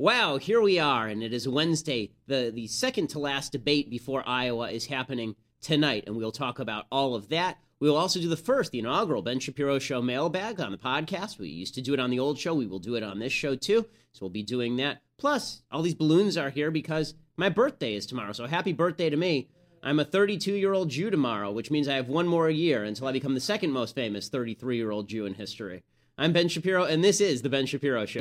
Wow, 0.00 0.36
here 0.36 0.60
we 0.60 0.78
are, 0.78 1.08
and 1.08 1.24
it 1.24 1.32
is 1.32 1.48
Wednesday. 1.48 2.12
The, 2.28 2.52
the 2.54 2.68
second 2.68 3.08
to 3.08 3.18
last 3.18 3.50
debate 3.50 3.90
before 3.90 4.22
Iowa 4.24 4.70
is 4.70 4.86
happening 4.86 5.34
tonight, 5.60 6.04
and 6.06 6.16
we'll 6.16 6.30
talk 6.30 6.60
about 6.60 6.84
all 6.92 7.16
of 7.16 7.30
that. 7.30 7.58
We 7.80 7.90
will 7.90 7.96
also 7.96 8.20
do 8.20 8.28
the 8.28 8.36
first, 8.36 8.70
the 8.70 8.78
inaugural 8.78 9.22
Ben 9.22 9.40
Shapiro 9.40 9.80
Show 9.80 10.00
mailbag 10.00 10.60
on 10.60 10.70
the 10.70 10.78
podcast. 10.78 11.40
We 11.40 11.48
used 11.48 11.74
to 11.74 11.82
do 11.82 11.94
it 11.94 11.98
on 11.98 12.10
the 12.10 12.20
old 12.20 12.38
show. 12.38 12.54
We 12.54 12.68
will 12.68 12.78
do 12.78 12.94
it 12.94 13.02
on 13.02 13.18
this 13.18 13.32
show 13.32 13.56
too. 13.56 13.86
So 14.12 14.20
we'll 14.20 14.30
be 14.30 14.44
doing 14.44 14.76
that. 14.76 15.02
Plus, 15.16 15.62
all 15.72 15.82
these 15.82 15.96
balloons 15.96 16.36
are 16.36 16.50
here 16.50 16.70
because 16.70 17.14
my 17.36 17.48
birthday 17.48 17.94
is 17.94 18.06
tomorrow. 18.06 18.30
So 18.30 18.46
happy 18.46 18.72
birthday 18.72 19.10
to 19.10 19.16
me. 19.16 19.48
I'm 19.82 19.98
a 19.98 20.04
32 20.04 20.52
year 20.52 20.74
old 20.74 20.90
Jew 20.90 21.10
tomorrow, 21.10 21.50
which 21.50 21.72
means 21.72 21.88
I 21.88 21.96
have 21.96 22.08
one 22.08 22.28
more 22.28 22.48
year 22.48 22.84
until 22.84 23.08
I 23.08 23.12
become 23.12 23.34
the 23.34 23.40
second 23.40 23.72
most 23.72 23.96
famous 23.96 24.28
33 24.28 24.76
year 24.76 24.92
old 24.92 25.08
Jew 25.08 25.26
in 25.26 25.34
history. 25.34 25.82
I'm 26.20 26.32
Ben 26.32 26.48
Shapiro, 26.48 26.82
and 26.82 27.04
this 27.04 27.20
is 27.20 27.42
the 27.42 27.48
Ben 27.48 27.64
Shapiro 27.64 28.04
Show. 28.04 28.18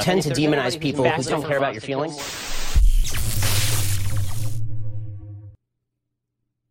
tend 0.00 0.22
to 0.22 0.30
demonize 0.30 0.80
people 0.80 1.04
who 1.06 1.22
don't 1.22 1.46
care 1.46 1.58
about 1.58 1.74
your 1.74 1.82
feelings. 1.82 2.16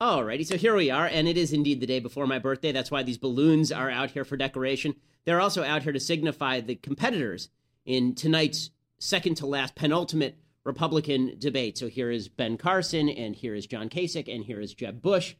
Alrighty, 0.01 0.43
so 0.43 0.57
here 0.57 0.75
we 0.75 0.89
are, 0.89 1.05
and 1.05 1.27
it 1.27 1.37
is 1.37 1.53
indeed 1.53 1.79
the 1.79 1.85
day 1.85 1.99
before 1.99 2.25
my 2.25 2.39
birthday. 2.39 2.71
That's 2.71 2.89
why 2.89 3.03
these 3.03 3.19
balloons 3.19 3.71
are 3.71 3.91
out 3.91 4.09
here 4.09 4.25
for 4.25 4.35
decoration. 4.35 4.95
They're 5.25 5.39
also 5.39 5.63
out 5.63 5.83
here 5.83 5.93
to 5.93 5.99
signify 5.99 6.61
the 6.61 6.75
competitors 6.75 7.49
in 7.85 8.15
tonight's 8.15 8.71
second 8.97 9.35
to 9.35 9.45
last 9.45 9.75
penultimate 9.75 10.39
Republican 10.63 11.35
debate. 11.37 11.77
So 11.77 11.87
here 11.87 12.09
is 12.09 12.27
Ben 12.27 12.57
Carson, 12.57 13.07
and 13.07 13.35
here 13.35 13.53
is 13.53 13.67
John 13.67 13.87
Kasich, 13.87 14.33
and 14.33 14.43
here 14.43 14.59
is 14.59 14.73
Jeb 14.73 14.99
Bush, 14.99 15.35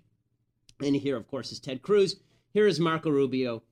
and 0.79 0.95
here, 0.95 1.17
of 1.17 1.27
course, 1.27 1.51
is 1.51 1.59
Ted 1.59 1.81
Cruz. 1.81 2.17
Here 2.53 2.67
is 2.67 2.79
Marco 2.79 3.09
Rubio, 3.09 3.63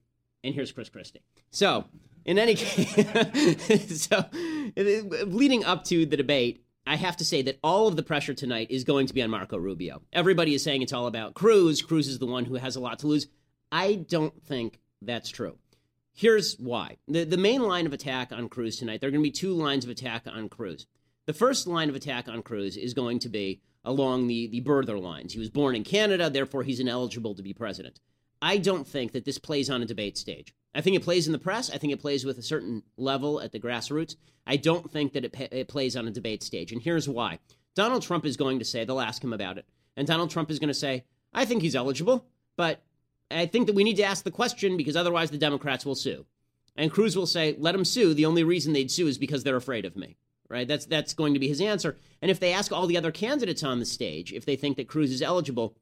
and 0.43 0.53
here's 0.53 0.71
Chris 0.71 0.89
Christie. 0.89 1.21
So, 1.49 1.85
in 2.25 2.37
any 2.37 2.55
case, 2.55 4.01
so 4.09 4.25
leading 4.75 5.63
up 5.63 5.83
to 5.85 6.05
the 6.05 6.17
debate, 6.17 6.63
I 6.85 6.95
have 6.95 7.17
to 7.17 7.25
say 7.25 7.41
that 7.43 7.59
all 7.63 7.87
of 7.87 7.95
the 7.95 8.03
pressure 8.03 8.33
tonight 8.33 8.71
is 8.71 8.83
going 8.83 9.07
to 9.07 9.13
be 9.13 9.21
on 9.21 9.29
Marco 9.29 9.57
Rubio. 9.57 10.01
Everybody 10.11 10.55
is 10.55 10.63
saying 10.63 10.81
it's 10.81 10.93
all 10.93 11.07
about 11.07 11.35
Cruz. 11.35 11.81
Cruz 11.81 12.07
is 12.07 12.19
the 12.19 12.25
one 12.25 12.45
who 12.45 12.55
has 12.55 12.75
a 12.75 12.79
lot 12.79 12.99
to 12.99 13.07
lose. 13.07 13.27
I 13.71 13.95
don't 13.95 14.41
think 14.43 14.79
that's 15.01 15.29
true. 15.29 15.57
Here's 16.13 16.55
why. 16.57 16.97
The, 17.07 17.23
the 17.23 17.37
main 17.37 17.61
line 17.61 17.85
of 17.85 17.93
attack 17.93 18.31
on 18.31 18.49
Cruz 18.49 18.77
tonight, 18.77 18.99
there 18.99 19.07
are 19.07 19.11
going 19.11 19.23
to 19.23 19.27
be 19.27 19.31
two 19.31 19.53
lines 19.53 19.85
of 19.85 19.89
attack 19.89 20.23
on 20.27 20.49
Cruz. 20.49 20.87
The 21.27 21.33
first 21.33 21.67
line 21.67 21.89
of 21.89 21.95
attack 21.95 22.27
on 22.27 22.41
Cruz 22.43 22.75
is 22.75 22.93
going 22.93 23.19
to 23.19 23.29
be 23.29 23.61
along 23.85 24.27
the, 24.27 24.47
the 24.47 24.61
birther 24.61 25.01
lines. 25.01 25.33
He 25.33 25.39
was 25.39 25.49
born 25.49 25.75
in 25.75 25.83
Canada, 25.83 26.29
therefore 26.29 26.63
he's 26.63 26.79
ineligible 26.79 27.35
to 27.35 27.43
be 27.43 27.53
president. 27.53 27.99
I 28.41 28.57
don't 28.57 28.87
think 28.87 29.11
that 29.11 29.25
this 29.25 29.37
plays 29.37 29.69
on 29.69 29.81
a 29.81 29.85
debate 29.85 30.17
stage. 30.17 30.53
I 30.73 30.81
think 30.81 30.95
it 30.95 31.03
plays 31.03 31.27
in 31.27 31.33
the 31.33 31.39
press. 31.39 31.69
I 31.69 31.77
think 31.77 31.93
it 31.93 32.01
plays 32.01 32.25
with 32.25 32.37
a 32.37 32.43
certain 32.43 32.83
level 32.97 33.41
at 33.41 33.51
the 33.51 33.59
grassroots. 33.59 34.15
I 34.47 34.57
don't 34.57 34.89
think 34.89 35.13
that 35.13 35.25
it, 35.25 35.35
it 35.51 35.67
plays 35.67 35.95
on 35.95 36.07
a 36.07 36.11
debate 36.11 36.43
stage. 36.43 36.71
And 36.71 36.81
here's 36.81 37.07
why 37.07 37.39
Donald 37.75 38.01
Trump 38.01 38.25
is 38.25 38.37
going 38.37 38.59
to 38.59 38.65
say, 38.65 38.83
they'll 38.83 38.99
ask 38.99 39.23
him 39.23 39.33
about 39.33 39.57
it. 39.57 39.65
And 39.95 40.07
Donald 40.07 40.31
Trump 40.31 40.49
is 40.49 40.59
going 40.59 40.69
to 40.69 40.73
say, 40.73 41.03
I 41.33 41.45
think 41.45 41.61
he's 41.61 41.75
eligible, 41.75 42.25
but 42.57 42.81
I 43.29 43.45
think 43.45 43.67
that 43.67 43.75
we 43.75 43.83
need 43.83 43.97
to 43.97 44.03
ask 44.03 44.23
the 44.23 44.31
question 44.31 44.77
because 44.77 44.95
otherwise 44.95 45.31
the 45.31 45.37
Democrats 45.37 45.85
will 45.85 45.95
sue. 45.95 46.25
And 46.75 46.91
Cruz 46.91 47.15
will 47.15 47.27
say, 47.27 47.55
let 47.59 47.73
them 47.73 47.85
sue. 47.85 48.13
The 48.13 48.25
only 48.25 48.43
reason 48.43 48.73
they'd 48.73 48.91
sue 48.91 49.07
is 49.07 49.17
because 49.17 49.43
they're 49.43 49.55
afraid 49.55 49.85
of 49.85 49.95
me. 49.95 50.17
Right? 50.49 50.67
That's 50.67 50.85
that's 50.85 51.13
going 51.13 51.33
to 51.33 51.39
be 51.39 51.47
his 51.47 51.61
answer. 51.61 51.97
And 52.21 52.29
if 52.29 52.41
they 52.41 52.51
ask 52.51 52.73
all 52.73 52.85
the 52.85 52.97
other 52.97 53.11
candidates 53.11 53.63
on 53.63 53.79
the 53.79 53.85
stage 53.85 54.33
if 54.33 54.43
they 54.43 54.57
think 54.57 54.75
that 54.75 54.89
Cruz 54.89 55.09
is 55.09 55.21
eligible, 55.21 55.77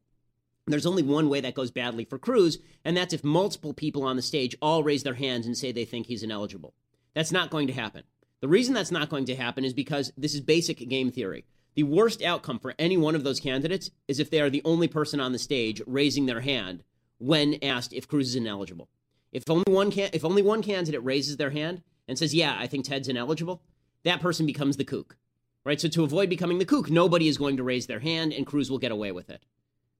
there's 0.71 0.85
only 0.85 1.03
one 1.03 1.29
way 1.29 1.41
that 1.41 1.53
goes 1.55 1.71
badly 1.71 2.05
for 2.05 2.17
Cruz, 2.17 2.59
and 2.83 2.95
that's 2.95 3.13
if 3.13 3.23
multiple 3.23 3.73
people 3.73 4.03
on 4.03 4.15
the 4.15 4.21
stage 4.21 4.55
all 4.61 4.83
raise 4.83 5.03
their 5.03 5.15
hands 5.15 5.45
and 5.45 5.57
say 5.57 5.71
they 5.71 5.85
think 5.85 6.07
he's 6.07 6.23
ineligible. 6.23 6.73
That's 7.13 7.31
not 7.31 7.49
going 7.49 7.67
to 7.67 7.73
happen. 7.73 8.03
The 8.41 8.47
reason 8.47 8.73
that's 8.73 8.91
not 8.91 9.09
going 9.09 9.25
to 9.25 9.35
happen 9.35 9.65
is 9.65 9.73
because 9.73 10.13
this 10.17 10.33
is 10.33 10.41
basic 10.41 10.87
game 10.87 11.11
theory. 11.11 11.45
The 11.75 11.83
worst 11.83 12.21
outcome 12.21 12.59
for 12.59 12.73
any 12.79 12.97
one 12.97 13.15
of 13.15 13.23
those 13.23 13.39
candidates 13.39 13.91
is 14.07 14.19
if 14.19 14.29
they 14.29 14.41
are 14.41 14.49
the 14.49 14.61
only 14.65 14.87
person 14.87 15.19
on 15.19 15.33
the 15.33 15.39
stage 15.39 15.81
raising 15.85 16.25
their 16.25 16.41
hand 16.41 16.83
when 17.17 17.61
asked 17.63 17.93
if 17.93 18.07
Cruz 18.07 18.29
is 18.29 18.35
ineligible. 18.35 18.89
If 19.31 19.49
only 19.49 19.71
one 19.71 19.91
can- 19.91 20.09
if 20.13 20.25
only 20.25 20.41
one 20.41 20.61
candidate 20.61 21.03
raises 21.03 21.37
their 21.37 21.51
hand 21.51 21.83
and 22.07 22.17
says, 22.17 22.33
"Yeah, 22.33 22.55
I 22.57 22.67
think 22.67 22.85
Ted's 22.85 23.07
ineligible," 23.07 23.61
that 24.03 24.21
person 24.21 24.45
becomes 24.45 24.77
the 24.77 24.85
kook. 24.85 25.17
Right? 25.65 25.79
So 25.79 25.89
to 25.89 26.03
avoid 26.03 26.29
becoming 26.29 26.57
the 26.57 26.65
kook, 26.65 26.89
nobody 26.89 27.27
is 27.27 27.37
going 27.37 27.57
to 27.57 27.63
raise 27.63 27.87
their 27.87 27.99
hand 27.99 28.33
and 28.33 28.47
Cruz 28.47 28.71
will 28.71 28.79
get 28.79 28.91
away 28.91 29.11
with 29.11 29.29
it. 29.29 29.43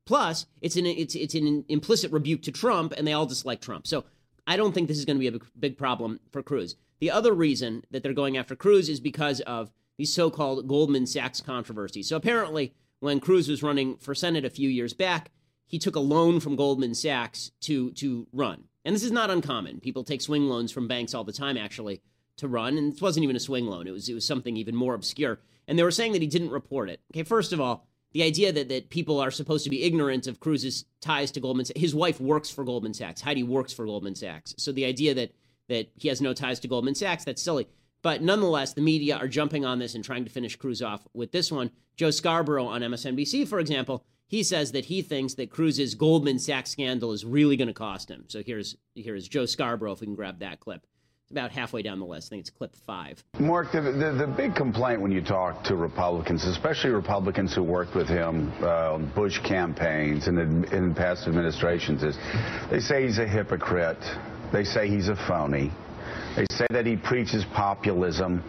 Plus, 0.05 0.47
it's 0.61 0.75
an 0.75 0.85
it's 0.85 1.15
it's 1.15 1.35
an 1.35 1.65
implicit 1.67 2.11
rebuke 2.11 2.41
to 2.43 2.51
Trump, 2.51 2.93
and 2.97 3.05
they 3.05 3.13
all 3.13 3.25
dislike 3.25 3.61
Trump. 3.61 3.85
So 3.85 4.05
I 4.47 4.57
don't 4.57 4.73
think 4.73 4.87
this 4.87 4.97
is 4.97 5.05
going 5.05 5.19
to 5.19 5.31
be 5.31 5.37
a 5.37 5.39
big, 5.59 5.77
problem 5.77 6.19
for 6.31 6.41
Cruz. 6.41 6.75
The 6.99 7.11
other 7.11 7.33
reason 7.33 7.83
that 7.91 8.01
they're 8.01 8.13
going 8.13 8.35
after 8.35 8.55
Cruz 8.55 8.89
is 8.89 8.99
because 8.99 9.41
of 9.41 9.71
the 9.97 10.05
so-called 10.05 10.67
Goldman 10.67 11.05
Sachs 11.05 11.39
controversy. 11.39 12.01
So 12.01 12.15
apparently, 12.15 12.73
when 12.99 13.19
Cruz 13.19 13.47
was 13.47 13.61
running 13.61 13.97
for 13.97 14.15
Senate 14.15 14.45
a 14.45 14.49
few 14.49 14.67
years 14.67 14.93
back, 14.93 15.29
he 15.67 15.77
took 15.77 15.95
a 15.95 15.99
loan 15.99 16.39
from 16.39 16.55
Goldman 16.55 16.95
Sachs 16.95 17.51
to 17.61 17.91
to 17.91 18.27
run. 18.33 18.63
And 18.83 18.95
this 18.95 19.03
is 19.03 19.11
not 19.11 19.29
uncommon. 19.29 19.79
People 19.79 20.03
take 20.03 20.21
swing 20.21 20.47
loans 20.47 20.71
from 20.71 20.87
banks 20.87 21.13
all 21.13 21.23
the 21.23 21.31
time, 21.31 21.57
actually, 21.57 22.01
to 22.37 22.47
run. 22.47 22.77
And 22.77 22.93
this 22.93 23.01
wasn't 23.01 23.25
even 23.25 23.35
a 23.35 23.39
swing 23.39 23.67
loan. 23.67 23.87
It 23.87 23.91
was 23.91 24.09
it 24.09 24.15
was 24.15 24.25
something 24.25 24.57
even 24.57 24.75
more 24.75 24.95
obscure. 24.95 25.39
And 25.67 25.77
they 25.77 25.83
were 25.83 25.91
saying 25.91 26.13
that 26.13 26.21
he 26.23 26.27
didn't 26.27 26.49
report 26.49 26.89
it. 26.89 27.01
Okay, 27.13 27.21
first 27.21 27.53
of 27.53 27.61
all, 27.61 27.87
the 28.13 28.23
idea 28.23 28.51
that, 28.51 28.69
that 28.69 28.89
people 28.89 29.19
are 29.19 29.31
supposed 29.31 29.63
to 29.63 29.69
be 29.69 29.83
ignorant 29.83 30.27
of 30.27 30.39
Cruz's 30.39 30.85
ties 31.01 31.31
to 31.31 31.39
Goldman 31.39 31.65
Sachs. 31.65 31.79
His 31.79 31.93
wife 31.93 32.19
works 32.19 32.49
for 32.49 32.63
Goldman 32.63 32.93
Sachs. 32.93 33.21
Heidi 33.21 33.43
works 33.43 33.73
for 33.73 33.85
Goldman 33.85 34.15
Sachs. 34.15 34.55
So 34.57 34.71
the 34.71 34.85
idea 34.85 35.13
that 35.13 35.31
that 35.67 35.91
he 35.95 36.07
has 36.07 36.19
no 36.19 36.33
ties 36.33 36.59
to 36.59 36.67
Goldman 36.67 36.95
Sachs, 36.95 37.23
that's 37.23 37.43
silly. 37.43 37.67
But 38.01 38.23
nonetheless, 38.23 38.73
the 38.73 38.81
media 38.81 39.17
are 39.17 39.27
jumping 39.27 39.65
on 39.65 39.77
this 39.77 39.93
and 39.93 40.03
trying 40.03 40.25
to 40.25 40.31
finish 40.31 40.55
Cruz 40.55 40.81
off 40.81 41.07
with 41.13 41.31
this 41.31 41.51
one. 41.51 41.69
Joe 41.95 42.09
Scarborough 42.09 42.65
on 42.65 42.81
MSNBC, 42.81 43.47
for 43.47 43.59
example, 43.59 44.03
he 44.25 44.41
says 44.41 44.71
that 44.71 44.85
he 44.85 45.03
thinks 45.03 45.35
that 45.35 45.51
Cruz's 45.51 45.93
Goldman 45.93 46.39
Sachs 46.39 46.71
scandal 46.71 47.11
is 47.11 47.23
really 47.23 47.55
going 47.55 47.67
to 47.67 47.73
cost 47.73 48.09
him. 48.09 48.23
So 48.27 48.41
here's 48.43 48.77
here's 48.95 49.27
Joe 49.27 49.45
Scarborough, 49.45 49.91
if 49.91 50.01
we 50.01 50.07
can 50.07 50.15
grab 50.15 50.39
that 50.39 50.59
clip 50.59 50.87
about 51.31 51.51
halfway 51.51 51.81
down 51.81 51.99
the 51.99 52.05
list. 52.05 52.27
I 52.27 52.29
think 52.31 52.41
it's 52.41 52.49
clip 52.49 52.73
five. 52.87 53.23
Mark, 53.39 53.71
the, 53.71 53.81
the, 53.81 54.25
the, 54.25 54.27
big 54.27 54.55
complaint 54.55 55.01
when 55.01 55.11
you 55.11 55.21
talk 55.21 55.63
to 55.65 55.75
Republicans, 55.75 56.45
especially 56.45 56.89
Republicans 56.91 57.53
who 57.53 57.63
worked 57.63 57.95
with 57.95 58.07
him 58.07 58.51
uh, 58.61 58.93
on 58.93 59.11
Bush 59.13 59.39
campaigns 59.39 60.27
and 60.27 60.65
in 60.73 60.95
past 60.95 61.27
administrations, 61.27 62.03
is 62.03 62.17
they 62.71 62.79
say 62.79 63.05
he's 63.05 63.19
a 63.19 63.27
hypocrite. 63.27 64.03
They 64.51 64.63
say 64.63 64.87
he's 64.87 65.09
a 65.09 65.15
phony. 65.27 65.71
They 66.35 66.45
say 66.51 66.67
that 66.69 66.85
he 66.85 66.95
preaches 66.95 67.43
populism, 67.53 68.43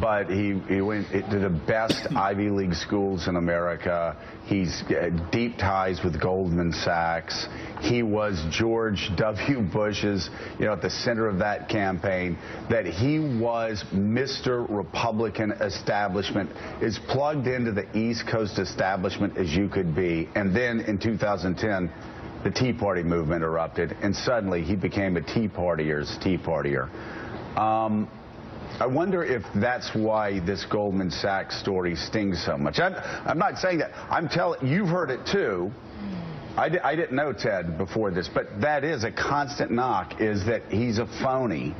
but 0.00 0.30
he, 0.30 0.58
he 0.68 0.80
went 0.80 1.10
to 1.10 1.38
the 1.38 1.50
best 1.50 2.06
Ivy 2.16 2.48
League 2.48 2.74
schools 2.74 3.28
in 3.28 3.36
America. 3.36 4.16
He's 4.46 4.82
uh, 4.88 5.10
deep 5.30 5.58
ties 5.58 6.02
with 6.02 6.20
Goldman 6.20 6.72
Sachs. 6.72 7.46
He 7.80 8.02
was 8.02 8.42
George 8.50 9.10
W. 9.16 9.60
Bush's, 9.60 10.30
you 10.58 10.66
know, 10.66 10.72
at 10.72 10.82
the 10.82 10.90
center 10.90 11.28
of 11.28 11.38
that 11.38 11.68
campaign. 11.68 12.38
That 12.70 12.86
he 12.86 13.18
was 13.18 13.84
Mr. 13.92 14.66
Republican 14.68 15.52
establishment, 15.52 16.50
as 16.82 16.98
plugged 17.08 17.46
into 17.46 17.72
the 17.72 17.86
East 17.96 18.26
Coast 18.26 18.58
establishment 18.58 19.36
as 19.36 19.54
you 19.54 19.68
could 19.68 19.94
be. 19.94 20.28
And 20.34 20.54
then 20.56 20.80
in 20.80 20.98
2010, 20.98 21.92
the 22.44 22.50
Tea 22.50 22.72
Party 22.72 23.02
movement 23.02 23.42
erupted, 23.42 23.96
and 24.02 24.14
suddenly 24.14 24.62
he 24.62 24.76
became 24.76 25.16
a 25.16 25.22
Tea 25.22 25.48
Partier's 25.48 26.16
Tea 26.22 26.38
Partier. 26.38 26.88
Um, 27.56 28.08
I 28.78 28.86
wonder 28.86 29.24
if 29.24 29.42
that's 29.56 29.92
why 29.94 30.38
this 30.40 30.64
Goldman 30.64 31.10
Sachs 31.10 31.58
story 31.58 31.96
stings 31.96 32.44
so 32.44 32.56
much. 32.56 32.78
I'm, 32.78 32.94
I'm 33.26 33.38
not 33.38 33.58
saying 33.58 33.78
that. 33.78 33.90
I'm 34.10 34.28
telling 34.28 34.66
you've 34.66 34.88
heard 34.88 35.10
it 35.10 35.26
too. 35.26 35.72
I, 36.56 36.68
di- 36.68 36.80
I 36.80 36.94
didn't 36.94 37.16
know 37.16 37.32
Ted 37.32 37.78
before 37.78 38.10
this, 38.10 38.28
but 38.32 38.60
that 38.60 38.84
is 38.84 39.04
a 39.04 39.10
constant 39.10 39.70
knock: 39.70 40.20
is 40.20 40.44
that 40.46 40.62
he's 40.70 40.98
a 40.98 41.06
phony, 41.06 41.74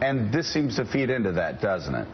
and 0.00 0.32
this 0.32 0.52
seems 0.52 0.76
to 0.76 0.84
feed 0.84 1.10
into 1.10 1.32
that, 1.32 1.60
doesn't 1.60 1.94
it? 1.94 2.08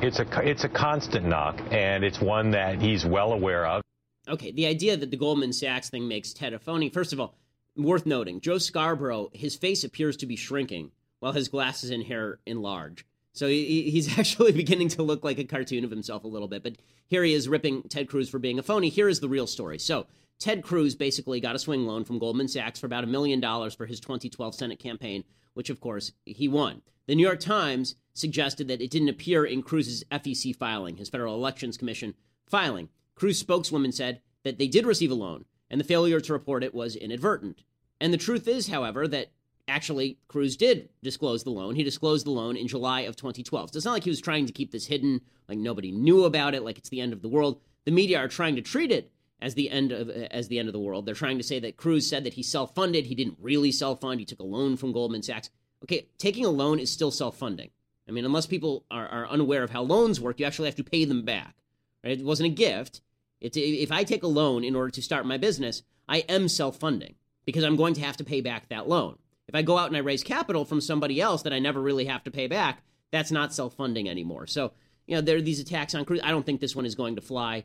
It's 0.00 0.20
a 0.20 0.48
it's 0.48 0.62
a 0.62 0.68
constant 0.68 1.26
knock, 1.26 1.60
and 1.72 2.04
it's 2.04 2.20
one 2.20 2.52
that 2.52 2.80
he's 2.80 3.04
well 3.04 3.32
aware 3.32 3.66
of. 3.66 3.82
Okay, 4.28 4.52
the 4.52 4.66
idea 4.66 4.96
that 4.96 5.10
the 5.10 5.16
Goldman 5.16 5.52
Sachs 5.52 5.88
thing 5.88 6.06
makes 6.06 6.32
Ted 6.32 6.52
a 6.52 6.58
phony, 6.58 6.90
first 6.90 7.12
of 7.12 7.20
all, 7.20 7.34
worth 7.76 8.06
noting. 8.06 8.40
Joe 8.40 8.58
Scarborough, 8.58 9.30
his 9.32 9.56
face 9.56 9.84
appears 9.84 10.16
to 10.18 10.26
be 10.26 10.36
shrinking 10.36 10.90
while 11.20 11.32
his 11.32 11.48
glasses 11.48 11.90
and 11.90 12.04
hair 12.04 12.38
enlarge. 12.46 13.06
So 13.32 13.46
he, 13.46 13.90
he's 13.90 14.18
actually 14.18 14.52
beginning 14.52 14.88
to 14.90 15.02
look 15.02 15.24
like 15.24 15.38
a 15.38 15.44
cartoon 15.44 15.84
of 15.84 15.90
himself 15.90 16.24
a 16.24 16.28
little 16.28 16.48
bit. 16.48 16.62
But 16.62 16.76
here 17.06 17.24
he 17.24 17.32
is 17.32 17.48
ripping 17.48 17.84
Ted 17.84 18.08
Cruz 18.08 18.28
for 18.28 18.38
being 18.38 18.58
a 18.58 18.62
phony. 18.62 18.88
Here 18.88 19.08
is 19.08 19.20
the 19.20 19.28
real 19.28 19.46
story. 19.46 19.78
So 19.78 20.06
Ted 20.38 20.62
Cruz 20.62 20.94
basically 20.94 21.40
got 21.40 21.56
a 21.56 21.58
swing 21.58 21.86
loan 21.86 22.04
from 22.04 22.18
Goldman 22.18 22.48
Sachs 22.48 22.78
for 22.78 22.86
about 22.86 23.04
a 23.04 23.08
million 23.08 23.40
dollars 23.40 23.74
for 23.74 23.86
his 23.86 24.00
2012 24.00 24.54
Senate 24.54 24.78
campaign, 24.78 25.24
which 25.54 25.70
of 25.70 25.80
course 25.80 26.12
he 26.24 26.48
won. 26.48 26.82
The 27.06 27.14
New 27.14 27.26
York 27.26 27.40
Times 27.40 27.96
suggested 28.12 28.68
that 28.68 28.82
it 28.82 28.90
didn't 28.90 29.08
appear 29.08 29.44
in 29.44 29.62
Cruz's 29.62 30.04
FEC 30.12 30.54
filing, 30.54 30.96
his 30.96 31.08
Federal 31.08 31.34
Elections 31.34 31.76
Commission 31.76 32.14
filing. 32.46 32.88
Cruz 33.18 33.38
spokeswoman 33.38 33.92
said 33.92 34.20
that 34.44 34.58
they 34.58 34.68
did 34.68 34.86
receive 34.86 35.10
a 35.10 35.14
loan, 35.14 35.44
and 35.68 35.80
the 35.80 35.84
failure 35.84 36.20
to 36.20 36.32
report 36.32 36.62
it 36.62 36.74
was 36.74 36.96
inadvertent. 36.96 37.62
And 38.00 38.12
the 38.12 38.18
truth 38.18 38.46
is, 38.46 38.68
however, 38.68 39.08
that 39.08 39.32
actually, 39.66 40.18
Cruz 40.28 40.56
did 40.56 40.88
disclose 41.02 41.44
the 41.44 41.50
loan. 41.50 41.74
He 41.74 41.82
disclosed 41.82 42.24
the 42.24 42.30
loan 42.30 42.56
in 42.56 42.68
July 42.68 43.02
of 43.02 43.16
2012. 43.16 43.70
So 43.72 43.76
it's 43.76 43.84
not 43.84 43.92
like 43.92 44.04
he 44.04 44.10
was 44.10 44.20
trying 44.20 44.46
to 44.46 44.52
keep 44.52 44.70
this 44.70 44.86
hidden, 44.86 45.20
like 45.48 45.58
nobody 45.58 45.90
knew 45.90 46.24
about 46.24 46.54
it, 46.54 46.62
like 46.62 46.78
it's 46.78 46.88
the 46.88 47.00
end 47.00 47.12
of 47.12 47.22
the 47.22 47.28
world. 47.28 47.60
The 47.84 47.90
media 47.90 48.18
are 48.18 48.28
trying 48.28 48.56
to 48.56 48.62
treat 48.62 48.92
it 48.92 49.10
as 49.40 49.54
the 49.54 49.70
end 49.70 49.92
of 49.92 50.08
as 50.08 50.48
the 50.48 50.58
end 50.58 50.68
of 50.68 50.72
the 50.72 50.80
world. 50.80 51.06
They're 51.06 51.14
trying 51.14 51.38
to 51.38 51.44
say 51.44 51.58
that 51.60 51.76
Cruz 51.76 52.08
said 52.08 52.24
that 52.24 52.34
he 52.34 52.42
self-funded. 52.42 53.06
He 53.06 53.14
didn't 53.14 53.38
really 53.40 53.72
self-fund. 53.72 54.20
He 54.20 54.26
took 54.26 54.40
a 54.40 54.44
loan 54.44 54.76
from 54.76 54.92
Goldman 54.92 55.22
Sachs. 55.22 55.50
Okay, 55.84 56.08
taking 56.18 56.44
a 56.44 56.50
loan 56.50 56.78
is 56.78 56.90
still 56.90 57.10
self-funding. 57.10 57.70
I 58.08 58.12
mean, 58.12 58.24
unless 58.24 58.46
people 58.46 58.84
are, 58.90 59.06
are 59.06 59.28
unaware 59.28 59.62
of 59.62 59.70
how 59.70 59.82
loans 59.82 60.20
work, 60.20 60.40
you 60.40 60.46
actually 60.46 60.68
have 60.68 60.76
to 60.76 60.84
pay 60.84 61.04
them 61.04 61.24
back. 61.24 61.54
Right? 62.02 62.18
It 62.18 62.24
wasn't 62.24 62.52
a 62.52 62.54
gift. 62.54 63.00
It's, 63.40 63.56
if 63.56 63.92
I 63.92 64.04
take 64.04 64.22
a 64.22 64.28
loan 64.28 64.64
in 64.64 64.74
order 64.74 64.90
to 64.90 65.02
start 65.02 65.26
my 65.26 65.36
business, 65.36 65.82
I 66.08 66.18
am 66.28 66.48
self-funding 66.48 67.14
because 67.44 67.64
I'm 67.64 67.76
going 67.76 67.94
to 67.94 68.00
have 68.00 68.16
to 68.18 68.24
pay 68.24 68.40
back 68.40 68.68
that 68.68 68.88
loan. 68.88 69.18
If 69.46 69.54
I 69.54 69.62
go 69.62 69.78
out 69.78 69.88
and 69.88 69.96
I 69.96 70.00
raise 70.00 70.22
capital 70.22 70.64
from 70.64 70.80
somebody 70.80 71.20
else 71.20 71.42
that 71.42 71.52
I 71.52 71.58
never 71.58 71.80
really 71.80 72.04
have 72.06 72.24
to 72.24 72.30
pay 72.30 72.46
back, 72.46 72.82
that's 73.10 73.30
not 73.32 73.54
self-funding 73.54 74.08
anymore. 74.08 74.46
So, 74.46 74.72
you 75.06 75.14
know, 75.14 75.22
there 75.22 75.36
are 75.36 75.42
these 75.42 75.60
attacks 75.60 75.94
on 75.94 76.04
Cruz. 76.04 76.20
I 76.22 76.30
don't 76.30 76.44
think 76.44 76.60
this 76.60 76.76
one 76.76 76.84
is 76.84 76.94
going 76.94 77.16
to 77.16 77.22
fly. 77.22 77.64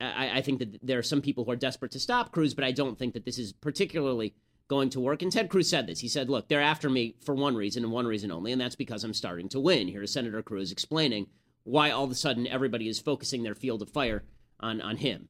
I, 0.00 0.38
I, 0.38 0.42
think 0.42 0.58
that 0.60 0.78
there 0.86 0.98
are 0.98 1.04
some 1.04 1.20
people 1.20 1.44
who 1.44 1.50
are 1.50 1.56
desperate 1.56 1.92
to 1.92 2.00
stop 2.00 2.32
Cruz, 2.32 2.54
but 2.54 2.64
I 2.64 2.72
don't 2.72 2.98
think 2.98 3.14
that 3.14 3.24
this 3.24 3.38
is 3.38 3.52
particularly 3.52 4.34
going 4.68 4.90
to 4.90 5.00
work. 5.00 5.22
And 5.22 5.32
Ted 5.32 5.48
Cruz 5.48 5.68
said 5.68 5.86
this. 5.86 6.00
He 6.00 6.08
said, 6.08 6.30
look, 6.30 6.48
they're 6.48 6.60
after 6.60 6.88
me 6.88 7.16
for 7.24 7.34
one 7.34 7.56
reason 7.56 7.84
and 7.84 7.92
one 7.92 8.06
reason 8.06 8.30
only, 8.30 8.52
and 8.52 8.60
that's 8.60 8.76
because 8.76 9.04
I'm 9.04 9.14
starting 9.14 9.48
to 9.50 9.60
win. 9.60 9.88
Here's 9.88 10.12
Senator 10.12 10.42
Cruz 10.42 10.72
explaining 10.72 11.26
why 11.64 11.90
all 11.90 12.04
of 12.04 12.10
a 12.10 12.14
sudden 12.14 12.46
everybody 12.46 12.88
is 12.88 13.00
focusing 13.00 13.42
their 13.42 13.54
field 13.54 13.82
of 13.82 13.90
fire 13.90 14.22
on, 14.64 14.80
on 14.80 14.96
him. 14.96 15.28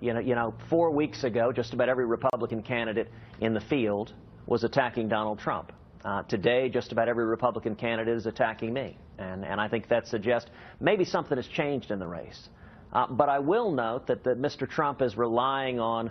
You 0.00 0.14
know, 0.14 0.20
you 0.20 0.34
know, 0.34 0.54
four 0.70 0.90
weeks 0.90 1.24
ago, 1.24 1.52
just 1.52 1.74
about 1.74 1.88
every 1.88 2.06
Republican 2.06 2.62
candidate 2.62 3.08
in 3.40 3.54
the 3.54 3.60
field 3.60 4.12
was 4.46 4.64
attacking 4.64 5.08
Donald 5.08 5.38
Trump. 5.38 5.72
Uh, 6.04 6.22
today, 6.22 6.68
just 6.68 6.90
about 6.90 7.08
every 7.08 7.24
Republican 7.24 7.76
candidate 7.76 8.16
is 8.16 8.26
attacking 8.26 8.72
me. 8.72 8.98
And, 9.18 9.44
and 9.44 9.60
I 9.60 9.68
think 9.68 9.88
that 9.88 10.08
suggests 10.08 10.50
maybe 10.80 11.04
something 11.04 11.36
has 11.36 11.46
changed 11.46 11.92
in 11.92 12.00
the 12.00 12.06
race. 12.06 12.48
Uh, 12.92 13.06
but 13.06 13.28
I 13.28 13.38
will 13.38 13.70
note 13.70 14.08
that, 14.08 14.24
that 14.24 14.40
Mr. 14.40 14.68
Trump 14.68 15.00
is 15.00 15.16
relying 15.16 15.78
on 15.78 16.10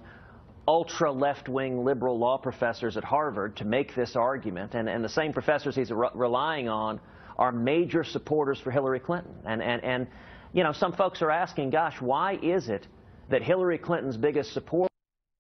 ultra 0.68 1.12
left 1.12 1.50
wing 1.50 1.84
liberal 1.84 2.18
law 2.18 2.38
professors 2.38 2.96
at 2.96 3.04
Harvard 3.04 3.58
to 3.58 3.66
make 3.66 3.94
this 3.96 4.16
argument. 4.16 4.74
And, 4.74 4.88
and 4.88 5.04
the 5.04 5.10
same 5.10 5.34
professors 5.34 5.76
he's 5.76 5.92
re 5.92 6.08
relying 6.14 6.70
on 6.70 7.02
are 7.38 7.52
major 7.52 8.04
supporters 8.06 8.60
for 8.60 8.72
Hillary 8.72 9.00
Clinton. 9.00 9.34
And, 9.46 9.62
and, 9.62 9.84
and, 9.84 10.08
you 10.54 10.64
know, 10.64 10.74
some 10.74 10.94
folks 10.94 11.22
are 11.22 11.32
asking, 11.32 11.70
gosh, 11.70 12.00
why 12.02 12.38
is 12.42 12.70
it 12.70 12.88
that 13.30 13.42
Hillary 13.42 13.78
Clinton's 13.78 14.18
biggest 14.18 14.54
supporters 14.54 14.90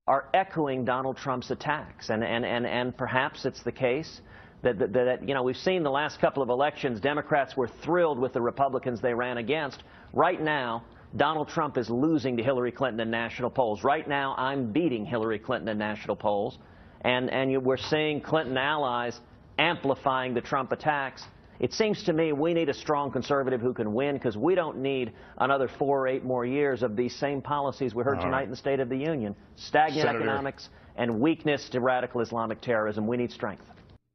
are 0.07 0.29
echoing 0.33 0.85
Donald 0.85 1.17
Trump's 1.17 1.51
attacks? 1.51 2.09
And, 2.09 2.23
and, 2.23 2.45
and, 2.45 2.65
and 2.65 2.95
perhaps 2.95 3.45
it's 3.45 3.61
the 3.63 3.71
case 3.71 4.21
that, 4.63 4.79
that, 4.79 4.93
that, 4.93 5.27
you 5.27 5.33
know, 5.33 5.43
we've 5.43 5.57
seen 5.57 5.83
the 5.83 5.91
last 5.91 6.19
couple 6.21 6.41
of 6.41 6.49
elections, 6.49 6.99
Democrats 6.99 7.57
were 7.57 7.69
thrilled 7.83 8.19
with 8.19 8.33
the 8.33 8.41
Republicans 8.41 9.01
they 9.01 9.13
ran 9.13 9.37
against. 9.37 9.83
Right 10.13 10.41
now, 10.41 10.83
Donald 11.15 11.49
Trump 11.49 11.77
is 11.77 11.89
losing 11.89 12.37
to 12.37 12.43
Hillary 12.43 12.71
Clinton 12.71 13.01
in 13.01 13.11
national 13.11 13.49
polls. 13.49 13.83
Right 13.83 14.07
now, 14.07 14.35
I'm 14.37 14.71
beating 14.71 15.05
Hillary 15.05 15.39
Clinton 15.39 15.67
in 15.67 15.77
national 15.77 16.15
polls. 16.15 16.57
And, 17.01 17.29
and 17.29 17.51
you, 17.51 17.59
we're 17.59 17.77
seeing 17.77 18.21
Clinton 18.21 18.57
allies 18.57 19.19
amplifying 19.57 20.33
the 20.33 20.41
Trump 20.41 20.71
attacks. 20.71 21.23
It 21.61 21.73
seems 21.73 22.01
to 22.05 22.13
me 22.13 22.33
we 22.33 22.55
need 22.55 22.69
a 22.69 22.73
strong 22.73 23.11
conservative 23.11 23.61
who 23.61 23.71
can 23.71 23.93
win 23.93 24.15
because 24.15 24.35
we 24.35 24.55
don't 24.55 24.79
need 24.79 25.13
another 25.37 25.67
four 25.67 25.99
or 25.99 26.07
eight 26.07 26.23
more 26.23 26.43
years 26.43 26.81
of 26.81 26.95
these 26.95 27.15
same 27.15 27.39
policies 27.39 27.93
we 27.93 28.03
heard 28.03 28.17
All 28.17 28.23
tonight 28.23 28.37
right. 28.37 28.43
in 28.45 28.49
the 28.49 28.55
State 28.55 28.79
of 28.79 28.89
the 28.89 28.97
Union. 28.97 29.35
Stagnant 29.57 30.07
Senator. 30.07 30.23
economics 30.23 30.69
and 30.95 31.19
weakness 31.19 31.69
to 31.69 31.79
radical 31.79 32.19
Islamic 32.21 32.61
terrorism. 32.61 33.05
We 33.05 33.15
need 33.15 33.31
strength. 33.31 33.63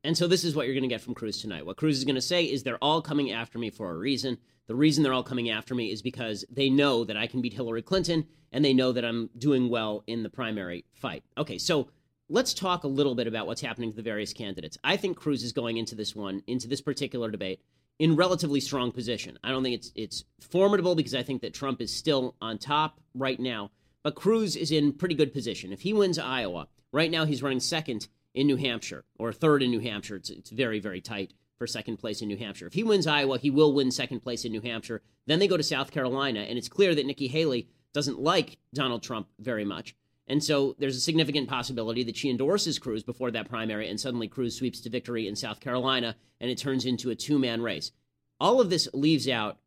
And 0.03 0.19
so 0.19 0.27
this 0.27 0.43
is 0.43 0.57
what 0.57 0.67
you're 0.67 0.75
going 0.75 0.89
to 0.89 0.93
get 0.93 1.03
from 1.03 1.15
Cruz 1.15 1.41
tonight. 1.41 1.65
What 1.65 1.77
Cruz 1.77 1.97
is 1.97 2.05
going 2.05 2.17
to 2.17 2.21
say 2.21 2.45
is 2.45 2.65
they're 2.65 2.83
all 2.83 3.01
coming 3.01 3.31
after 3.31 3.61
me 3.61 3.71
for 3.71 3.93
a 3.93 3.97
reason. 3.97 4.39
The 4.67 4.75
reason 4.75 5.05
they're 5.05 5.13
all 5.13 5.23
coming 5.23 5.49
after 5.49 5.73
me 5.73 5.93
is 5.93 6.03
because 6.03 6.45
they 6.51 6.69
know 6.69 7.05
that 7.05 7.17
I 7.17 7.29
can 7.29 7.43
beat 7.43 7.53
Hillary 7.53 7.83
Clinton 7.83 8.27
and 8.51 8.65
they 8.65 8.75
know 8.75 8.91
that 8.91 9.05
I'm 9.05 9.31
doing 9.39 9.71
well 9.71 10.03
in 10.09 10.25
the 10.25 10.31
primary 10.31 10.85
fight. 10.95 11.23
Okay, 11.39 11.59
so 11.59 11.91
let's 12.29 12.55
talk 12.55 12.85
a 12.85 12.89
little 12.89 13.15
bit 13.15 13.27
about 13.27 13.47
what's 13.47 13.61
happening 13.61 13.91
to 13.91 13.97
the 13.97 14.03
various 14.03 14.33
candidates. 14.33 14.79
I 14.83 14.97
think 14.97 15.17
Cruz 15.17 15.43
is 15.43 15.53
going 15.53 15.77
into 15.77 15.95
this 15.95 16.15
one, 16.15 16.43
into 16.47 16.69
this 16.69 16.81
particular 16.81 17.31
debate, 17.31 17.61
in 17.99 18.17
relatively 18.17 18.61
strong 18.61 18.93
position. 18.93 19.39
I 19.43 19.51
don't 19.51 19.63
think 19.63 19.77
it's 19.77 19.93
it's 19.95 20.25
formidable 20.41 20.95
because 20.95 21.15
I 21.15 21.23
think 21.23 21.43
that 21.43 21.55
Trump 21.55 21.81
is 21.81 21.93
still 21.93 22.35
on 22.41 22.59
top 22.59 23.01
right 23.15 23.39
now, 23.39 23.71
but 24.03 24.15
Cruz 24.15 24.57
is 24.57 24.71
in 24.71 24.93
pretty 24.93 25.15
good 25.15 25.33
position. 25.33 25.73
If 25.73 25.81
he 25.81 25.93
wins 25.93 26.19
Iowa, 26.19 26.69
right 26.93 27.11
now 27.11 27.25
he's 27.25 27.43
running 27.43 27.61
second 27.61 28.09
in 28.35 28.47
New 28.47 28.57
Hampshire 28.57 29.05
or 29.19 29.33
third 29.33 29.63
in 29.63 29.71
New 29.71 29.81
Hampshire. 29.81 30.17
It's, 30.17 30.31
it's 30.31 30.51
very 30.51 30.81
very 30.81 31.01
tight 31.01 31.33
for 31.59 31.67
second 31.67 31.97
place 31.97 32.21
in 32.21 32.29
New 32.29 32.37
Hampshire. 32.37 32.67
If 32.67 32.75
he 32.75 32.83
wins 32.85 33.07
Iowa, 33.07 33.39
he 33.39 33.51
will 33.51 33.73
win 33.73 33.91
second 33.91 34.21
place 34.21 34.45
in 34.45 34.53
New 34.53 34.61
Hampshire. 34.61 35.03
Then 35.27 35.39
they 35.39 35.49
go 35.49 35.57
to 35.57 35.63
South 35.63 35.91
Carolina, 35.91 36.41
and 36.41 36.59
it's 36.59 36.69
clear 36.69 36.95
that 36.95 37.07
Nikki 37.07 37.29
Haley 37.29 37.69
doesn't 37.95 38.21
like 38.21 38.59
Donald 38.75 39.03
Trump 39.03 39.29
very 39.39 39.65
much. 39.65 39.97
And 40.29 40.43
so 40.43 40.75
there's 40.79 40.97
a 40.97 41.01
significant 41.01 41.49
possibility 41.49 42.03
that 42.05 42.17
she 42.17 42.31
endorses 42.31 42.79
Cruz 42.79 43.03
before 43.03 43.31
that 43.31 43.49
primary, 43.49 43.89
and 43.89 44.01
suddenly 44.01 44.29
Cruz 44.29 44.57
sweeps 44.57 44.81
to 44.81 44.91
victory 44.91 45.29
in 45.29 45.37
South 45.37 45.61
Carolina, 45.61 46.17
and 46.41 46.51
it 46.51 46.59
turns 46.59 46.85
into 46.85 47.11
a 47.11 47.15
two 47.15 47.39
man 47.39 47.63
race. 47.63 47.93
All 48.41 48.61
of 48.61 48.71
this 48.71 48.89
leaves 48.93 49.29
out, 49.29 49.59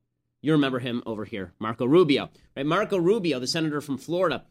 you 0.42 0.52
remember 0.52 0.80
him 0.80 1.02
over 1.06 1.26
here, 1.26 1.54
Marco 1.60 1.86
Rubio. 1.86 2.30
Right? 2.56 2.66
Marco 2.66 2.98
Rubio, 2.98 3.40
the 3.40 3.48
senator 3.48 3.82
from 3.82 3.98
Florida. 3.98 4.44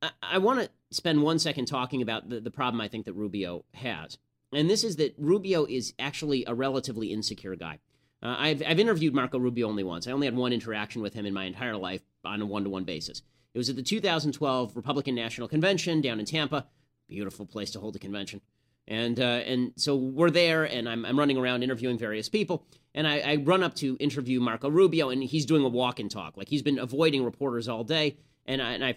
I, 0.00 0.10
I 0.22 0.38
want 0.38 0.60
to 0.60 0.70
spend 0.90 1.22
one 1.22 1.38
second 1.38 1.66
talking 1.66 2.00
about 2.00 2.28
the, 2.28 2.40
the 2.40 2.50
problem 2.50 2.80
I 2.80 2.88
think 2.88 3.04
that 3.06 3.14
Rubio 3.14 3.64
has 3.74 4.18
and 4.52 4.68
this 4.68 4.84
is 4.84 4.96
that 4.96 5.14
Rubio 5.18 5.64
is 5.64 5.94
actually 5.98 6.44
a 6.46 6.54
relatively 6.54 7.12
insecure 7.12 7.56
guy. 7.56 7.78
Uh, 8.22 8.36
I've, 8.38 8.62
I've 8.66 8.80
interviewed 8.80 9.14
Marco 9.14 9.38
Rubio 9.38 9.68
only 9.68 9.84
once. 9.84 10.06
I 10.06 10.12
only 10.12 10.26
had 10.26 10.36
one 10.36 10.52
interaction 10.52 11.02
with 11.02 11.14
him 11.14 11.24
in 11.24 11.32
my 11.32 11.44
entire 11.44 11.76
life 11.76 12.02
on 12.24 12.42
a 12.42 12.46
one 12.46 12.64
to 12.64 12.70
one 12.70 12.84
basis. 12.84 13.22
It 13.54 13.58
was 13.58 13.68
at 13.68 13.76
the 13.76 13.82
2012 13.82 14.76
Republican 14.76 15.14
National 15.14 15.48
Convention 15.48 16.00
down 16.00 16.20
in 16.20 16.26
Tampa. 16.26 16.66
Beautiful 17.08 17.46
place 17.46 17.70
to 17.72 17.80
hold 17.80 17.96
a 17.96 17.98
convention. 17.98 18.40
And, 18.86 19.20
uh, 19.20 19.22
and 19.22 19.72
so 19.76 19.96
we're 19.96 20.30
there, 20.30 20.64
and 20.64 20.88
I'm, 20.88 21.04
I'm 21.04 21.18
running 21.18 21.36
around 21.36 21.62
interviewing 21.62 21.98
various 21.98 22.28
people. 22.28 22.64
And 22.94 23.06
I, 23.06 23.20
I 23.20 23.36
run 23.36 23.62
up 23.62 23.74
to 23.76 23.96
interview 24.00 24.40
Marco 24.40 24.68
Rubio, 24.68 25.10
and 25.10 25.22
he's 25.22 25.46
doing 25.46 25.64
a 25.64 25.68
walk 25.68 26.00
and 26.00 26.10
talk. 26.10 26.36
Like 26.36 26.48
he's 26.48 26.62
been 26.62 26.78
avoiding 26.78 27.24
reporters 27.24 27.68
all 27.68 27.84
day. 27.84 28.16
And 28.46 28.60
I, 28.60 28.72
and 28.72 28.84
I 28.84 28.96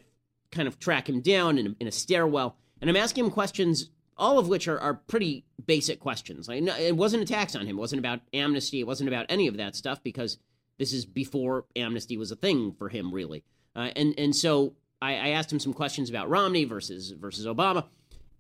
kind 0.52 0.68
of 0.68 0.80
track 0.80 1.10
him 1.10 1.22
down 1.22 1.58
in 1.58 1.68
a, 1.68 1.76
in 1.82 1.88
a 1.88 1.92
stairwell. 1.92 2.56
And 2.82 2.90
I'm 2.90 2.96
asking 2.96 3.26
him 3.26 3.32
questions 3.32 3.90
all 4.18 4.40
of 4.40 4.48
which 4.48 4.68
are, 4.68 4.80
are 4.80 4.94
pretty 4.94 5.46
basic 5.66 6.00
questions. 6.00 6.48
Like, 6.48 6.64
no, 6.64 6.76
it 6.76 6.96
wasn't 6.96 7.24
a 7.24 7.26
tax 7.26 7.56
on 7.56 7.66
him. 7.66 7.78
It 7.78 7.80
wasn't 7.80 8.00
about 8.00 8.22
amnesty. 8.34 8.80
It 8.80 8.88
wasn't 8.88 9.10
about 9.10 9.26
any 9.30 9.48
of 9.48 9.58
that 9.58 9.76
stuff 9.76 10.04
because 10.04 10.38
this 10.78 10.94
is 10.94 11.06
before 11.06 11.66
amnesty 11.76 12.18
was 12.18 12.32
a 12.32 12.36
thing 12.36 12.74
for 12.74 12.90
him, 12.90 13.14
really. 13.14 13.44
Uh, 13.76 13.90
and 13.96 14.14
and 14.18 14.36
so 14.36 14.74
I, 15.02 15.16
I, 15.16 15.28
asked 15.30 15.52
him 15.52 15.60
some 15.60 15.74
questions 15.74 16.10
about 16.10 16.30
Romney 16.30 16.66
versus 16.66 17.12
versus 17.12 17.46
Obama, 17.46 17.86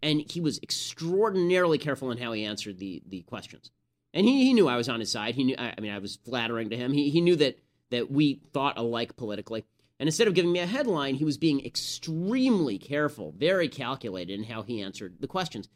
and 0.02 0.22
he 0.32 0.40
was 0.40 0.60
extraordinarily 0.62 1.78
careful 1.78 2.12
in 2.12 2.18
how 2.18 2.32
he 2.34 2.46
answered 2.46 2.78
the 2.78 3.02
the 3.08 3.22
questions. 3.22 3.72
And 4.14 4.28
he, 4.28 4.46
he 4.46 4.54
knew 4.54 4.68
I 4.68 4.78
was 4.78 4.90
on 4.90 5.00
his 5.00 5.12
side. 5.12 5.34
He 5.36 5.44
knew. 5.44 5.56
I, 5.58 5.74
I 5.78 5.82
mean, 5.82 5.92
I 5.92 6.00
was 6.00 6.18
flattering 6.18 6.70
to 6.70 6.78
him. 6.78 6.94
He 6.94 7.10
he 7.10 7.22
knew 7.22 7.36
that 7.38 7.58
that 7.90 8.12
we 8.12 8.42
thought 8.54 8.78
alike 8.78 9.16
politically. 9.16 9.66
And 10.00 10.08
instead 10.08 10.28
of 10.28 10.34
giving 10.34 10.52
me 10.52 10.60
a 10.60 10.66
headline, 10.66 11.16
he 11.16 11.24
was 11.24 11.38
being 11.38 11.66
extremely 11.66 12.78
careful, 12.78 13.32
very 13.38 13.70
calculated 13.70 14.34
in 14.34 14.44
how 14.44 14.64
he 14.64 14.82
answered 14.82 15.18
the 15.20 15.28
questions. 15.28 15.70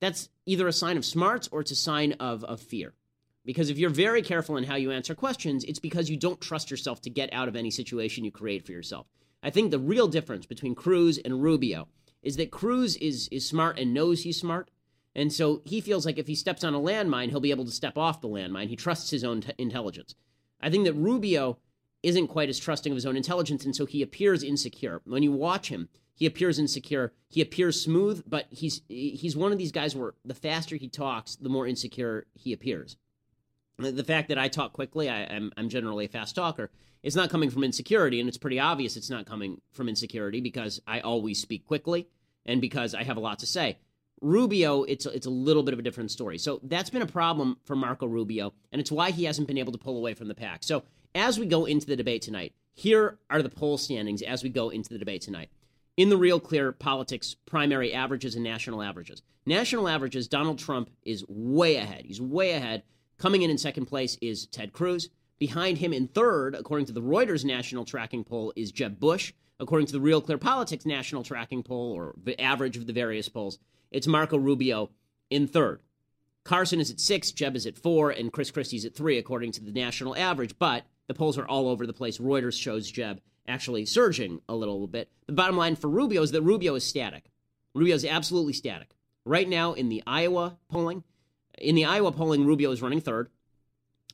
That's 0.00 0.28
either 0.46 0.68
a 0.68 0.72
sign 0.72 0.96
of 0.96 1.04
smarts 1.04 1.48
or 1.50 1.62
it's 1.62 1.70
a 1.70 1.76
sign 1.76 2.12
of, 2.20 2.44
of 2.44 2.60
fear. 2.60 2.92
Because 3.44 3.68
if 3.70 3.78
you're 3.78 3.90
very 3.90 4.22
careful 4.22 4.56
in 4.56 4.64
how 4.64 4.76
you 4.76 4.90
answer 4.90 5.14
questions, 5.14 5.64
it's 5.64 5.78
because 5.78 6.08
you 6.08 6.16
don't 6.16 6.40
trust 6.40 6.70
yourself 6.70 7.02
to 7.02 7.10
get 7.10 7.32
out 7.32 7.48
of 7.48 7.56
any 7.56 7.70
situation 7.70 8.24
you 8.24 8.30
create 8.30 8.64
for 8.64 8.72
yourself. 8.72 9.06
I 9.42 9.50
think 9.50 9.70
the 9.70 9.78
real 9.78 10.08
difference 10.08 10.46
between 10.46 10.74
Cruz 10.74 11.18
and 11.18 11.42
Rubio 11.42 11.88
is 12.22 12.36
that 12.36 12.50
Cruz 12.50 12.96
is, 12.96 13.28
is 13.28 13.46
smart 13.46 13.78
and 13.78 13.92
knows 13.92 14.22
he's 14.22 14.38
smart. 14.38 14.70
And 15.14 15.32
so 15.32 15.60
he 15.64 15.80
feels 15.80 16.06
like 16.06 16.18
if 16.18 16.26
he 16.26 16.34
steps 16.34 16.64
on 16.64 16.74
a 16.74 16.80
landmine, 16.80 17.28
he'll 17.28 17.40
be 17.40 17.50
able 17.50 17.66
to 17.66 17.70
step 17.70 17.98
off 17.98 18.20
the 18.20 18.28
landmine. 18.28 18.68
He 18.68 18.76
trusts 18.76 19.10
his 19.10 19.22
own 19.22 19.42
t- 19.42 19.52
intelligence. 19.58 20.14
I 20.60 20.70
think 20.70 20.84
that 20.86 20.94
Rubio 20.94 21.58
isn't 22.02 22.28
quite 22.28 22.48
as 22.48 22.58
trusting 22.58 22.92
of 22.92 22.96
his 22.96 23.06
own 23.06 23.16
intelligence, 23.16 23.64
and 23.64 23.76
so 23.76 23.86
he 23.86 24.02
appears 24.02 24.42
insecure. 24.42 25.02
When 25.04 25.22
you 25.22 25.32
watch 25.32 25.68
him, 25.68 25.88
he 26.14 26.26
appears 26.26 26.58
insecure. 26.58 27.12
He 27.28 27.40
appears 27.40 27.80
smooth, 27.80 28.24
but 28.26 28.46
he's 28.50 28.82
he's 28.88 29.36
one 29.36 29.52
of 29.52 29.58
these 29.58 29.72
guys 29.72 29.96
where 29.96 30.14
the 30.24 30.34
faster 30.34 30.76
he 30.76 30.88
talks, 30.88 31.36
the 31.36 31.48
more 31.48 31.66
insecure 31.66 32.26
he 32.34 32.52
appears. 32.52 32.96
The 33.78 34.04
fact 34.04 34.28
that 34.28 34.38
I 34.38 34.48
talk 34.48 34.72
quickly, 34.72 35.08
I, 35.08 35.22
am 35.22 35.30
I'm, 35.36 35.52
I'm 35.56 35.68
generally 35.68 36.04
a 36.04 36.08
fast 36.08 36.34
talker. 36.36 36.70
It's 37.02 37.16
not 37.16 37.28
coming 37.28 37.50
from 37.50 37.64
insecurity, 37.64 38.20
and 38.20 38.28
it's 38.28 38.38
pretty 38.38 38.58
obvious 38.60 38.96
it's 38.96 39.10
not 39.10 39.26
coming 39.26 39.60
from 39.72 39.88
insecurity 39.88 40.40
because 40.40 40.80
I 40.86 41.00
always 41.00 41.40
speak 41.40 41.66
quickly 41.66 42.08
and 42.46 42.60
because 42.60 42.94
I 42.94 43.02
have 43.02 43.16
a 43.16 43.20
lot 43.20 43.40
to 43.40 43.46
say. 43.46 43.78
Rubio, 44.20 44.84
it's 44.84 45.04
it's 45.06 45.26
a 45.26 45.30
little 45.30 45.62
bit 45.62 45.74
of 45.74 45.80
a 45.80 45.82
different 45.82 46.10
story. 46.10 46.38
So 46.38 46.60
that's 46.62 46.88
been 46.88 47.02
a 47.02 47.06
problem 47.06 47.58
for 47.64 47.76
Marco 47.76 48.06
Rubio, 48.06 48.54
and 48.72 48.80
it's 48.80 48.92
why 48.92 49.10
he 49.10 49.24
hasn't 49.24 49.48
been 49.48 49.58
able 49.58 49.72
to 49.72 49.78
pull 49.78 49.98
away 49.98 50.14
from 50.14 50.28
the 50.28 50.34
pack. 50.34 50.62
So 50.62 50.84
as 51.14 51.38
we 51.38 51.44
go 51.46 51.64
into 51.66 51.86
the 51.86 51.96
debate 51.96 52.22
tonight, 52.22 52.54
here 52.72 53.18
are 53.28 53.42
the 53.42 53.50
poll 53.50 53.76
standings 53.76 54.22
as 54.22 54.42
we 54.42 54.48
go 54.48 54.70
into 54.70 54.90
the 54.90 54.98
debate 54.98 55.20
tonight. 55.22 55.50
in 55.96 56.08
the 56.08 56.16
Real 56.16 56.40
Clear 56.40 56.72
Politics 56.72 57.36
primary 57.46 57.92
averages 57.92 58.34
and 58.34 58.42
national 58.44 58.82
averages. 58.82 59.22
National 59.46 59.88
averages, 59.88 60.26
Donald 60.26 60.58
Trump 60.58 60.90
is 61.04 61.24
way 61.28 61.76
ahead. 61.76 62.04
He's 62.04 62.20
way 62.20 62.52
ahead. 62.52 62.82
Coming 63.24 63.40
in 63.40 63.48
in 63.48 63.56
second 63.56 63.86
place 63.86 64.18
is 64.20 64.44
Ted 64.44 64.74
Cruz. 64.74 65.08
Behind 65.38 65.78
him 65.78 65.94
in 65.94 66.08
third, 66.08 66.54
according 66.54 66.84
to 66.88 66.92
the 66.92 67.00
Reuters 67.00 67.42
national 67.42 67.86
tracking 67.86 68.22
poll, 68.22 68.52
is 68.54 68.70
Jeb 68.70 69.00
Bush. 69.00 69.32
According 69.58 69.86
to 69.86 69.94
the 69.94 70.00
Real 70.02 70.20
Clear 70.20 70.36
Politics 70.36 70.84
national 70.84 71.22
tracking 71.22 71.62
poll, 71.62 71.94
or 71.94 72.14
the 72.22 72.38
average 72.38 72.76
of 72.76 72.86
the 72.86 72.92
various 72.92 73.30
polls, 73.30 73.58
it's 73.90 74.06
Marco 74.06 74.36
Rubio 74.36 74.90
in 75.30 75.46
third. 75.48 75.80
Carson 76.44 76.80
is 76.80 76.90
at 76.90 77.00
six, 77.00 77.32
Jeb 77.32 77.56
is 77.56 77.64
at 77.64 77.78
four, 77.78 78.10
and 78.10 78.30
Chris 78.30 78.50
Christie's 78.50 78.84
at 78.84 78.94
three, 78.94 79.16
according 79.16 79.52
to 79.52 79.64
the 79.64 79.72
national 79.72 80.14
average. 80.14 80.58
But 80.58 80.84
the 81.06 81.14
polls 81.14 81.38
are 81.38 81.48
all 81.48 81.70
over 81.70 81.86
the 81.86 81.94
place. 81.94 82.18
Reuters 82.18 82.60
shows 82.60 82.90
Jeb 82.90 83.22
actually 83.48 83.86
surging 83.86 84.42
a 84.50 84.54
little 84.54 84.86
bit. 84.86 85.08
The 85.24 85.32
bottom 85.32 85.56
line 85.56 85.76
for 85.76 85.88
Rubio 85.88 86.20
is 86.20 86.32
that 86.32 86.42
Rubio 86.42 86.74
is 86.74 86.84
static. 86.84 87.30
Rubio 87.74 87.94
is 87.94 88.04
absolutely 88.04 88.52
static. 88.52 88.90
Right 89.24 89.48
now 89.48 89.72
in 89.72 89.88
the 89.88 90.02
Iowa 90.06 90.58
polling, 90.68 91.04
in 91.58 91.74
the 91.74 91.84
Iowa 91.84 92.12
polling, 92.12 92.46
Rubio 92.46 92.70
is 92.70 92.82
running 92.82 93.00
third. 93.00 93.28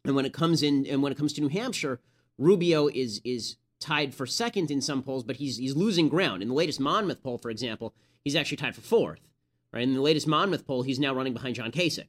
And 0.05 0.15
when 0.15 0.25
it 0.25 0.33
comes 0.33 0.63
in 0.63 0.87
and 0.87 1.03
when 1.03 1.13
it 1.13 1.19
comes 1.19 1.33
to 1.35 1.41
New 1.41 1.49
Hampshire, 1.49 2.01
Rubio 2.39 2.89
is 2.89 3.21
is 3.25 3.57
tied 3.81 4.15
for 4.15 4.27
second 4.27 4.71
in 4.71 4.81
some 4.81 5.03
polls, 5.03 5.25
but 5.25 5.37
he's 5.37 5.59
he's 5.59 5.77
losing 5.77 6.09
ground. 6.09 6.43
In 6.43 6.49
the 6.49 6.55
latest 6.55 6.81
Monmouth 6.81 7.23
poll, 7.23 7.39
for 7.39 7.51
example, 7.51 7.95
he's 8.25 8.37
actually 8.37 8.57
tied 8.57 8.75
for 8.75 8.81
fourth. 8.81 9.21
Right? 9.73 9.83
In 9.83 9.95
the 9.95 10.01
latest 10.01 10.27
Monmouth 10.27 10.67
poll, 10.67 10.83
he's 10.83 10.99
now 10.99 11.15
running 11.15 11.35
behind 11.35 11.55
John 11.55 11.71
Kasich. 11.71 12.09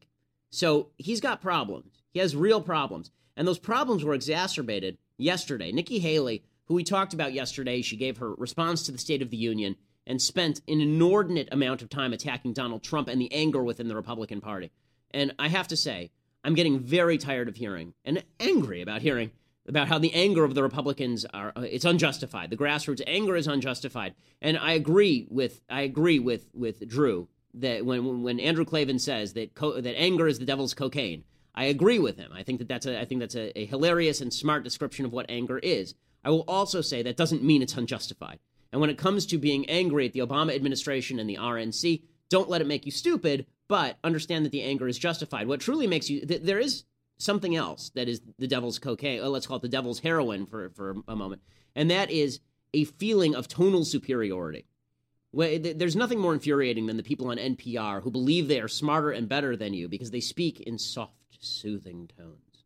So 0.50 0.90
he's 0.98 1.22
got 1.22 1.42
problems. 1.42 2.04
He 2.12 2.20
has 2.20 2.36
real 2.36 2.62
problems. 2.62 3.12
And 3.38 3.48
those 3.48 3.60
problems 3.60 4.04
were 4.04 4.14
exacerbated 4.14 4.98
yesterday. 5.18 5.72
Nikki 5.72 6.00
Haley, 6.00 6.44
who 6.66 6.74
we 6.74 6.84
talked 6.84 7.14
about 7.14 7.34
yesterday, 7.34 7.82
she 7.82 7.96
gave 7.96 8.18
her 8.18 8.34
response 8.34 8.84
to 8.84 8.92
the 8.92 8.98
State 8.98 9.22
of 9.22 9.30
the 9.30 9.38
Union 9.38 9.76
and 10.08 10.22
spent 10.22 10.62
an 10.68 10.82
inordinate 10.82 11.50
amount 11.52 11.82
of 11.82 11.90
time 11.90 12.12
attacking 12.12 12.54
Donald 12.54 12.84
Trump 12.84 13.08
and 13.08 13.22
the 13.22 13.32
anger 13.32 13.64
within 13.64 13.88
the 13.88 13.96
Republican 13.96 14.42
Party. 14.42 14.72
And 15.14 15.34
I 15.40 15.48
have 15.48 15.68
to 15.70 15.78
say, 15.78 16.12
I'm 16.44 16.56
getting 16.56 16.80
very 16.80 17.18
tired 17.18 17.48
of 17.48 17.56
hearing 17.56 17.94
and 18.04 18.24
angry 18.40 18.82
about 18.82 19.02
hearing 19.02 19.32
about 19.68 19.88
how 19.88 20.00
the 20.00 20.14
anger 20.14 20.44
of 20.44 20.56
the 20.56 20.64
Republicans 20.64 21.26
are 21.34 21.54
uh, 21.56 21.62
it's 21.62 21.86
unjustified. 21.86 22.50
The 22.50 22.58
grassroots 22.58 23.02
anger 23.06 23.36
is 23.36 23.48
unjustified. 23.48 24.16
And 24.42 24.58
I 24.58 24.74
agree 24.74 25.28
with 25.30 25.62
I 25.70 25.82
agree 25.82 26.20
with 26.20 26.48
with 26.54 26.88
Drew 26.88 27.28
that 27.56 27.86
when 27.86 28.24
when 28.24 28.40
Andrew 28.40 28.66
Klavan 28.66 29.00
says 29.00 29.34
that 29.34 29.54
co- 29.54 29.80
that 29.80 30.00
anger 30.00 30.28
is 30.28 30.40
the 30.40 30.46
devil's 30.46 30.74
cocaine, 30.74 31.24
I 31.54 31.66
agree 31.66 32.00
with 32.00 32.18
him. 32.18 32.32
I 32.34 32.44
think 32.44 32.60
that 32.60 32.68
that's 32.68 32.86
a 32.86 33.00
I 33.00 33.06
think 33.06 33.20
that's 33.20 33.36
a, 33.36 33.58
a 33.60 33.66
hilarious 33.66 34.22
and 34.22 34.34
smart 34.34 34.64
description 34.64 35.06
of 35.06 35.14
what 35.14 35.28
anger 35.30 35.60
is. 35.60 35.94
I 36.24 36.30
will 36.30 36.46
also 36.48 36.82
say 36.82 37.02
that 37.04 37.18
doesn't 37.18 37.44
mean 37.44 37.62
it's 37.62 37.76
unjustified. 37.76 38.40
And 38.72 38.80
when 38.80 38.90
it 38.90 38.98
comes 38.98 39.26
to 39.28 39.38
being 39.38 39.70
angry 39.70 40.06
at 40.06 40.14
the 40.14 40.20
Obama 40.20 40.56
administration 40.56 41.20
and 41.20 41.30
the 41.30 41.38
RNC, 41.38 42.04
don't 42.30 42.50
let 42.50 42.62
it 42.62 42.68
make 42.68 42.86
you 42.86 42.92
stupid, 42.92 43.46
but 43.72 43.98
understand 44.04 44.44
that 44.44 44.52
the 44.52 44.64
anger 44.64 44.86
is 44.86 45.00
justified. 45.00 45.48
What 45.48 45.62
truly 45.62 45.88
makes 45.88 46.10
you 46.10 46.26
th- 46.26 46.42
there 46.42 46.60
is 46.60 46.84
something 47.18 47.56
else 47.56 47.90
that 47.96 48.10
is 48.10 48.20
the 48.38 48.46
devil's 48.46 48.80
cocaine. 48.80 49.22
Oh, 49.24 49.30
let's 49.30 49.48
call 49.48 49.56
it 49.56 49.62
the 49.62 49.70
devil's 49.70 50.02
heroin 50.02 50.46
for 50.46 50.72
for 50.72 50.98
a 51.08 51.16
moment, 51.16 51.42
and 51.74 51.90
that 51.90 52.12
is 52.12 52.42
a 52.74 52.84
feeling 52.84 53.34
of 53.34 53.48
tonal 53.48 53.86
superiority. 53.86 54.66
There's 55.34 55.96
nothing 55.96 56.20
more 56.20 56.34
infuriating 56.34 56.88
than 56.88 56.98
the 56.98 57.04
people 57.04 57.30
on 57.30 57.38
NPR 57.38 58.04
who 58.04 58.12
believe 58.12 58.50
they 58.50 58.60
are 58.60 58.68
smarter 58.68 59.12
and 59.12 59.30
better 59.30 59.56
than 59.56 59.74
you 59.74 59.88
because 59.88 60.12
they 60.12 60.20
speak 60.20 60.60
in 60.60 60.78
soft, 60.78 61.14
soothing 61.40 62.10
tones. 62.18 62.66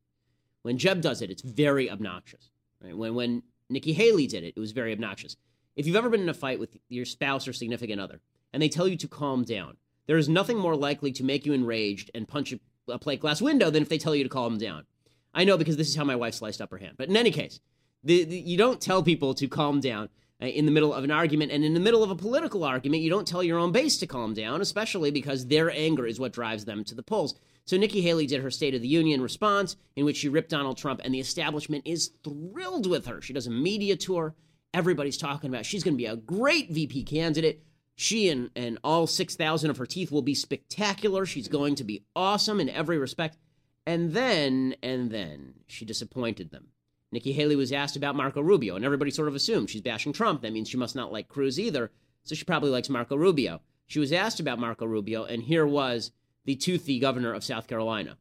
When 0.63 0.79
Jeb 0.79 1.01
does 1.01 1.21
it, 1.21 1.29
it's 1.29 1.43
very 1.43 1.87
obnoxious. 1.87 2.49
Right? 2.83 2.97
When 2.97 3.13
when 3.13 3.43
Nikki 3.69 3.93
Haley 3.93 4.25
did 4.25 4.43
it, 4.43 4.55
it 4.57 4.59
was 4.59 4.71
very 4.71 4.91
obnoxious. 4.91 5.37
If 5.75 5.85
you've 5.85 5.97
ever 5.97 6.09
been 6.09 6.21
in 6.21 6.29
a 6.29 6.33
fight 6.33 6.59
with 6.59 6.75
your 6.89 7.05
spouse 7.05 7.47
or 7.47 7.53
significant 7.53 8.01
other, 8.01 8.21
and 8.51 8.59
they 8.59 8.69
tell 8.69 8.87
you 8.87 8.97
to 8.97 9.07
calm 9.07 9.43
down, 9.43 9.77
there 10.07 10.17
is 10.17 10.29
nothing 10.29 10.57
more 10.57 10.75
likely 10.75 11.11
to 11.13 11.23
make 11.23 11.45
you 11.45 11.53
enraged 11.53 12.11
and 12.13 12.27
punch 12.27 12.53
a, 12.53 12.99
plate 12.99 13.19
glass 13.19 13.41
window 13.41 13.69
than 13.71 13.81
if 13.81 13.89
they 13.89 13.97
tell 13.97 14.15
you 14.15 14.23
to 14.23 14.29
calm 14.29 14.57
down. 14.57 14.85
I 15.33 15.43
know 15.43 15.57
because 15.57 15.77
this 15.77 15.89
is 15.89 15.95
how 15.95 16.03
my 16.03 16.15
wife 16.15 16.35
sliced 16.35 16.61
up 16.61 16.71
her 16.71 16.77
hand. 16.77 16.95
But 16.97 17.09
in 17.09 17.17
any 17.17 17.31
case, 17.31 17.59
the, 18.03 18.23
the, 18.23 18.37
you 18.37 18.57
don't 18.57 18.79
tell 18.79 19.01
people 19.01 19.33
to 19.33 19.47
calm 19.47 19.79
down 19.79 20.09
uh, 20.41 20.45
in 20.45 20.65
the 20.65 20.71
middle 20.71 20.93
of 20.93 21.03
an 21.03 21.11
argument. 21.11 21.51
And 21.51 21.65
in 21.65 21.73
the 21.73 21.79
middle 21.79 22.03
of 22.03 22.11
a 22.11 22.15
political 22.15 22.63
argument, 22.63 23.01
you 23.01 23.09
don't 23.09 23.27
tell 23.27 23.41
your 23.41 23.57
own 23.57 23.71
base 23.71 23.97
to 23.97 24.07
calm 24.07 24.33
down, 24.33 24.61
especially 24.61 25.09
because 25.09 25.47
their 25.47 25.71
anger 25.71 26.05
is 26.05 26.19
what 26.19 26.33
drives 26.33 26.65
them 26.65 26.83
to 26.85 26.95
the 26.95 27.03
polls. 27.03 27.35
So 27.65 27.77
Nikki 27.77 28.01
Haley 28.01 28.27
did 28.27 28.43
her 28.43 28.51
State 28.51 28.75
of 28.75 28.81
the 28.81 28.87
Union 28.87 29.21
response 29.21 29.75
in 29.95 30.05
which 30.05 30.17
she 30.17 30.29
ripped 30.29 30.51
Donald 30.51 30.77
Trump, 30.77 31.01
and 31.03 31.13
the 31.13 31.19
establishment 31.19 31.87
is 31.87 32.11
thrilled 32.23 32.87
with 32.87 33.07
her. 33.07 33.21
She 33.21 33.33
does 33.33 33.47
a 33.47 33.51
media 33.51 33.95
tour. 33.95 34.35
Everybody's 34.73 35.17
talking 35.17 35.49
about 35.49 35.65
she's 35.65 35.83
going 35.83 35.95
to 35.95 35.97
be 35.97 36.05
a 36.05 36.15
great 36.15 36.69
VP 36.69 37.03
candidate. 37.03 37.63
She 37.95 38.29
and, 38.29 38.49
and 38.55 38.77
all 38.83 39.07
6,000 39.07 39.69
of 39.69 39.77
her 39.77 39.85
teeth 39.85 40.11
will 40.11 40.21
be 40.21 40.35
spectacular. 40.35 41.25
She's 41.25 41.47
going 41.47 41.75
to 41.75 41.83
be 41.83 42.03
awesome 42.15 42.59
in 42.59 42.69
every 42.69 42.97
respect. 42.97 43.37
And 43.85 44.13
then, 44.13 44.75
and 44.83 45.11
then, 45.11 45.53
she 45.67 45.85
disappointed 45.85 46.51
them. 46.51 46.67
Nikki 47.11 47.31
Haley 47.31 47.55
was 47.55 47.71
asked 47.71 47.95
about 47.95 48.15
Marco 48.15 48.41
Rubio, 48.41 48.75
and 48.75 48.83
everybody 48.83 49.11
sort 49.11 49.27
of 49.27 49.35
assumed 49.35 49.69
she's 49.69 49.81
bashing 49.81 50.11
Trump. 50.11 50.41
That 50.41 50.51
means 50.51 50.67
she 50.67 50.75
must 50.75 50.95
not 50.95 51.13
like 51.13 51.29
Cruz 51.29 51.59
either, 51.59 51.91
so 52.23 52.35
she 52.35 52.43
probably 52.43 52.71
likes 52.71 52.89
Marco 52.89 53.15
Rubio. 53.15 53.61
She 53.87 53.99
was 53.99 54.11
asked 54.11 54.39
about 54.39 54.59
Marco 54.59 54.85
Rubio, 54.85 55.23
and 55.23 55.43
here 55.43 55.65
was 55.65 56.11
the 56.43 56.55
toothy 56.55 56.99
governor 56.99 57.33
of 57.33 57.43
South 57.43 57.67
Carolina. 57.67 58.17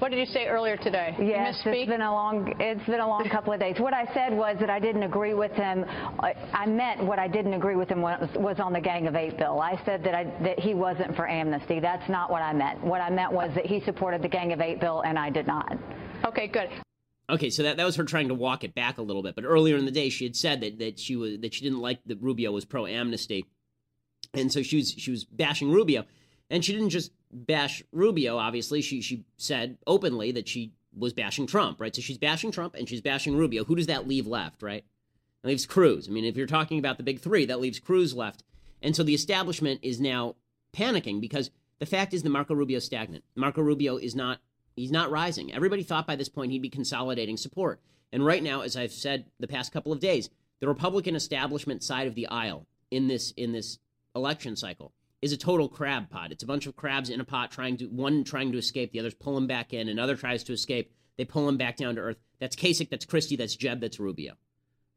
What 0.00 0.10
did 0.10 0.18
you 0.18 0.32
say 0.32 0.46
earlier 0.46 0.78
today? 0.78 1.14
Yes, 1.20 1.60
it's 1.62 1.90
been 1.90 2.00
a 2.00 2.10
long 2.10 2.54
it's 2.58 2.86
been 2.86 3.00
a 3.00 3.06
long 3.06 3.28
couple 3.28 3.52
of 3.52 3.60
days. 3.60 3.78
What 3.78 3.92
I 3.92 4.06
said 4.14 4.32
was 4.34 4.56
that 4.58 4.70
I 4.70 4.80
didn't 4.80 5.02
agree 5.02 5.34
with 5.34 5.52
him. 5.52 5.84
I 6.18 6.64
meant 6.64 7.04
what 7.04 7.18
I 7.18 7.28
didn't 7.28 7.52
agree 7.52 7.76
with 7.76 7.90
him 7.90 8.00
was, 8.00 8.26
was 8.36 8.58
on 8.60 8.72
the 8.72 8.80
Gang 8.80 9.06
of 9.08 9.14
Eight 9.14 9.36
bill. 9.36 9.60
I 9.60 9.78
said 9.84 10.02
that 10.04 10.14
I 10.14 10.24
that 10.42 10.58
he 10.58 10.72
wasn't 10.72 11.14
for 11.16 11.28
amnesty. 11.28 11.80
That's 11.80 12.08
not 12.08 12.30
what 12.30 12.40
I 12.40 12.54
meant. 12.54 12.82
What 12.82 13.02
I 13.02 13.10
meant 13.10 13.30
was 13.30 13.50
that 13.54 13.66
he 13.66 13.80
supported 13.80 14.22
the 14.22 14.28
Gang 14.28 14.54
of 14.54 14.62
Eight 14.62 14.80
bill 14.80 15.02
and 15.02 15.18
I 15.18 15.28
did 15.28 15.46
not. 15.46 15.76
Okay, 16.24 16.46
good. 16.46 16.70
Okay, 17.28 17.50
so 17.50 17.62
that, 17.64 17.76
that 17.76 17.84
was 17.84 17.96
her 17.96 18.04
trying 18.04 18.28
to 18.28 18.34
walk 18.34 18.64
it 18.64 18.74
back 18.74 18.96
a 18.96 19.02
little 19.02 19.22
bit. 19.22 19.34
But 19.34 19.44
earlier 19.44 19.76
in 19.76 19.84
the 19.84 19.90
day, 19.90 20.08
she 20.08 20.24
had 20.24 20.34
said 20.34 20.62
that, 20.62 20.78
that 20.78 20.98
she 20.98 21.14
was 21.14 21.40
that 21.40 21.52
she 21.52 21.62
didn't 21.62 21.80
like 21.80 22.00
that 22.06 22.22
Rubio 22.22 22.52
was 22.52 22.64
pro 22.64 22.86
amnesty, 22.86 23.44
and 24.32 24.50
so 24.50 24.62
she 24.62 24.76
was 24.76 24.94
she 24.96 25.10
was 25.10 25.24
bashing 25.24 25.70
Rubio, 25.70 26.06
and 26.48 26.64
she 26.64 26.72
didn't 26.72 26.88
just 26.88 27.10
bash 27.32 27.82
Rubio. 27.92 28.36
Obviously, 28.38 28.82
she 28.82 29.00
she 29.00 29.24
said 29.36 29.78
openly 29.86 30.32
that 30.32 30.48
she 30.48 30.72
was 30.96 31.12
bashing 31.12 31.46
Trump, 31.46 31.80
right? 31.80 31.94
So 31.94 32.02
she's 32.02 32.18
bashing 32.18 32.50
Trump 32.50 32.74
and 32.74 32.88
she's 32.88 33.00
bashing 33.00 33.36
Rubio. 33.36 33.64
Who 33.64 33.76
does 33.76 33.86
that 33.86 34.08
leave 34.08 34.26
left, 34.26 34.62
right? 34.62 34.84
That 35.42 35.48
leaves 35.48 35.66
Cruz. 35.66 36.08
I 36.08 36.10
mean, 36.10 36.24
if 36.24 36.36
you're 36.36 36.46
talking 36.46 36.78
about 36.78 36.96
the 36.96 37.04
big 37.04 37.20
three, 37.20 37.46
that 37.46 37.60
leaves 37.60 37.78
Cruz 37.78 38.14
left, 38.14 38.42
and 38.82 38.94
so 38.94 39.02
the 39.02 39.14
establishment 39.14 39.80
is 39.82 40.00
now 40.00 40.36
panicking 40.72 41.20
because 41.20 41.50
the 41.78 41.86
fact 41.86 42.12
is 42.12 42.22
that 42.22 42.30
Marco 42.30 42.54
Rubio 42.54 42.78
is 42.78 42.84
stagnant. 42.84 43.24
Marco 43.34 43.62
Rubio 43.62 43.96
is 43.96 44.14
not 44.14 44.40
He's 44.76 44.90
not 44.90 45.10
rising. 45.10 45.52
Everybody 45.52 45.82
thought 45.82 46.06
by 46.06 46.16
this 46.16 46.28
point 46.28 46.52
he'd 46.52 46.62
be 46.62 46.70
consolidating 46.70 47.36
support. 47.36 47.80
And 48.12 48.24
right 48.24 48.42
now, 48.42 48.62
as 48.62 48.76
I've 48.76 48.92
said 48.92 49.26
the 49.38 49.46
past 49.46 49.72
couple 49.72 49.92
of 49.92 50.00
days, 50.00 50.30
the 50.60 50.68
Republican 50.68 51.14
establishment 51.14 51.82
side 51.82 52.06
of 52.06 52.14
the 52.14 52.26
aisle 52.28 52.66
in 52.90 53.06
this 53.06 53.32
in 53.32 53.52
this 53.52 53.78
election 54.14 54.56
cycle 54.56 54.92
is 55.22 55.32
a 55.32 55.36
total 55.36 55.68
crab 55.68 56.10
pot. 56.10 56.32
It's 56.32 56.42
a 56.42 56.46
bunch 56.46 56.66
of 56.66 56.76
crabs 56.76 57.10
in 57.10 57.20
a 57.20 57.24
pot 57.24 57.50
trying 57.50 57.76
to 57.78 57.86
one 57.86 58.24
trying 58.24 58.52
to 58.52 58.58
escape, 58.58 58.92
the 58.92 59.00
other's 59.00 59.14
pull 59.14 59.36
him 59.36 59.46
back 59.46 59.72
in, 59.72 59.88
another 59.88 60.16
tries 60.16 60.42
to 60.44 60.52
escape, 60.52 60.92
they 61.16 61.24
pull 61.24 61.48
him 61.48 61.56
back 61.56 61.76
down 61.76 61.96
to 61.96 62.00
earth. 62.00 62.16
That's 62.38 62.56
Kasich, 62.56 62.88
that's 62.88 63.04
Christie, 63.04 63.36
that's 63.36 63.54
Jeb, 63.54 63.80
that's 63.80 64.00
Rubio. 64.00 64.34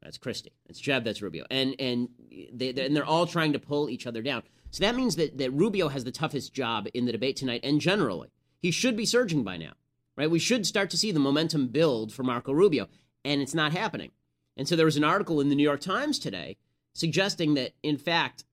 That's 0.02 0.18
Christie. 0.18 0.52
That's 0.66 0.80
Jeb, 0.80 1.04
that's 1.04 1.22
Rubio. 1.22 1.46
And 1.50 1.74
and 1.78 2.08
they 2.52 2.72
they're, 2.72 2.86
and 2.86 2.94
they're 2.94 3.04
all 3.04 3.26
trying 3.26 3.52
to 3.54 3.58
pull 3.58 3.88
each 3.88 4.06
other 4.06 4.22
down. 4.22 4.42
So 4.70 4.82
that 4.82 4.96
means 4.96 5.16
that, 5.16 5.38
that 5.38 5.52
Rubio 5.52 5.88
has 5.88 6.04
the 6.04 6.10
toughest 6.10 6.52
job 6.52 6.88
in 6.94 7.06
the 7.06 7.12
debate 7.12 7.36
tonight 7.36 7.60
and 7.62 7.80
generally. 7.80 8.30
He 8.60 8.70
should 8.70 8.96
be 8.96 9.06
surging 9.06 9.44
by 9.44 9.56
now, 9.56 9.72
right? 10.16 10.30
We 10.30 10.38
should 10.38 10.66
start 10.66 10.90
to 10.90 10.96
see 10.96 11.12
the 11.12 11.20
momentum 11.20 11.68
build 11.68 12.12
for 12.12 12.22
Marco 12.22 12.52
Rubio, 12.52 12.88
and 13.24 13.40
it's 13.40 13.54
not 13.54 13.72
happening. 13.72 14.10
And 14.56 14.66
so 14.68 14.76
there 14.76 14.86
was 14.86 14.96
an 14.96 15.04
article 15.04 15.40
in 15.40 15.48
the 15.48 15.54
New 15.54 15.62
York 15.62 15.80
Times 15.80 16.18
today 16.18 16.56
suggesting 16.92 17.54
that, 17.54 17.72
in 17.82 17.98
fact, 17.98 18.44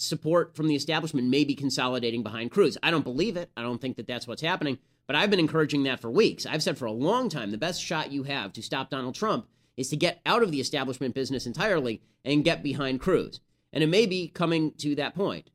support 0.00 0.54
from 0.54 0.68
the 0.68 0.74
establishment 0.74 1.28
may 1.28 1.44
be 1.44 1.54
consolidating 1.54 2.22
behind 2.22 2.50
Cruz. 2.50 2.78
I 2.82 2.90
don't 2.90 3.04
believe 3.04 3.36
it. 3.36 3.50
I 3.56 3.62
don't 3.62 3.80
think 3.80 3.96
that 3.96 4.06
that's 4.06 4.26
what's 4.26 4.42
happening, 4.42 4.78
but 5.06 5.16
I've 5.16 5.30
been 5.30 5.38
encouraging 5.38 5.82
that 5.84 6.00
for 6.00 6.10
weeks. 6.10 6.46
I've 6.46 6.62
said 6.62 6.78
for 6.78 6.86
a 6.86 6.92
long 6.92 7.28
time 7.28 7.50
the 7.50 7.58
best 7.58 7.82
shot 7.82 8.12
you 8.12 8.24
have 8.24 8.52
to 8.54 8.62
stop 8.62 8.90
Donald 8.90 9.14
Trump 9.14 9.46
is 9.76 9.88
to 9.88 9.96
get 9.96 10.20
out 10.26 10.42
of 10.42 10.50
the 10.50 10.60
establishment 10.60 11.14
business 11.14 11.46
entirely 11.46 12.02
and 12.24 12.44
get 12.44 12.62
behind 12.62 13.00
Cruz. 13.00 13.40
And 13.72 13.84
it 13.84 13.88
may 13.88 14.06
be 14.06 14.28
coming 14.28 14.72
to 14.78 14.94
that 14.96 15.14
point. 15.14 15.50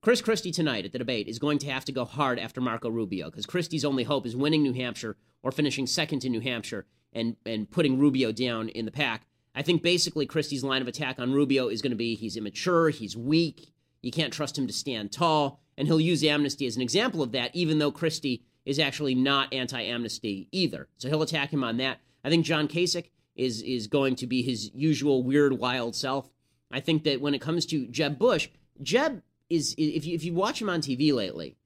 Chris 0.00 0.20
Christie 0.20 0.52
tonight 0.52 0.84
at 0.84 0.92
the 0.92 0.98
debate 0.98 1.28
is 1.28 1.38
going 1.38 1.58
to 1.58 1.70
have 1.70 1.84
to 1.86 1.92
go 1.92 2.04
hard 2.04 2.38
after 2.38 2.60
Marco 2.60 2.88
Rubio 2.88 3.30
because 3.30 3.46
Christie's 3.46 3.84
only 3.84 4.04
hope 4.04 4.26
is 4.26 4.36
winning 4.36 4.62
New 4.62 4.72
Hampshire 4.72 5.16
or 5.42 5.50
finishing 5.50 5.86
second 5.86 6.24
in 6.24 6.32
New 6.32 6.40
Hampshire 6.40 6.86
and, 7.12 7.36
and 7.44 7.70
putting 7.70 7.98
Rubio 7.98 8.32
down 8.32 8.68
in 8.68 8.84
the 8.84 8.92
pack. 8.92 9.26
I 9.58 9.62
think 9.62 9.82
basically 9.82 10.24
Christie's 10.26 10.64
line 10.64 10.82
of 10.82 10.88
attack 10.88 11.18
on 11.18 11.32
Rubio 11.32 11.68
is 11.68 11.82
going 11.82 11.90
to 11.90 11.96
be 11.96 12.14
he's 12.14 12.36
immature, 12.36 12.90
he's 12.90 13.16
weak, 13.16 13.72
you 14.00 14.10
can't 14.10 14.32
trust 14.32 14.56
him 14.56 14.66
to 14.66 14.72
stand 14.72 15.12
tall, 15.12 15.60
and 15.76 15.88
he'll 15.88 16.00
use 16.00 16.22
amnesty 16.22 16.66
as 16.66 16.76
an 16.76 16.82
example 16.82 17.22
of 17.22 17.32
that, 17.32 17.54
even 17.54 17.78
though 17.78 17.90
Christie 17.90 18.44
is 18.64 18.78
actually 18.78 19.14
not 19.14 19.52
anti 19.52 19.82
amnesty 19.82 20.48
either. 20.52 20.88
So 20.96 21.08
he'll 21.08 21.22
attack 21.22 21.52
him 21.52 21.64
on 21.64 21.76
that. 21.78 21.98
I 22.24 22.30
think 22.30 22.44
John 22.44 22.68
Kasich 22.68 23.10
is, 23.36 23.62
is 23.62 23.86
going 23.86 24.16
to 24.16 24.26
be 24.26 24.42
his 24.42 24.70
usual 24.74 25.22
weird, 25.22 25.58
wild 25.58 25.94
self 25.94 26.30
I 26.70 26.80
think 26.80 27.04
that 27.04 27.20
when 27.20 27.34
it 27.34 27.40
comes 27.40 27.66
to 27.66 27.86
Jeb 27.86 28.18
Bush, 28.18 28.48
Jeb 28.82 29.22
is 29.48 29.74
if 29.78 30.04
you 30.04 30.14
if 30.14 30.24
you 30.24 30.34
watch 30.34 30.60
him 30.60 30.68
on 30.68 30.80
TV 30.80 31.12
lately, 31.12 31.56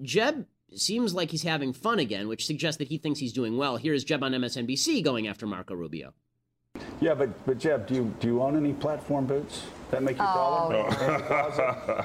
Jeb 0.00 0.46
seems 0.74 1.14
like 1.14 1.30
he's 1.30 1.42
having 1.42 1.72
fun 1.72 1.98
again, 1.98 2.28
which 2.28 2.46
suggests 2.46 2.78
that 2.78 2.88
he 2.88 2.98
thinks 2.98 3.20
he's 3.20 3.32
doing 3.32 3.56
well. 3.56 3.76
Here 3.76 3.92
is 3.92 4.04
Jeb 4.04 4.22
on 4.22 4.32
MSNBC 4.32 5.02
going 5.04 5.26
after 5.26 5.46
Marco 5.46 5.74
Rubio. 5.74 6.14
Yeah, 7.02 7.14
but 7.14 7.30
but 7.46 7.58
Jeb, 7.58 7.88
do 7.88 7.94
you 7.94 8.14
do 8.20 8.28
you 8.28 8.42
own 8.42 8.56
any 8.56 8.72
platform 8.72 9.26
boots 9.26 9.64
that 9.90 10.04
make 10.04 10.16
you 10.16 10.24
taller? 10.24 10.86
Oh, 10.88 12.04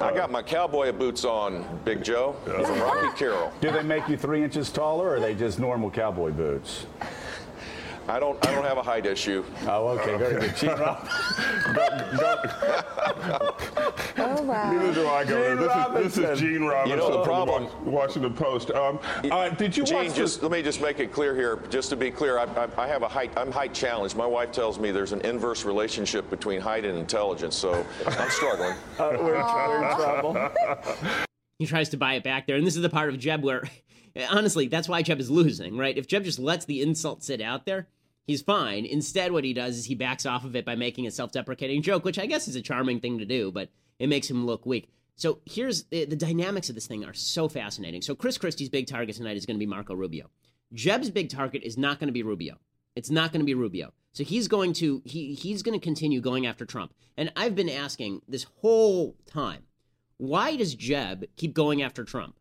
I 0.00 0.12
got 0.12 0.32
my 0.32 0.42
cowboy 0.42 0.90
boots 0.90 1.24
on, 1.24 1.64
Big 1.84 2.02
Joe, 2.02 2.34
from 2.44 2.80
Rocky 2.80 3.16
Carroll. 3.16 3.52
Do 3.60 3.70
they 3.70 3.84
make 3.84 4.08
you 4.08 4.16
three 4.16 4.42
inches 4.42 4.70
taller, 4.70 5.10
or 5.10 5.16
are 5.16 5.20
they 5.20 5.36
just 5.36 5.60
normal 5.60 5.88
cowboy 5.88 6.32
boots? 6.32 6.86
I 8.08 8.18
don't. 8.18 8.44
I 8.46 8.50
don't 8.52 8.64
have 8.64 8.78
a 8.78 8.82
height 8.82 9.06
issue. 9.06 9.44
Oh, 9.66 9.88
okay, 9.98 10.16
very 10.16 10.40
good. 10.40 10.56
Gene 10.56 10.70
Rob- 10.70 11.08
Oh, 14.18 14.42
wow. 14.42 14.72
Neither 14.72 14.94
do 14.94 15.06
I, 15.08 15.24
Governor. 15.24 15.56
Gene 15.56 16.02
This 16.02 16.12
is, 16.12 16.14
this 16.16 16.30
is 16.32 16.40
Gene 16.40 16.64
Robinson 16.64 16.90
You 16.90 16.96
know 16.96 17.16
the 17.18 17.24
problem- 17.24 17.68
Washington 17.84 18.34
Post. 18.34 18.70
Um, 18.72 18.98
uh, 19.30 19.48
did 19.50 19.76
you 19.76 19.84
Gene, 19.84 19.96
watch 19.96 20.14
just 20.14 20.36
this? 20.36 20.42
let 20.42 20.52
me 20.52 20.62
just 20.62 20.80
make 20.80 21.00
it 21.00 21.12
clear 21.12 21.34
here. 21.34 21.60
Just 21.70 21.90
to 21.90 21.96
be 21.96 22.10
clear, 22.10 22.38
I, 22.38 22.44
I, 22.44 22.68
I 22.84 22.86
have 22.88 23.02
a 23.02 23.08
height. 23.08 23.30
I'm 23.36 23.50
height 23.50 23.72
challenged. 23.74 24.16
My 24.16 24.26
wife 24.26 24.52
tells 24.52 24.78
me 24.78 24.90
there's 24.90 25.12
an 25.12 25.20
inverse 25.22 25.64
relationship 25.64 26.28
between 26.30 26.60
height 26.60 26.84
and 26.84 26.98
intelligence, 26.98 27.56
so 27.56 27.84
I'm 28.06 28.30
struggling. 28.30 28.74
Uh, 28.98 29.16
we're, 29.18 29.24
we're 29.24 29.36
in 29.36 29.96
trouble. 29.96 30.50
He 31.58 31.66
tries 31.66 31.88
to 31.90 31.96
buy 31.96 32.14
it 32.14 32.24
back 32.24 32.46
there. 32.48 32.56
And 32.56 32.66
this 32.66 32.74
is 32.74 32.82
the 32.82 32.88
part 32.90 33.08
of 33.08 33.18
Jeb 33.20 33.44
where, 33.44 33.62
Eh, 34.14 34.26
honestly, 34.28 34.68
that's 34.68 34.88
why 34.88 35.02
Jeb 35.02 35.20
is 35.20 35.30
losing, 35.30 35.76
right? 35.76 35.96
If 35.96 36.06
Jeb 36.06 36.24
just 36.24 36.38
lets 36.38 36.64
the 36.64 36.82
insult 36.82 37.22
sit 37.22 37.40
out 37.40 37.66
there, 37.66 37.88
he's 38.26 38.42
fine. 38.42 38.84
Instead, 38.84 39.32
what 39.32 39.44
he 39.44 39.52
does 39.52 39.76
is 39.78 39.86
he 39.86 39.94
backs 39.94 40.26
off 40.26 40.44
of 40.44 40.56
it 40.56 40.64
by 40.64 40.74
making 40.74 41.06
a 41.06 41.10
self 41.10 41.32
deprecating 41.32 41.82
joke, 41.82 42.04
which 42.04 42.18
I 42.18 42.26
guess 42.26 42.48
is 42.48 42.56
a 42.56 42.62
charming 42.62 43.00
thing 43.00 43.18
to 43.18 43.24
do, 43.24 43.50
but 43.50 43.70
it 43.98 44.08
makes 44.08 44.28
him 44.28 44.46
look 44.46 44.66
weak. 44.66 44.90
So 45.16 45.40
here's 45.44 45.84
the, 45.84 46.04
the 46.04 46.16
dynamics 46.16 46.68
of 46.68 46.74
this 46.74 46.86
thing 46.86 47.04
are 47.04 47.14
so 47.14 47.48
fascinating. 47.48 48.02
So 48.02 48.14
Chris 48.14 48.38
Christie's 48.38 48.68
big 48.68 48.86
target 48.86 49.16
tonight 49.16 49.36
is 49.36 49.46
going 49.46 49.56
to 49.56 49.64
be 49.64 49.66
Marco 49.66 49.94
Rubio. 49.94 50.30
Jeb's 50.72 51.10
big 51.10 51.28
target 51.28 51.62
is 51.62 51.76
not 51.76 51.98
going 51.98 52.08
to 52.08 52.12
be 52.12 52.22
Rubio. 52.22 52.58
It's 52.96 53.10
not 53.10 53.32
going 53.32 53.40
to 53.40 53.46
be 53.46 53.54
Rubio. 53.54 53.92
So 54.12 54.24
he's 54.24 54.48
going 54.48 54.74
to 54.74 55.02
he 55.04 55.34
he's 55.34 55.62
going 55.62 55.78
to 55.78 55.84
continue 55.84 56.20
going 56.20 56.46
after 56.46 56.66
Trump. 56.66 56.92
And 57.16 57.32
I've 57.36 57.54
been 57.54 57.68
asking 57.68 58.22
this 58.28 58.44
whole 58.60 59.16
time, 59.26 59.62
why 60.18 60.56
does 60.56 60.74
Jeb 60.74 61.24
keep 61.36 61.54
going 61.54 61.82
after 61.82 62.04
Trump? 62.04 62.36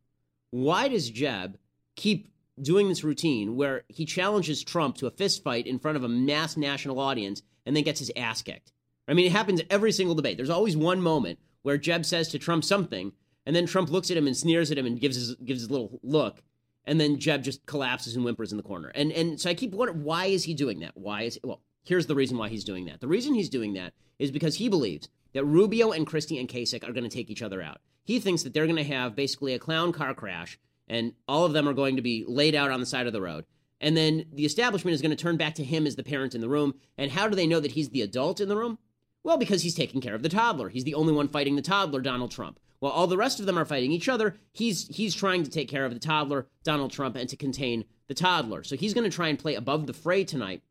Why 0.51 0.87
does 0.87 1.09
Jeb 1.09 1.57
keep 1.95 2.27
doing 2.61 2.89
this 2.89 3.03
routine 3.03 3.55
where 3.55 3.83
he 3.87 4.05
challenges 4.05 4.63
Trump 4.63 4.97
to 4.97 5.07
a 5.07 5.11
fist 5.11 5.43
fight 5.43 5.65
in 5.65 5.79
front 5.79 5.97
of 5.97 6.03
a 6.03 6.09
mass 6.09 6.57
national 6.57 6.99
audience 6.99 7.41
and 7.65 7.75
then 7.75 7.83
gets 7.83 7.99
his 7.99 8.11
ass 8.15 8.41
kicked? 8.41 8.71
I 9.07 9.13
mean, 9.13 9.25
it 9.25 9.31
happens 9.31 9.61
every 9.69 9.91
single 9.91 10.15
debate. 10.15 10.37
There's 10.37 10.49
always 10.49 10.77
one 10.77 11.01
moment 11.01 11.39
where 11.63 11.77
Jeb 11.77 12.05
says 12.05 12.27
to 12.29 12.39
Trump 12.39 12.63
something, 12.63 13.13
and 13.45 13.55
then 13.55 13.65
Trump 13.65 13.89
looks 13.89 14.11
at 14.11 14.17
him 14.17 14.27
and 14.27 14.37
sneers 14.37 14.71
at 14.71 14.77
him 14.77 14.85
and 14.85 14.99
gives 14.99 15.15
his 15.15 15.35
gives 15.35 15.61
his 15.61 15.71
little 15.71 15.99
look, 16.03 16.43
and 16.85 16.99
then 16.99 17.19
Jeb 17.19 17.43
just 17.43 17.65
collapses 17.65 18.15
and 18.15 18.23
whimpers 18.23 18.51
in 18.51 18.57
the 18.57 18.63
corner. 18.63 18.89
And 18.89 19.11
and 19.11 19.39
so 19.39 19.49
I 19.49 19.53
keep 19.53 19.73
wondering 19.73 20.03
why 20.03 20.25
is 20.25 20.43
he 20.43 20.53
doing 20.53 20.79
that? 20.79 20.95
Why 20.95 21.23
is 21.23 21.39
well? 21.43 21.61
Here's 21.83 22.05
the 22.05 22.15
reason 22.15 22.37
why 22.37 22.49
he's 22.49 22.63
doing 22.63 22.85
that. 22.85 23.01
The 23.01 23.07
reason 23.07 23.33
he's 23.33 23.49
doing 23.49 23.73
that 23.73 23.93
is 24.19 24.31
because 24.31 24.55
he 24.55 24.69
believes 24.69 25.09
that 25.33 25.45
Rubio 25.45 25.91
and 25.91 26.05
Christie 26.05 26.37
and 26.37 26.47
Kasich 26.47 26.87
are 26.87 26.93
going 26.93 27.03
to 27.03 27.09
take 27.09 27.31
each 27.31 27.41
other 27.41 27.61
out. 27.61 27.81
He 28.03 28.19
thinks 28.19 28.43
that 28.43 28.53
they're 28.53 28.65
going 28.65 28.75
to 28.77 28.83
have 28.83 29.15
basically 29.15 29.53
a 29.53 29.59
clown 29.59 29.91
car 29.91 30.13
crash, 30.13 30.59
and 30.87 31.13
all 31.27 31.45
of 31.45 31.53
them 31.53 31.67
are 31.67 31.73
going 31.73 31.95
to 31.95 32.01
be 32.01 32.25
laid 32.27 32.55
out 32.55 32.71
on 32.71 32.79
the 32.79 32.85
side 32.85 33.07
of 33.07 33.13
the 33.13 33.21
road. 33.21 33.45
And 33.79 33.97
then 33.97 34.25
the 34.31 34.45
establishment 34.45 34.93
is 34.93 35.01
going 35.01 35.15
to 35.15 35.21
turn 35.21 35.37
back 35.37 35.55
to 35.55 35.63
him 35.63 35.87
as 35.87 35.95
the 35.95 36.03
parent 36.03 36.35
in 36.35 36.41
the 36.41 36.49
room. 36.49 36.75
And 36.97 37.11
how 37.11 37.27
do 37.27 37.35
they 37.35 37.47
know 37.47 37.59
that 37.59 37.71
he's 37.71 37.89
the 37.89 38.03
adult 38.03 38.39
in 38.39 38.47
the 38.47 38.55
room? 38.55 38.77
Well, 39.23 39.37
because 39.37 39.63
he's 39.63 39.75
taking 39.75 40.01
care 40.01 40.15
of 40.15 40.23
the 40.23 40.29
toddler. 40.29 40.69
He's 40.69 40.83
the 40.83 40.95
only 40.95 41.13
one 41.13 41.27
fighting 41.27 41.55
the 41.55 41.61
toddler, 41.61 42.01
Donald 42.01 42.31
Trump. 42.31 42.59
While 42.79 42.91
all 42.91 43.07
the 43.07 43.17
rest 43.17 43.39
of 43.39 43.45
them 43.45 43.59
are 43.59 43.65
fighting 43.65 43.91
each 43.91 44.09
other, 44.09 44.35
he's 44.53 44.87
he's 44.87 45.13
trying 45.13 45.43
to 45.43 45.51
take 45.51 45.69
care 45.69 45.85
of 45.85 45.93
the 45.93 45.99
toddler, 45.99 46.47
Donald 46.63 46.91
Trump, 46.91 47.15
and 47.15 47.29
to 47.29 47.35
contain 47.35 47.85
the 48.07 48.15
toddler. 48.15 48.63
So 48.63 48.75
he's 48.75 48.95
going 48.95 49.09
to 49.09 49.15
try 49.15 49.27
and 49.27 49.37
play 49.37 49.53
above 49.53 49.85
the 49.85 49.93
fray 49.93 50.23
tonight, 50.23 50.63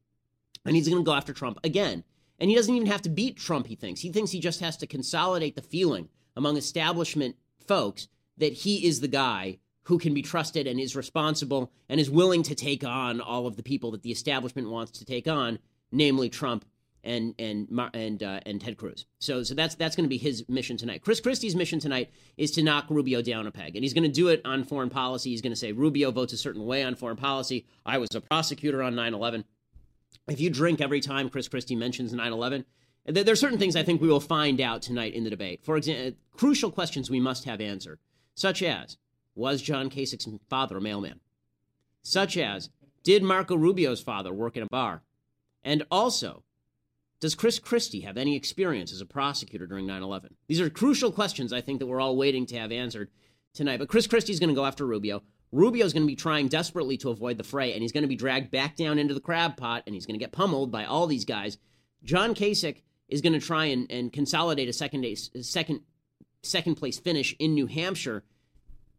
and 0.64 0.74
he's 0.74 0.88
going 0.88 1.00
to 1.00 1.06
go 1.06 1.14
after 1.14 1.32
Trump 1.32 1.58
again. 1.62 2.02
And 2.40 2.50
he 2.50 2.56
doesn't 2.56 2.74
even 2.74 2.88
have 2.88 3.02
to 3.02 3.08
beat 3.08 3.36
Trump, 3.36 3.68
he 3.68 3.76
thinks. 3.76 4.00
He 4.00 4.10
thinks 4.10 4.32
he 4.32 4.40
just 4.40 4.60
has 4.60 4.76
to 4.78 4.86
consolidate 4.88 5.54
the 5.54 5.62
feeling 5.62 6.08
among 6.40 6.56
establishment 6.56 7.36
folks 7.66 8.08
that 8.38 8.54
he 8.54 8.86
is 8.86 9.00
the 9.00 9.08
guy 9.08 9.58
who 9.82 9.98
can 9.98 10.14
be 10.14 10.22
trusted 10.22 10.66
and 10.66 10.80
is 10.80 10.96
responsible 10.96 11.70
and 11.90 12.00
is 12.00 12.10
willing 12.10 12.42
to 12.42 12.54
take 12.54 12.82
on 12.82 13.20
all 13.20 13.46
of 13.46 13.56
the 13.56 13.62
people 13.62 13.90
that 13.90 14.02
the 14.02 14.10
establishment 14.10 14.70
wants 14.70 14.90
to 14.90 15.04
take 15.04 15.28
on, 15.28 15.58
namely 15.92 16.30
Trump 16.30 16.64
and 17.04 17.34
and 17.38 17.68
and 17.92 18.22
uh, 18.22 18.40
and 18.46 18.58
Ted 18.58 18.78
Cruz. 18.78 19.04
So 19.18 19.42
so 19.42 19.54
that's 19.54 19.74
that's 19.74 19.94
going 19.94 20.04
to 20.04 20.08
be 20.08 20.16
his 20.16 20.48
mission 20.48 20.78
tonight. 20.78 21.02
Chris 21.02 21.20
Christie's 21.20 21.54
mission 21.54 21.78
tonight 21.78 22.10
is 22.38 22.50
to 22.52 22.62
knock 22.62 22.86
Rubio 22.88 23.20
down 23.20 23.46
a 23.46 23.50
peg, 23.50 23.76
and 23.76 23.84
he's 23.84 23.92
going 23.92 24.04
to 24.04 24.08
do 24.08 24.28
it 24.28 24.40
on 24.46 24.64
foreign 24.64 24.90
policy. 24.90 25.28
He's 25.28 25.42
going 25.42 25.52
to 25.52 25.56
say 25.56 25.72
Rubio 25.72 26.10
votes 26.10 26.32
a 26.32 26.38
certain 26.38 26.64
way 26.64 26.82
on 26.82 26.94
foreign 26.94 27.18
policy. 27.18 27.66
I 27.84 27.98
was 27.98 28.14
a 28.14 28.22
prosecutor 28.22 28.82
on 28.82 28.94
9/11. 28.94 29.44
If 30.28 30.40
you 30.40 30.48
drink 30.48 30.80
every 30.80 31.00
time 31.00 31.28
Chris 31.28 31.48
Christie 31.48 31.76
mentions 31.76 32.14
9/11, 32.14 32.64
there 33.06 33.32
are 33.32 33.36
certain 33.36 33.58
things 33.58 33.76
I 33.76 33.82
think 33.82 34.00
we 34.00 34.08
will 34.08 34.20
find 34.20 34.60
out 34.60 34.82
tonight 34.82 35.14
in 35.14 35.24
the 35.24 35.30
debate. 35.30 35.64
For 35.64 35.76
example, 35.76 36.18
crucial 36.32 36.70
questions 36.70 37.10
we 37.10 37.20
must 37.20 37.44
have 37.44 37.60
answered, 37.60 37.98
such 38.34 38.62
as 38.62 38.98
was 39.34 39.62
John 39.62 39.90
Kasich's 39.90 40.28
father 40.48 40.78
a 40.78 40.80
mailman? 40.80 41.20
Such 42.02 42.36
as 42.36 42.70
did 43.02 43.22
Marco 43.22 43.56
Rubio's 43.56 44.02
father 44.02 44.32
work 44.32 44.56
in 44.56 44.62
a 44.62 44.68
bar? 44.70 45.02
And 45.62 45.84
also, 45.90 46.44
does 47.20 47.34
Chris 47.34 47.58
Christie 47.58 48.00
have 48.00 48.16
any 48.16 48.36
experience 48.36 48.92
as 48.92 49.00
a 49.00 49.06
prosecutor 49.06 49.66
during 49.66 49.86
9 49.86 50.02
11? 50.02 50.34
These 50.46 50.60
are 50.60 50.70
crucial 50.70 51.12
questions 51.12 51.52
I 51.52 51.60
think 51.60 51.78
that 51.78 51.86
we're 51.86 52.00
all 52.00 52.16
waiting 52.16 52.46
to 52.46 52.58
have 52.58 52.72
answered 52.72 53.10
tonight. 53.54 53.78
But 53.78 53.88
Chris 53.88 54.06
Christie's 54.06 54.40
going 54.40 54.48
to 54.50 54.54
go 54.54 54.64
after 54.64 54.86
Rubio. 54.86 55.22
Rubio's 55.52 55.92
going 55.92 56.04
to 56.04 56.10
be 56.10 56.16
trying 56.16 56.48
desperately 56.48 56.96
to 56.98 57.10
avoid 57.10 57.36
the 57.36 57.44
fray, 57.44 57.72
and 57.72 57.82
he's 57.82 57.92
going 57.92 58.02
to 58.02 58.08
be 58.08 58.16
dragged 58.16 58.50
back 58.50 58.76
down 58.76 58.98
into 58.98 59.14
the 59.14 59.20
crab 59.20 59.56
pot, 59.56 59.82
and 59.86 59.94
he's 59.94 60.06
going 60.06 60.18
to 60.18 60.24
get 60.24 60.32
pummeled 60.32 60.70
by 60.70 60.84
all 60.84 61.06
these 61.06 61.24
guys. 61.24 61.58
John 62.04 62.34
Kasich 62.34 62.82
is 63.10 63.20
going 63.20 63.32
to 63.32 63.40
try 63.40 63.66
and, 63.66 63.90
and 63.90 64.12
consolidate 64.12 64.68
a 64.68 64.72
second, 64.72 65.04
second, 65.42 65.80
second 66.42 66.76
place 66.76 66.98
finish 66.98 67.34
in 67.38 67.54
New 67.54 67.66
Hampshire. 67.66 68.22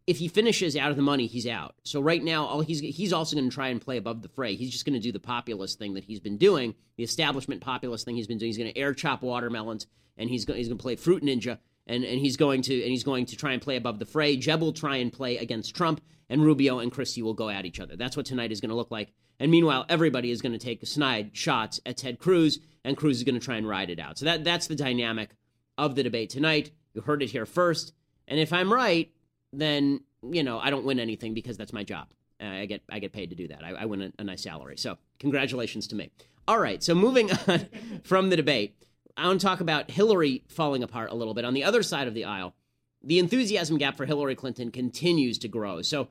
If 0.08 0.17
he 0.17 0.28
finishes 0.28 0.76
out 0.76 0.91
of 0.91 0.97
the 0.97 1.04
money, 1.04 1.28
he's 1.28 1.47
out. 1.47 1.76
So 1.84 2.02
right 2.02 2.24
now, 2.24 2.45
all 2.45 2.62
he's 2.62 2.80
he's 2.80 3.13
also 3.13 3.36
going 3.36 3.50
to 3.50 3.54
try 3.54 3.69
and 3.69 3.80
play 3.80 3.97
above 3.97 4.21
the 4.21 4.30
fray. 4.30 4.56
He's 4.56 4.71
just 4.71 4.84
going 4.84 4.95
to 4.95 5.00
do 5.00 5.12
the 5.12 5.19
populist 5.19 5.80
thing 5.80 5.93
that 5.93 6.04
he's 6.04 6.19
been 6.19 6.38
doing, 6.38 6.76
the 6.97 7.04
establishment 7.04 7.62
populist 7.62 8.06
thing 8.06 8.15
he's 8.15 8.28
been 8.28 8.39
doing. 8.39 8.50
He's 8.50 8.58
going 8.58 8.74
to 8.74 8.78
air 8.78 8.93
chop 8.93 9.21
watermelons, 9.21 9.88
and 10.17 10.30
he's 10.30 10.43
go, 10.43 10.54
he's 10.54 10.67
going 10.67 10.78
to 10.78 10.82
play 10.82 10.95
fruit 10.95 11.24
ninja, 11.24 11.60
and, 11.86 12.04
and 12.04 12.19
he's 12.19 12.36
going 12.36 12.63
to 12.63 12.82
and 12.82 12.89
he's 12.89 13.04
going 13.04 13.28
to 13.28 13.38
try 13.38 13.54
and 13.54 13.62
play 13.62 13.76
above 13.76 14.00
the 14.00 14.06
fray. 14.06 14.36
Jeb 14.38 14.60
will 14.60 14.74
try 14.74 14.97
and 14.97 15.13
play 15.13 15.38
against 15.38 15.76
Trump, 15.76 16.02
and 16.32 16.44
Rubio 16.44 16.80
and 16.80 16.91
Christie 16.91 17.22
will 17.22 17.34
go 17.34 17.50
at 17.50 17.65
each 17.65 17.82
other. 17.82 17.98
That's 17.98 18.15
what 18.15 18.26
tonight 18.26 18.54
is 18.54 18.62
going 18.62 18.70
to 18.70 18.76
look 18.76 18.89
like. 18.89 19.12
And 19.38 19.52
meanwhile, 19.52 19.86
everybody 19.89 20.32
is 20.32 20.41
going 20.41 20.54
to 20.54 20.58
take 20.58 20.86
snide 20.88 21.36
shots 21.36 21.82
at 21.86 21.98
Ted 21.98 22.20
Cruz, 22.20 22.60
and 22.86 22.96
Cruz 22.96 23.17
is 23.17 23.24
going 23.24 23.39
to 23.39 23.46
try 23.46 23.58
and 23.58 23.67
ride 23.67 23.89
it 23.89 24.00
out. 24.00 24.17
So 24.17 24.26
that 24.26 24.44
that's 24.44 24.67
the 24.67 24.76
dynamic 24.76 25.32
of 25.78 25.96
the 25.96 26.04
debate 26.04 26.30
tonight. 26.30 26.72
You 26.94 27.02
heard 27.02 27.22
it 27.22 27.30
here 27.30 27.46
first. 27.46 27.94
And 28.28 28.39
if 28.39 28.54
I'm 28.54 28.72
right, 28.72 29.12
then 29.52 30.02
you 30.24 30.41
know 30.41 30.58
I 30.58 30.70
don't 30.70 30.86
win 30.86 31.00
anything 31.00 31.34
because 31.34 31.58
that's 31.58 31.74
my 31.74 31.84
job. 31.84 32.08
I 32.39 32.65
get 32.65 32.82
I 32.89 33.00
get 33.00 33.12
paid 33.12 33.32
to 33.32 33.36
do 33.36 33.50
that. 33.50 33.63
I, 33.63 33.72
I 33.72 33.86
win 33.86 34.02
a, 34.02 34.12
a 34.20 34.24
nice 34.24 34.44
salary. 34.44 34.78
So 34.78 34.98
congratulations 35.20 35.88
to 35.88 35.96
me. 35.96 36.12
All 36.48 36.60
right. 36.60 36.82
So 36.82 36.96
moving 36.96 37.30
on 37.48 37.67
from 38.04 38.30
the 38.30 38.38
debate, 38.38 38.78
I 39.17 39.28
want 39.28 39.41
to 39.41 39.46
talk 39.46 39.60
about 39.60 39.91
Hillary 39.91 40.44
falling 40.48 40.82
apart 40.82 41.12
a 41.12 41.15
little 41.15 41.34
bit. 41.34 41.44
On 41.44 41.54
the 41.54 41.65
other 41.65 41.84
side 41.84 42.08
of 42.08 42.13
the 42.13 42.24
aisle, 42.24 42.56
the 43.04 43.20
enthusiasm 43.20 43.78
gap 43.78 43.98
for 43.98 44.06
Hillary 44.06 44.36
Clinton 44.36 44.72
continues 44.72 45.38
to 45.39 45.48
grow. 45.50 45.82
So 45.82 46.08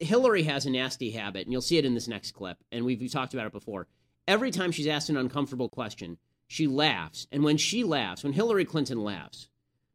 Hillary 0.00 0.42
has 0.44 0.66
a 0.66 0.70
nasty 0.70 1.10
habit, 1.10 1.44
and 1.44 1.52
you'll 1.52 1.62
see 1.62 1.78
it 1.78 1.84
in 1.84 1.94
this 1.94 2.08
next 2.08 2.32
clip, 2.32 2.58
and 2.70 2.84
we've, 2.84 3.00
we've 3.00 3.12
talked 3.12 3.34
about 3.34 3.46
it 3.46 3.52
before. 3.52 3.86
Every 4.26 4.50
time 4.50 4.72
she's 4.72 4.86
asked 4.86 5.10
an 5.10 5.16
uncomfortable 5.16 5.68
question, 5.68 6.18
she 6.46 6.66
laughs. 6.66 7.26
And 7.32 7.42
when 7.42 7.56
she 7.56 7.82
laughs, 7.82 8.22
when 8.22 8.32
Hillary 8.32 8.64
Clinton 8.64 9.02
laughs, 9.02 9.48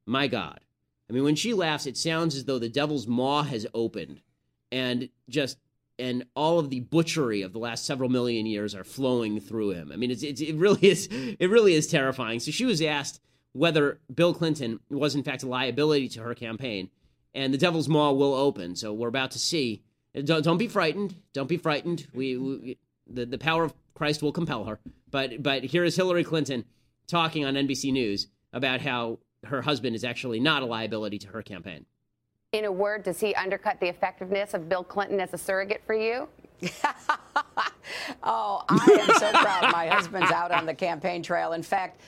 my 0.06 0.28
God. 0.28 0.60
I 1.10 1.14
mean, 1.14 1.24
when 1.24 1.36
she 1.36 1.54
laughs, 1.54 1.86
it 1.86 1.98
sounds 1.98 2.36
as 2.36 2.46
though 2.46 2.60
the 2.60 2.70
devil's 2.70 3.08
maw 3.08 3.44
has 3.44 3.66
opened 3.74 4.22
and 4.72 5.10
just 5.30 5.58
and 6.00 6.26
all 6.36 6.60
of 6.60 6.70
the 6.70 6.82
butchery 6.82 7.42
of 7.42 7.54
the 7.54 7.60
last 7.60 7.86
several 7.86 8.10
million 8.10 8.46
years 8.46 8.76
are 8.76 8.84
flowing 8.84 9.40
through 9.40 9.72
him. 9.72 9.92
I 9.92 9.96
mean, 9.96 10.12
it's, 10.12 10.22
it's, 10.22 10.42
it 10.42 10.56
really 10.56 10.88
is 10.88 11.08
it 11.12 11.50
really 11.50 11.74
is 11.74 11.88
terrifying. 11.88 12.40
So 12.40 12.52
she 12.52 12.66
was 12.66 12.82
asked 12.82 13.20
whether 13.54 14.00
Bill 14.14 14.34
Clinton 14.34 14.80
was 14.90 15.16
in 15.16 15.24
fact 15.24 15.44
a 15.44 15.48
liability 15.48 16.10
to 16.10 16.22
her 16.22 16.36
campaign, 16.36 16.90
and 17.34 17.54
the 17.54 17.58
devil's 17.58 17.88
maw 17.88 18.12
will 18.12 18.34
open. 18.34 18.76
So 18.76 18.94
we're 18.94 19.08
about 19.08 19.32
to 19.32 19.40
see. 19.40 19.84
Don't, 20.24 20.44
don't 20.44 20.58
be 20.58 20.68
frightened. 20.68 21.16
Don't 21.34 21.50
be 21.50 21.58
frightened. 21.58 22.08
We, 22.14 22.38
we 22.38 22.78
the 23.10 23.26
the 23.26 23.38
power 23.38 23.64
of 23.64 23.74
Christ 23.94 24.22
will 24.22 24.32
compel 24.32 24.66
her. 24.66 24.80
But 25.10 25.42
but 25.44 25.64
here 25.64 25.84
is 25.84 25.96
Hillary 25.96 26.24
Clinton 26.24 26.66
talking 27.08 27.46
on 27.46 27.56
NBC 27.56 27.92
News 27.92 28.28
about 28.54 28.82
how 28.82 29.20
her 29.46 29.62
husband 29.62 29.96
is 29.96 30.04
actually 30.04 30.40
not 30.40 30.64
a 30.64 30.66
liability 30.66 31.18
to 31.20 31.28
her 31.30 31.42
campaign. 31.42 31.86
In 32.54 32.66
a 32.66 32.72
word, 32.72 33.04
does 33.04 33.20
he 33.20 33.36
undercut 33.36 33.80
the 33.80 33.88
effectiveness 33.88 34.54
of 34.54 34.70
Bill 34.70 34.84
Clinton 34.84 35.20
as 35.20 35.34
a 35.34 35.38
surrogate 35.38 35.82
for 35.86 35.94
you? 35.94 36.28
oh, 38.24 38.64
I 38.68 39.06
am 39.08 39.20
so 39.20 39.32
proud 39.32 39.72
my 39.72 39.88
husband's 39.88 40.32
out 40.32 40.52
on 40.52 40.66
the 40.66 40.74
campaign 40.74 41.22
trail. 41.22 41.54
In 41.54 41.62
fact, 41.62 42.02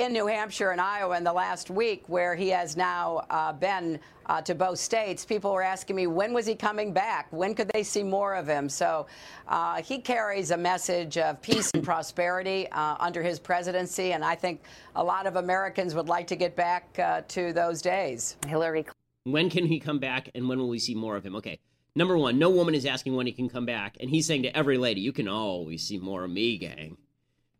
in 0.00 0.14
New 0.14 0.26
Hampshire 0.26 0.70
and 0.70 0.80
Iowa 0.80 1.14
in 1.18 1.24
the 1.24 1.32
last 1.32 1.68
week, 1.68 2.04
where 2.06 2.34
he 2.34 2.48
has 2.48 2.74
now 2.74 3.26
uh, 3.28 3.52
been 3.52 4.00
uh, 4.24 4.40
to 4.40 4.54
both 4.54 4.78
states, 4.78 5.26
people 5.26 5.52
were 5.52 5.62
asking 5.62 5.94
me 5.94 6.06
when 6.06 6.32
was 6.32 6.46
he 6.46 6.54
coming 6.54 6.94
back? 6.94 7.26
When 7.30 7.54
could 7.54 7.70
they 7.74 7.82
see 7.82 8.02
more 8.02 8.34
of 8.34 8.46
him? 8.46 8.70
So 8.70 9.06
uh, 9.46 9.82
he 9.82 9.98
carries 9.98 10.52
a 10.52 10.56
message 10.56 11.18
of 11.18 11.42
peace 11.42 11.70
and 11.74 11.84
prosperity 11.84 12.66
uh, 12.72 12.96
under 12.98 13.22
his 13.22 13.38
presidency, 13.38 14.12
and 14.12 14.24
I 14.24 14.36
think 14.36 14.62
a 14.96 15.04
lot 15.04 15.26
of 15.26 15.36
Americans 15.36 15.94
would 15.94 16.08
like 16.08 16.26
to 16.28 16.36
get 16.36 16.56
back 16.56 16.98
uh, 16.98 17.20
to 17.28 17.52
those 17.52 17.82
days. 17.82 18.38
Hillary. 18.46 18.86
When 19.24 19.50
can 19.50 19.66
he 19.66 19.78
come 19.78 19.98
back, 19.98 20.30
and 20.34 20.48
when 20.48 20.58
will 20.58 20.70
we 20.70 20.78
see 20.78 20.94
more 20.94 21.16
of 21.16 21.26
him? 21.26 21.36
Okay. 21.36 21.58
Number 21.94 22.16
one, 22.16 22.38
no 22.38 22.48
woman 22.48 22.74
is 22.74 22.86
asking 22.86 23.16
when 23.16 23.26
he 23.26 23.32
can 23.32 23.50
come 23.50 23.66
back, 23.66 23.98
and 24.00 24.08
he's 24.08 24.26
saying 24.26 24.44
to 24.44 24.56
every 24.56 24.78
lady, 24.78 25.02
"You 25.02 25.12
can 25.12 25.28
always 25.28 25.82
see 25.82 25.98
more 25.98 26.24
of 26.24 26.30
me, 26.30 26.56
gang." 26.56 26.96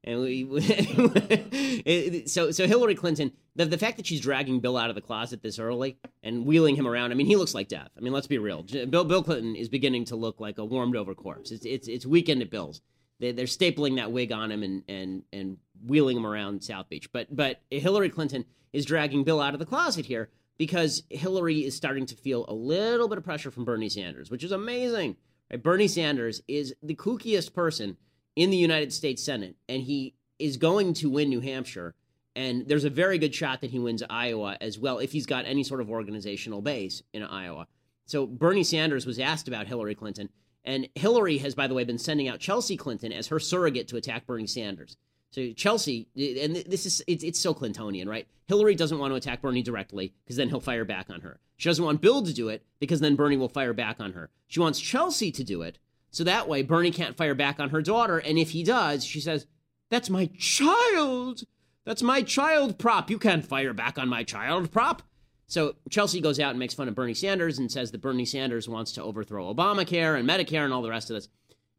And 0.02 0.20
we, 0.20 0.44
so 2.26 2.50
so 2.50 2.66
Hillary 2.66 2.94
Clinton, 2.94 3.32
the 3.54 3.66
the 3.66 3.76
fact 3.76 3.98
that 3.98 4.06
she's 4.06 4.20
dragging 4.20 4.60
Bill 4.60 4.78
out 4.78 4.88
of 4.88 4.94
the 4.94 5.02
closet 5.02 5.42
this 5.42 5.58
early 5.58 5.98
and 6.22 6.46
wheeling 6.46 6.74
him 6.74 6.86
around, 6.86 7.12
I 7.12 7.14
mean, 7.14 7.26
he 7.26 7.36
looks 7.36 7.54
like 7.54 7.68
death. 7.68 7.90
I 7.96 8.00
mean, 8.00 8.12
let's 8.12 8.26
be 8.26 8.38
real. 8.38 8.62
Bill 8.62 9.04
Bill 9.04 9.22
Clinton 9.22 9.56
is 9.56 9.68
beginning 9.68 10.06
to 10.06 10.16
look 10.16 10.40
like 10.40 10.56
a 10.58 10.64
warmed 10.64 10.96
over 10.96 11.14
corpse. 11.14 11.50
It's 11.50 11.66
it's 11.66 11.86
it's 11.86 12.06
weekend 12.06 12.40
at 12.40 12.50
Bill's. 12.50 12.80
They, 13.18 13.32
they're 13.32 13.44
stapling 13.44 13.96
that 13.96 14.10
wig 14.10 14.32
on 14.32 14.50
him 14.50 14.62
and 14.62 14.82
and 14.88 15.22
and 15.34 15.58
wheeling 15.86 16.16
him 16.16 16.26
around 16.26 16.64
South 16.64 16.88
Beach. 16.88 17.12
But 17.12 17.34
but 17.34 17.60
Hillary 17.70 18.08
Clinton 18.08 18.46
is 18.72 18.86
dragging 18.86 19.24
Bill 19.24 19.40
out 19.40 19.52
of 19.52 19.60
the 19.60 19.66
closet 19.66 20.06
here 20.06 20.30
because 20.56 21.02
Hillary 21.10 21.64
is 21.64 21.76
starting 21.76 22.06
to 22.06 22.14
feel 22.14 22.46
a 22.48 22.54
little 22.54 23.08
bit 23.08 23.18
of 23.18 23.24
pressure 23.24 23.50
from 23.50 23.64
Bernie 23.64 23.88
Sanders, 23.88 24.30
which 24.30 24.44
is 24.44 24.52
amazing. 24.52 25.16
Right? 25.50 25.62
Bernie 25.62 25.88
Sanders 25.88 26.42
is 26.48 26.74
the 26.82 26.94
kookiest 26.94 27.52
person 27.52 27.98
in 28.40 28.48
the 28.48 28.56
United 28.56 28.90
States 28.90 29.22
Senate, 29.22 29.54
and 29.68 29.82
he 29.82 30.14
is 30.38 30.56
going 30.56 30.94
to 30.94 31.10
win 31.10 31.28
New 31.28 31.40
Hampshire. 31.40 31.94
And 32.34 32.66
there's 32.66 32.84
a 32.84 32.90
very 32.90 33.18
good 33.18 33.34
shot 33.34 33.60
that 33.60 33.70
he 33.70 33.78
wins 33.78 34.02
Iowa 34.08 34.56
as 34.62 34.78
well 34.78 34.98
if 34.98 35.12
he's 35.12 35.26
got 35.26 35.44
any 35.44 35.62
sort 35.62 35.82
of 35.82 35.90
organizational 35.90 36.62
base 36.62 37.02
in 37.12 37.22
Iowa. 37.22 37.66
So 38.06 38.26
Bernie 38.26 38.64
Sanders 38.64 39.04
was 39.04 39.18
asked 39.18 39.46
about 39.46 39.66
Hillary 39.66 39.94
Clinton, 39.94 40.30
and 40.64 40.88
Hillary 40.94 41.36
has, 41.36 41.54
by 41.54 41.66
the 41.66 41.74
way, 41.74 41.84
been 41.84 41.98
sending 41.98 42.28
out 42.28 42.40
Chelsea 42.40 42.78
Clinton 42.78 43.12
as 43.12 43.26
her 43.26 43.38
surrogate 43.38 43.88
to 43.88 43.98
attack 43.98 44.26
Bernie 44.26 44.46
Sanders. 44.46 44.96
So 45.32 45.52
Chelsea, 45.52 46.08
and 46.16 46.56
this 46.56 46.86
is 46.86 47.02
it's, 47.06 47.22
it's 47.22 47.38
so 47.38 47.52
Clintonian, 47.52 48.08
right? 48.08 48.26
Hillary 48.48 48.74
doesn't 48.74 48.98
want 48.98 49.12
to 49.12 49.16
attack 49.16 49.42
Bernie 49.42 49.62
directly 49.62 50.14
because 50.24 50.36
then 50.36 50.48
he'll 50.48 50.60
fire 50.60 50.86
back 50.86 51.10
on 51.10 51.20
her. 51.20 51.40
She 51.58 51.68
doesn't 51.68 51.84
want 51.84 52.00
Bill 52.00 52.22
to 52.22 52.32
do 52.32 52.48
it 52.48 52.64
because 52.78 53.00
then 53.00 53.16
Bernie 53.16 53.36
will 53.36 53.50
fire 53.50 53.74
back 53.74 54.00
on 54.00 54.14
her. 54.14 54.30
She 54.48 54.60
wants 54.60 54.80
Chelsea 54.80 55.30
to 55.32 55.44
do 55.44 55.60
it 55.60 55.78
so 56.10 56.24
that 56.24 56.48
way 56.48 56.62
Bernie 56.62 56.90
can't 56.90 57.16
fire 57.16 57.34
back 57.34 57.60
on 57.60 57.70
her 57.70 57.82
daughter. 57.82 58.18
And 58.18 58.38
if 58.38 58.50
he 58.50 58.62
does, 58.62 59.04
she 59.04 59.20
says, 59.20 59.46
That's 59.90 60.10
my 60.10 60.26
child. 60.38 61.42
That's 61.84 62.02
my 62.02 62.22
child 62.22 62.78
prop. 62.78 63.10
You 63.10 63.18
can't 63.18 63.44
fire 63.44 63.72
back 63.72 63.98
on 63.98 64.08
my 64.08 64.24
child 64.24 64.70
prop. 64.70 65.02
So 65.46 65.74
Chelsea 65.88 66.20
goes 66.20 66.38
out 66.38 66.50
and 66.50 66.58
makes 66.58 66.74
fun 66.74 66.88
of 66.88 66.94
Bernie 66.94 67.14
Sanders 67.14 67.58
and 67.58 67.72
says 67.72 67.90
that 67.90 68.00
Bernie 68.00 68.24
Sanders 68.24 68.68
wants 68.68 68.92
to 68.92 69.02
overthrow 69.02 69.52
Obamacare 69.52 70.16
and 70.18 70.28
Medicare 70.28 70.64
and 70.64 70.72
all 70.72 70.82
the 70.82 70.90
rest 70.90 71.10
of 71.10 71.14
this. 71.14 71.28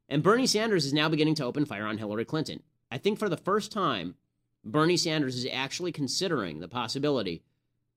And 0.09 0.21
Bernie 0.21 0.47
Sanders 0.47 0.85
is 0.85 0.91
now 0.91 1.07
beginning 1.07 1.35
to 1.35 1.45
open 1.45 1.63
fire 1.63 1.85
on 1.85 1.97
Hillary 1.97 2.25
Clinton. 2.25 2.63
I 2.91 2.97
think 2.97 3.17
for 3.17 3.29
the 3.29 3.37
first 3.37 3.71
time, 3.71 4.15
Bernie 4.65 4.97
Sanders 4.97 5.37
is 5.37 5.47
actually 5.51 5.93
considering 5.93 6.59
the 6.59 6.67
possibility 6.67 7.43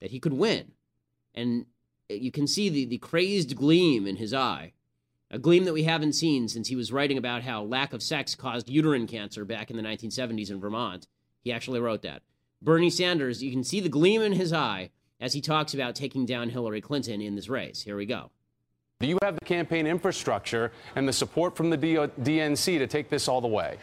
that 0.00 0.12
he 0.12 0.20
could 0.20 0.34
win. 0.34 0.72
And 1.34 1.66
you 2.08 2.30
can 2.30 2.46
see 2.46 2.68
the, 2.68 2.84
the 2.84 2.98
crazed 2.98 3.56
gleam 3.56 4.06
in 4.06 4.16
his 4.16 4.32
eye 4.32 4.73
a 5.34 5.38
gleam 5.38 5.64
that 5.64 5.72
we 5.72 5.82
haven't 5.82 6.12
seen 6.12 6.46
since 6.46 6.68
he 6.68 6.76
was 6.76 6.92
writing 6.92 7.18
about 7.18 7.42
how 7.42 7.64
lack 7.64 7.92
of 7.92 8.04
sex 8.04 8.36
caused 8.36 8.68
uterine 8.68 9.08
cancer 9.08 9.44
back 9.44 9.68
in 9.68 9.76
the 9.76 9.82
1970s 9.82 10.48
in 10.48 10.60
Vermont. 10.60 11.08
He 11.42 11.50
actually 11.50 11.80
wrote 11.80 12.02
that. 12.02 12.22
Bernie 12.62 12.88
Sanders, 12.88 13.42
you 13.42 13.50
can 13.50 13.64
see 13.64 13.80
the 13.80 13.88
gleam 13.88 14.22
in 14.22 14.34
his 14.34 14.52
eye 14.52 14.90
as 15.20 15.32
he 15.32 15.40
talks 15.40 15.74
about 15.74 15.96
taking 15.96 16.24
down 16.24 16.50
Hillary 16.50 16.80
Clinton 16.80 17.20
in 17.20 17.34
this 17.34 17.48
race. 17.48 17.82
Here 17.82 17.96
we 17.96 18.06
go. 18.06 18.30
Do 19.00 19.08
you 19.08 19.18
have 19.24 19.34
the 19.34 19.44
campaign 19.44 19.88
infrastructure 19.88 20.70
and 20.94 21.08
the 21.08 21.12
support 21.12 21.56
from 21.56 21.68
the 21.68 21.78
DNC 21.78 22.78
to 22.78 22.86
take 22.86 23.10
this 23.10 23.26
all 23.26 23.40
the 23.40 23.48
way? 23.48 23.78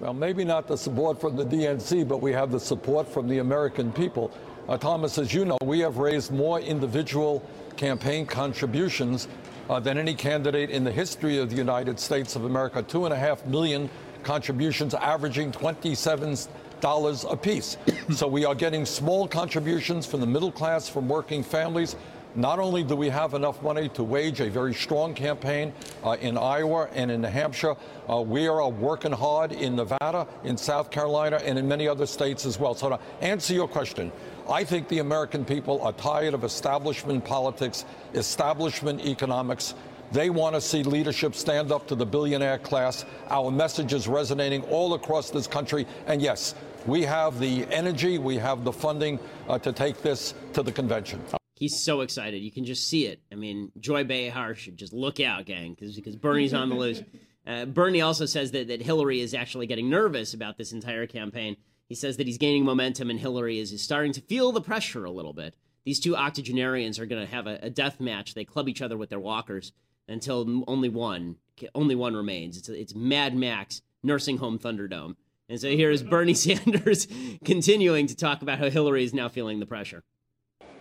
Well, 0.00 0.12
maybe 0.12 0.44
not 0.44 0.66
the 0.66 0.76
support 0.76 1.20
from 1.20 1.36
the 1.36 1.44
DNC, 1.44 2.08
but 2.08 2.20
we 2.20 2.32
have 2.32 2.50
the 2.50 2.58
support 2.58 3.08
from 3.08 3.28
the 3.28 3.38
American 3.38 3.92
people. 3.92 4.32
Uh, 4.68 4.76
Thomas, 4.76 5.18
as 5.18 5.32
you 5.32 5.44
know, 5.44 5.58
we 5.62 5.78
have 5.80 5.98
raised 5.98 6.32
more 6.32 6.58
individual 6.58 7.48
campaign 7.76 8.26
contributions 8.26 9.28
uh, 9.70 9.78
than 9.78 9.96
any 9.96 10.14
candidate 10.14 10.68
in 10.68 10.82
the 10.82 10.90
history 10.90 11.38
of 11.38 11.48
the 11.48 11.56
United 11.56 11.98
States 12.00 12.34
of 12.34 12.44
America. 12.44 12.82
Two 12.82 13.04
and 13.04 13.14
a 13.14 13.16
half 13.16 13.46
million 13.46 13.88
contributions, 14.24 14.94
averaging 14.94 15.52
$27 15.52 17.32
apiece. 17.32 17.76
so 18.10 18.26
we 18.26 18.44
are 18.44 18.54
getting 18.56 18.84
small 18.84 19.28
contributions 19.28 20.06
from 20.06 20.20
the 20.20 20.26
middle 20.26 20.50
class, 20.50 20.88
from 20.88 21.08
working 21.08 21.44
families. 21.44 21.94
Not 22.34 22.58
only 22.58 22.82
do 22.84 22.96
we 22.96 23.08
have 23.08 23.34
enough 23.34 23.62
money 23.62 23.88
to 23.90 24.04
wage 24.04 24.40
a 24.40 24.48
very 24.50 24.74
strong 24.74 25.14
campaign 25.14 25.72
uh, 26.04 26.16
in 26.20 26.36
Iowa 26.36 26.88
and 26.92 27.10
in 27.10 27.22
New 27.22 27.28
Hampshire, 27.28 27.74
uh, 28.08 28.20
we 28.20 28.48
are 28.48 28.68
working 28.68 29.12
hard 29.12 29.52
in 29.52 29.76
Nevada, 29.76 30.26
in 30.44 30.56
South 30.56 30.90
Carolina, 30.90 31.40
and 31.44 31.58
in 31.58 31.66
many 31.66 31.88
other 31.88 32.06
states 32.06 32.44
as 32.44 32.58
well. 32.58 32.74
So 32.74 32.90
to 32.90 33.00
answer 33.20 33.54
your 33.54 33.66
question, 33.66 34.12
I 34.50 34.64
think 34.64 34.88
the 34.88 34.98
American 34.98 35.44
people 35.44 35.80
are 35.82 35.92
tired 35.92 36.34
of 36.34 36.42
establishment 36.42 37.24
politics, 37.24 37.84
establishment 38.14 39.00
economics. 39.06 39.74
They 40.10 40.28
want 40.28 40.56
to 40.56 40.60
see 40.60 40.82
leadership 40.82 41.36
stand 41.36 41.70
up 41.70 41.86
to 41.86 41.94
the 41.94 42.04
billionaire 42.04 42.58
class. 42.58 43.04
Our 43.28 43.52
message 43.52 43.92
is 43.92 44.08
resonating 44.08 44.62
all 44.64 44.94
across 44.94 45.30
this 45.30 45.46
country. 45.46 45.86
And 46.08 46.20
yes, 46.20 46.56
we 46.84 47.02
have 47.02 47.38
the 47.38 47.64
energy, 47.66 48.18
we 48.18 48.38
have 48.38 48.64
the 48.64 48.72
funding 48.72 49.20
uh, 49.48 49.60
to 49.60 49.72
take 49.72 50.02
this 50.02 50.34
to 50.54 50.64
the 50.64 50.72
convention. 50.72 51.22
He's 51.54 51.80
so 51.80 52.00
excited. 52.00 52.38
You 52.38 52.50
can 52.50 52.64
just 52.64 52.88
see 52.88 53.06
it. 53.06 53.20
I 53.30 53.36
mean, 53.36 53.70
Joy 53.78 54.02
Behar 54.02 54.56
should 54.56 54.76
just 54.76 54.92
look 54.92 55.20
out, 55.20 55.44
gang, 55.46 55.76
because 55.78 56.16
Bernie's 56.16 56.54
on 56.54 56.70
the 56.70 56.74
loose. 56.74 57.02
Uh, 57.46 57.66
Bernie 57.66 58.00
also 58.00 58.26
says 58.26 58.50
that, 58.50 58.66
that 58.66 58.82
Hillary 58.82 59.20
is 59.20 59.32
actually 59.32 59.68
getting 59.68 59.88
nervous 59.88 60.34
about 60.34 60.58
this 60.58 60.72
entire 60.72 61.06
campaign. 61.06 61.56
He 61.90 61.96
says 61.96 62.16
that 62.18 62.28
he's 62.28 62.38
gaining 62.38 62.64
momentum 62.64 63.10
and 63.10 63.18
Hillary 63.18 63.58
is, 63.58 63.82
starting 63.82 64.12
to 64.12 64.20
feel 64.20 64.52
the 64.52 64.60
pressure 64.60 65.04
a 65.04 65.10
little 65.10 65.32
bit. 65.32 65.56
These 65.84 65.98
two 65.98 66.14
octogenarians 66.14 67.00
are 67.00 67.06
going 67.06 67.20
to 67.20 67.30
have 67.30 67.48
a, 67.48 67.58
a 67.62 67.68
death 67.68 67.98
match. 67.98 68.34
They 68.34 68.44
club 68.44 68.68
each 68.68 68.80
other 68.80 68.96
with 68.96 69.10
their 69.10 69.18
walkers 69.18 69.72
until 70.06 70.64
only 70.68 70.88
one 70.88 71.36
only 71.74 71.96
one 71.96 72.14
remains. 72.14 72.56
It's 72.56 72.68
it's 72.68 72.94
Mad 72.94 73.34
Max 73.34 73.82
nursing 74.04 74.38
home 74.38 74.56
Thunderdome. 74.56 75.16
And 75.48 75.60
so 75.60 75.68
here 75.68 75.90
is 75.90 76.04
Bernie 76.04 76.32
Sanders 76.46 77.08
continuing 77.44 78.06
to 78.06 78.14
talk 78.14 78.40
about 78.40 78.60
how 78.60 78.70
Hillary 78.70 79.02
is 79.02 79.12
now 79.12 79.28
feeling 79.28 79.58
the 79.58 79.66
pressure. 79.66 80.04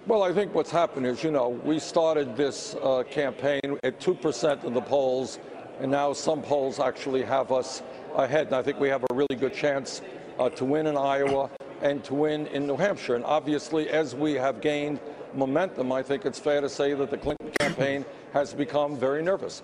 Well, 0.05 0.21
I 0.21 0.31
think 0.31 0.53
what's 0.53 0.71
happened 0.71 1.07
is, 1.07 1.23
you 1.23 1.31
know, 1.31 1.49
we 1.49 1.79
started 1.79 2.37
this 2.37 2.75
uh, 2.83 3.03
campaign 3.09 3.79
at 3.83 3.99
2% 3.99 4.63
of 4.63 4.73
the 4.73 4.81
polls, 4.81 5.39
and 5.79 5.91
now 5.91 6.13
some 6.13 6.41
polls 6.41 6.79
actually 6.79 7.23
have 7.23 7.51
us 7.51 7.81
ahead. 8.15 8.47
And 8.47 8.55
I 8.55 8.61
think 8.61 8.79
we 8.79 8.89
have 8.89 9.03
a 9.09 9.13
really 9.13 9.35
good 9.35 9.53
chance 9.53 10.01
uh, 10.39 10.49
to 10.49 10.65
win 10.65 10.87
in 10.87 10.97
Iowa 10.97 11.49
and 11.81 12.03
to 12.05 12.15
win 12.15 12.47
in 12.47 12.65
New 12.65 12.77
Hampshire. 12.77 13.15
And 13.15 13.25
obviously, 13.25 13.89
as 13.89 14.15
we 14.15 14.33
have 14.33 14.61
gained 14.61 14.99
momentum, 15.35 15.91
I 15.91 16.01
think 16.01 16.25
it's 16.25 16.39
fair 16.39 16.61
to 16.61 16.69
say 16.69 16.93
that 16.93 17.11
the 17.11 17.17
Clinton 17.17 17.51
campaign 17.59 18.05
has 18.33 18.53
become 18.53 18.97
very 18.97 19.21
nervous. 19.21 19.61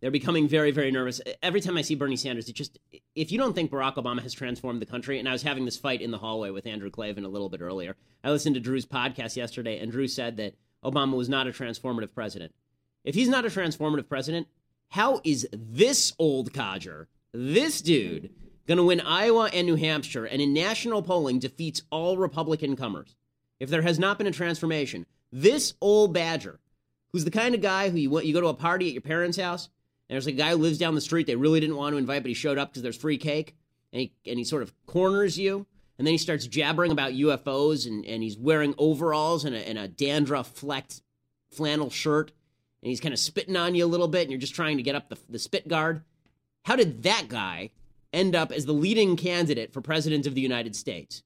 They're 0.00 0.10
becoming 0.10 0.48
very, 0.48 0.72
very 0.72 0.90
nervous. 0.90 1.20
Every 1.42 1.60
time 1.60 1.76
I 1.76 1.82
see 1.82 1.94
Bernie 1.94 2.16
Sanders, 2.16 2.48
it 2.48 2.54
just, 2.54 2.78
if 3.14 3.30
you 3.30 3.38
don't 3.38 3.52
think 3.52 3.70
Barack 3.70 3.94
Obama 3.94 4.20
has 4.22 4.32
transformed 4.32 4.82
the 4.82 4.86
country, 4.86 5.20
and 5.20 5.28
I 5.28 5.32
was 5.32 5.42
having 5.42 5.64
this 5.64 5.76
fight 5.76 6.00
in 6.00 6.10
the 6.10 6.18
hallway 6.18 6.50
with 6.50 6.66
Andrew 6.66 6.90
Klavan 6.90 7.24
a 7.24 7.28
little 7.28 7.48
bit 7.48 7.60
earlier. 7.60 7.94
I 8.24 8.30
listened 8.30 8.56
to 8.56 8.60
Drew's 8.60 8.86
podcast 8.86 9.36
yesterday, 9.36 9.78
and 9.78 9.92
Drew 9.92 10.08
said 10.08 10.36
that 10.38 10.54
Obama 10.84 11.16
was 11.16 11.28
not 11.28 11.46
a 11.46 11.50
transformative 11.50 12.12
president. 12.14 12.52
If 13.04 13.14
he's 13.14 13.28
not 13.28 13.44
a 13.44 13.48
transformative 13.48 14.08
president, 14.08 14.48
how 14.88 15.20
is 15.22 15.46
this 15.52 16.12
old 16.18 16.52
codger, 16.52 17.08
this 17.32 17.80
dude, 17.80 18.30
going 18.66 18.78
to 18.78 18.84
win 18.84 19.00
Iowa 19.00 19.50
and 19.52 19.66
New 19.66 19.76
Hampshire, 19.76 20.24
and 20.24 20.40
in 20.40 20.52
national 20.52 21.02
polling 21.02 21.38
defeats 21.38 21.82
all 21.90 22.16
Republican 22.16 22.76
comers. 22.76 23.16
If 23.58 23.70
there 23.70 23.82
has 23.82 23.98
not 23.98 24.18
been 24.18 24.26
a 24.26 24.32
transformation, 24.32 25.06
this 25.32 25.74
old 25.80 26.12
badger, 26.12 26.60
who's 27.12 27.24
the 27.24 27.30
kind 27.30 27.54
of 27.54 27.60
guy 27.60 27.90
who 27.90 27.98
you, 27.98 28.20
you 28.20 28.32
go 28.32 28.40
to 28.40 28.48
a 28.48 28.54
party 28.54 28.88
at 28.88 28.92
your 28.92 29.02
parents' 29.02 29.38
house, 29.38 29.68
and 30.08 30.14
there's 30.14 30.26
a 30.26 30.32
guy 30.32 30.50
who 30.50 30.56
lives 30.56 30.78
down 30.78 30.94
the 30.94 31.00
street 31.00 31.26
they 31.26 31.36
really 31.36 31.60
didn't 31.60 31.76
want 31.76 31.92
to 31.92 31.98
invite, 31.98 32.22
but 32.22 32.28
he 32.28 32.34
showed 32.34 32.58
up 32.58 32.70
because 32.70 32.82
there's 32.82 32.96
free 32.96 33.18
cake, 33.18 33.54
and 33.92 34.00
he, 34.00 34.12
and 34.26 34.38
he 34.38 34.44
sort 34.44 34.62
of 34.62 34.72
corners 34.86 35.38
you, 35.38 35.66
and 35.98 36.06
then 36.06 36.12
he 36.12 36.18
starts 36.18 36.46
jabbering 36.46 36.92
about 36.92 37.12
UFOs, 37.12 37.86
and, 37.86 38.04
and 38.04 38.22
he's 38.22 38.36
wearing 38.36 38.74
overalls 38.78 39.44
and 39.44 39.54
a, 39.54 39.68
and 39.68 39.78
a 39.78 39.88
dandruff 39.88 40.54
flecked 40.54 41.02
flannel 41.50 41.90
shirt, 41.90 42.32
and 42.82 42.88
he's 42.88 43.00
kind 43.00 43.14
of 43.14 43.20
spitting 43.20 43.56
on 43.56 43.74
you 43.74 43.84
a 43.84 43.86
little 43.86 44.08
bit, 44.08 44.22
and 44.22 44.30
you're 44.30 44.40
just 44.40 44.54
trying 44.54 44.76
to 44.76 44.82
get 44.82 44.94
up 44.94 45.08
the, 45.08 45.18
the 45.28 45.38
spit 45.38 45.68
guard. 45.68 46.02
How 46.64 46.76
did 46.76 47.02
that 47.04 47.28
guy 47.28 47.70
end 48.12 48.34
up 48.34 48.52
as 48.52 48.66
the 48.66 48.72
leading 48.72 49.16
candidate 49.16 49.72
for 49.72 49.80
president 49.80 50.26
of 50.26 50.34
the 50.34 50.40
United 50.40 50.76
States. 50.76 51.22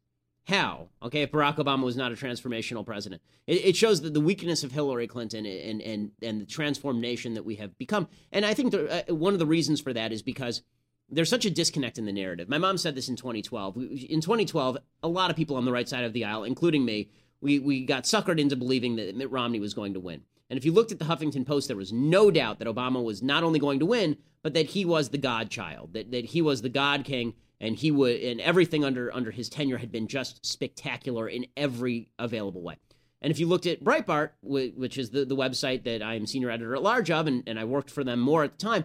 How? 0.47 0.89
Okay, 1.03 1.23
if 1.23 1.33
Barack 1.33 1.57
Obama 1.57 1.83
was 1.83 1.97
not 1.97 2.13
a 2.13 2.15
transformational 2.15 2.87
president, 2.87 3.21
it, 3.49 3.65
it 3.65 3.77
shows 3.77 4.03
that 4.03 4.15
the 4.15 4.21
weakness 4.21 4.63
of 4.63 4.71
Hillary 4.71 5.09
Clinton 5.09 5.45
and 5.45 5.83
and 5.83 6.13
and 6.23 6.41
the 6.41 6.47
transformed 6.47 7.01
nation 7.01 7.35
that 7.35 7.45
we 7.45 7.57
have 7.57 7.77
become. 7.79 8.09
And 8.31 8.47
I 8.47 8.55
think 8.55 8.71
the, 8.71 9.11
uh, 9.11 9.15
one 9.15 9.33
of 9.33 9.41
the 9.41 9.47
reasons 9.47 9.81
for 9.81 9.93
that 9.93 10.13
is 10.13 10.23
because 10.23 10.63
there's 11.09 11.29
such 11.29 11.45
a 11.45 11.51
disconnect 11.51 11.99
in 11.99 12.05
the 12.05 12.13
narrative. 12.13 12.49
My 12.49 12.59
mom 12.59 12.79
said 12.79 12.95
this 12.95 13.09
in 13.09 13.17
2012. 13.17 13.77
In 14.09 14.21
2012, 14.21 14.79
a 15.03 15.09
lot 15.09 15.31
of 15.31 15.37
people 15.37 15.57
on 15.57 15.65
the 15.65 15.73
right 15.73 15.89
side 15.89 16.05
of 16.05 16.13
the 16.13 16.25
aisle, 16.25 16.45
including 16.45 16.85
me, 16.85 17.11
we, 17.41 17.59
we 17.59 17.85
got 17.85 18.05
suckered 18.05 18.41
into 18.41 18.57
believing 18.57 18.97
that 18.97 19.15
Mitt 19.15 19.31
Romney 19.31 19.61
was 19.61 19.75
going 19.75 19.95
to 19.95 20.01
win. 20.01 20.23
And 20.49 20.57
if 20.57 20.65
you 20.65 20.73
looked 20.73 20.93
at 20.93 20.99
the 20.99 21.05
Huffington 21.07 21.47
Post, 21.47 21.69
there 21.69 21.77
was 21.77 21.93
no 21.93 22.31
doubt 22.31 22.59
that 22.59 22.69
Obama 22.69 23.03
was 23.03 23.23
not 23.23 23.43
only 23.43 23.59
going 23.59 23.81
to 23.81 23.87
win, 23.87 24.17
but 24.43 24.55
that 24.55 24.67
he 24.67 24.85
was 24.85 25.09
the 25.09 25.19
godchild, 25.19 25.93
that, 25.95 26.13
that 26.13 26.27
he 26.27 26.41
was 26.41 26.63
the 26.63 26.69
God 26.69 27.05
King, 27.05 27.35
and 27.61 27.75
he 27.75 27.91
would, 27.91 28.21
and 28.21 28.41
everything 28.41 28.85
under 28.85 29.13
under 29.15 29.31
his 29.31 29.49
tenure 29.49 29.79
had 29.79 29.91
been 29.91 30.07
just 30.07 30.45
spectacular 30.47 31.29
in 31.29 31.47
every 31.57 32.11
available 32.19 32.63
way. 32.63 32.77
And 33.23 33.31
if 33.31 33.41
you 33.41 33.47
looked 33.47 33.67
at 33.67 33.83
Breitbart, 33.83 34.31
which 34.43 34.99
is 34.99 35.11
the, 35.11 35.25
the 35.25 35.35
website 35.35 35.85
that 35.85 36.03
I 36.03 36.15
am 36.15 36.27
senior 36.27 36.51
editor 36.51 36.77
at 36.77 36.83
large 36.83 37.11
of, 37.11 37.27
and, 37.27 37.43
and 37.47 37.59
I 37.59 37.65
worked 37.65 37.91
for 37.91 38.05
them 38.05 38.21
more 38.21 38.45
at 38.45 38.59
the 38.59 38.65
time, 38.65 38.85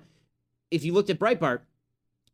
if 0.72 0.84
you 0.86 0.94
looked 0.94 1.10
at 1.10 1.20
Breitbart, 1.20 1.60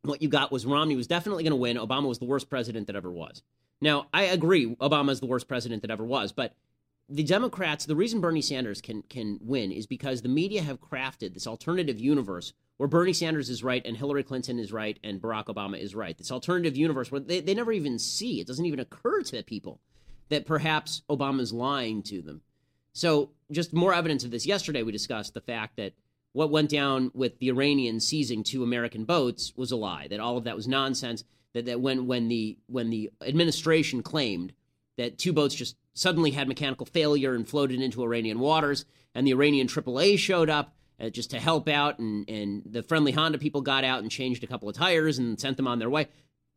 what 0.02 0.22
you 0.22 0.28
got 0.28 0.52
was 0.52 0.64
Romney 0.64 0.96
was 0.96 1.08
definitely 1.08 1.42
going 1.42 1.50
to 1.50 1.56
win. 1.56 1.76
Obama 1.76 2.08
was 2.08 2.20
the 2.20 2.24
worst 2.24 2.48
president 2.48 2.86
that 2.86 2.96
ever 2.96 3.10
was. 3.10 3.42
Now, 3.80 4.06
I 4.14 4.24
agree, 4.24 4.74
Obama 4.76 5.10
is 5.10 5.20
the 5.20 5.26
worst 5.26 5.48
president 5.48 5.82
that 5.82 5.90
ever 5.90 6.04
was, 6.04 6.32
but 6.32 6.54
the 7.08 7.22
Democrats, 7.22 7.86
the 7.86 7.96
reason 7.96 8.20
Bernie 8.20 8.42
Sanders 8.42 8.80
can 8.80 9.02
can 9.02 9.38
win 9.42 9.72
is 9.72 9.86
because 9.86 10.22
the 10.22 10.28
media 10.28 10.62
have 10.62 10.80
crafted 10.80 11.34
this 11.34 11.46
alternative 11.46 11.98
universe 11.98 12.52
where 12.76 12.88
Bernie 12.88 13.12
Sanders 13.12 13.48
is 13.48 13.64
right 13.64 13.84
and 13.84 13.96
Hillary 13.96 14.22
Clinton 14.22 14.58
is 14.58 14.72
right 14.72 14.98
and 15.02 15.20
Barack 15.20 15.46
Obama 15.46 15.80
is 15.80 15.94
right. 15.94 16.16
This 16.16 16.30
alternative 16.30 16.76
universe 16.76 17.10
where 17.10 17.20
they, 17.20 17.40
they 17.40 17.54
never 17.54 17.72
even 17.72 17.98
see, 17.98 18.40
it 18.40 18.46
doesn't 18.46 18.66
even 18.66 18.78
occur 18.78 19.22
to 19.22 19.42
people 19.42 19.80
that 20.28 20.46
perhaps 20.46 21.02
Obama's 21.10 21.52
lying 21.52 22.02
to 22.04 22.22
them. 22.22 22.42
So, 22.92 23.30
just 23.50 23.72
more 23.72 23.94
evidence 23.94 24.24
of 24.24 24.30
this. 24.30 24.46
Yesterday, 24.46 24.82
we 24.82 24.92
discussed 24.92 25.34
the 25.34 25.40
fact 25.40 25.76
that 25.76 25.94
what 26.32 26.50
went 26.50 26.70
down 26.70 27.10
with 27.14 27.38
the 27.38 27.48
Iranians 27.48 28.06
seizing 28.06 28.44
two 28.44 28.62
American 28.62 29.04
boats 29.04 29.52
was 29.56 29.72
a 29.72 29.76
lie. 29.76 30.08
That 30.08 30.20
all 30.20 30.36
of 30.36 30.44
that 30.44 30.56
was 30.56 30.68
nonsense. 30.68 31.24
That 31.54 31.64
that 31.66 31.80
when 31.80 32.06
when 32.06 32.28
the 32.28 32.58
when 32.66 32.90
the 32.90 33.10
administration 33.22 34.02
claimed 34.02 34.52
that 34.98 35.16
two 35.16 35.32
boats 35.32 35.54
just 35.54 35.76
suddenly 35.98 36.30
had 36.30 36.48
mechanical 36.48 36.86
failure 36.86 37.34
and 37.34 37.48
floated 37.48 37.80
into 37.80 38.02
Iranian 38.02 38.38
waters, 38.38 38.84
and 39.14 39.26
the 39.26 39.32
Iranian 39.32 39.66
AAA 39.66 40.18
showed 40.18 40.48
up 40.48 40.74
uh, 41.00 41.10
just 41.10 41.30
to 41.30 41.40
help 41.40 41.68
out, 41.68 41.98
and 41.98 42.28
and 42.28 42.62
the 42.66 42.82
friendly 42.82 43.12
Honda 43.12 43.38
people 43.38 43.60
got 43.60 43.84
out 43.84 44.02
and 44.02 44.10
changed 44.10 44.44
a 44.44 44.46
couple 44.46 44.68
of 44.68 44.76
tires 44.76 45.18
and 45.18 45.38
sent 45.40 45.56
them 45.56 45.68
on 45.68 45.78
their 45.78 45.90
way. 45.90 46.08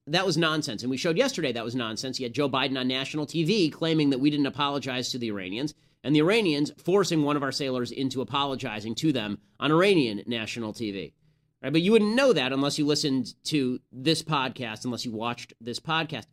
That 0.07 0.25
was 0.25 0.37
nonsense, 0.37 0.81
and 0.81 0.89
we 0.89 0.97
showed 0.97 1.17
yesterday 1.17 1.51
that 1.51 1.63
was 1.63 1.75
nonsense. 1.75 2.19
You 2.19 2.25
had 2.25 2.33
Joe 2.33 2.49
Biden 2.49 2.79
on 2.79 2.87
national 2.87 3.27
TV 3.27 3.71
claiming 3.71 4.09
that 4.09 4.19
we 4.19 4.29
didn't 4.29 4.47
apologize 4.47 5.09
to 5.09 5.17
the 5.17 5.29
Iranians 5.29 5.73
and 6.03 6.15
the 6.15 6.21
Iranians 6.21 6.71
forcing 6.83 7.23
one 7.23 7.35
of 7.35 7.43
our 7.43 7.51
sailors 7.51 7.91
into 7.91 8.21
apologizing 8.21 8.95
to 8.95 9.11
them 9.11 9.39
on 9.59 9.71
Iranian 9.71 10.23
national 10.25 10.73
TV. 10.73 11.13
Right? 11.61 11.71
But 11.71 11.81
you 11.81 11.91
wouldn't 11.91 12.15
know 12.15 12.33
that 12.33 12.53
unless 12.53 12.79
you 12.79 12.85
listened 12.85 13.35
to 13.45 13.79
this 13.91 14.23
podcast, 14.23 14.85
unless 14.85 15.05
you 15.05 15.11
watched 15.11 15.53
this 15.61 15.79
podcast. 15.79 16.25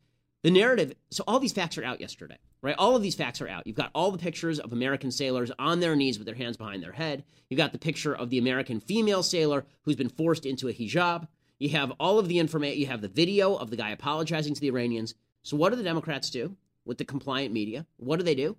The 0.42 0.50
narrative, 0.50 0.94
so 1.10 1.24
all 1.26 1.40
these 1.40 1.52
facts 1.52 1.76
are 1.76 1.84
out 1.84 2.00
yesterday, 2.00 2.38
right? 2.62 2.74
All 2.78 2.96
of 2.96 3.02
these 3.02 3.14
facts 3.14 3.40
are 3.40 3.48
out. 3.48 3.66
You've 3.66 3.76
got 3.76 3.90
all 3.94 4.10
the 4.10 4.18
pictures 4.18 4.58
of 4.58 4.72
American 4.72 5.10
sailors 5.10 5.50
on 5.58 5.80
their 5.80 5.96
knees 5.96 6.18
with 6.18 6.26
their 6.26 6.34
hands 6.34 6.56
behind 6.56 6.82
their 6.82 6.92
head. 6.92 7.24
You've 7.48 7.58
got 7.58 7.72
the 7.72 7.78
picture 7.78 8.14
of 8.14 8.30
the 8.30 8.38
American 8.38 8.80
female 8.80 9.22
sailor 9.22 9.64
who's 9.82 9.96
been 9.96 10.08
forced 10.08 10.46
into 10.46 10.68
a 10.68 10.72
hijab. 10.72 11.28
You 11.58 11.70
have 11.70 11.92
all 11.98 12.18
of 12.18 12.28
the 12.28 12.38
information, 12.38 12.80
you 12.80 12.86
have 12.86 13.00
the 13.00 13.08
video 13.08 13.54
of 13.56 13.70
the 13.70 13.76
guy 13.76 13.90
apologizing 13.90 14.54
to 14.54 14.60
the 14.60 14.68
Iranians. 14.68 15.14
So, 15.42 15.56
what 15.56 15.70
do 15.70 15.76
the 15.76 15.82
Democrats 15.82 16.30
do 16.30 16.56
with 16.84 16.98
the 16.98 17.04
compliant 17.04 17.52
media? 17.52 17.86
What 17.96 18.18
do 18.18 18.24
they 18.24 18.34
do? 18.34 18.56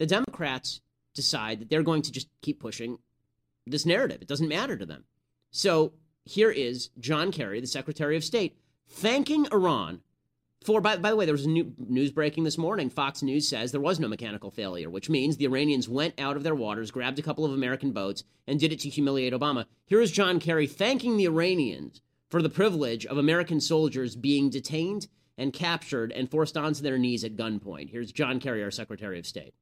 the 0.00 0.06
Democrats 0.06 0.80
decide 1.14 1.60
that 1.60 1.68
they're 1.68 1.82
going 1.82 2.02
to 2.02 2.10
just 2.10 2.26
keep 2.40 2.58
pushing 2.58 2.98
this 3.66 3.84
narrative. 3.84 4.22
It 4.22 4.28
doesn't 4.28 4.48
matter 4.48 4.76
to 4.76 4.86
them. 4.86 5.04
So 5.50 5.92
here 6.24 6.50
is 6.50 6.88
John 6.98 7.30
Kerry, 7.30 7.60
the 7.60 7.66
Secretary 7.66 8.16
of 8.16 8.24
State, 8.24 8.56
thanking 8.88 9.46
Iran 9.52 10.00
for, 10.62 10.80
by, 10.80 10.96
by 10.98 11.10
the 11.10 11.16
way, 11.16 11.24
there 11.24 11.34
was 11.34 11.46
a 11.46 11.50
new 11.50 11.72
news 11.78 12.10
breaking 12.10 12.44
this 12.44 12.58
morning. 12.58 12.90
Fox 12.90 13.22
News 13.22 13.48
says 13.48 13.72
there 13.72 13.80
was 13.80 13.98
no 13.98 14.08
mechanical 14.08 14.50
failure, 14.50 14.90
which 14.90 15.08
means 15.08 15.36
the 15.36 15.46
Iranians 15.46 15.88
went 15.88 16.20
out 16.20 16.36
of 16.36 16.42
their 16.42 16.54
waters, 16.54 16.90
grabbed 16.90 17.18
a 17.18 17.22
couple 17.22 17.46
of 17.46 17.52
American 17.52 17.92
boats, 17.92 18.24
and 18.46 18.60
did 18.60 18.72
it 18.72 18.80
to 18.80 18.90
humiliate 18.90 19.32
Obama. 19.32 19.64
Here 19.86 20.02
is 20.02 20.10
John 20.10 20.38
Kerry 20.38 20.66
thanking 20.66 21.16
the 21.16 21.26
Iranians 21.26 22.02
for 22.28 22.42
the 22.42 22.50
privilege 22.50 23.06
of 23.06 23.16
American 23.16 23.60
soldiers 23.60 24.16
being 24.16 24.50
detained 24.50 25.08
and 25.38 25.52
captured 25.52 26.12
and 26.12 26.30
forced 26.30 26.56
onto 26.56 26.82
their 26.82 26.98
knees 26.98 27.24
at 27.24 27.36
gunpoint. 27.36 27.90
Here's 27.90 28.12
John 28.12 28.38
Kerry, 28.38 28.62
our 28.62 28.70
Secretary 28.70 29.18
of 29.18 29.26
State. 29.26 29.54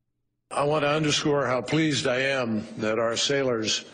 I 0.51 0.65
want 0.65 0.83
to 0.83 0.89
underscore 0.89 1.47
how 1.47 1.61
pleased 1.61 2.07
I 2.07 2.21
am 2.21 2.67
that 2.79 2.99
our 2.99 3.17
sailors 3.17 3.85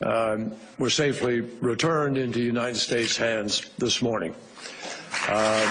um, 0.00 0.54
were 0.78 0.88
safely 0.88 1.40
returned 1.40 2.16
into 2.16 2.40
United 2.40 2.76
States 2.76 3.16
hands 3.16 3.68
this 3.76 4.00
morning. 4.00 4.34
Um, 5.28 5.68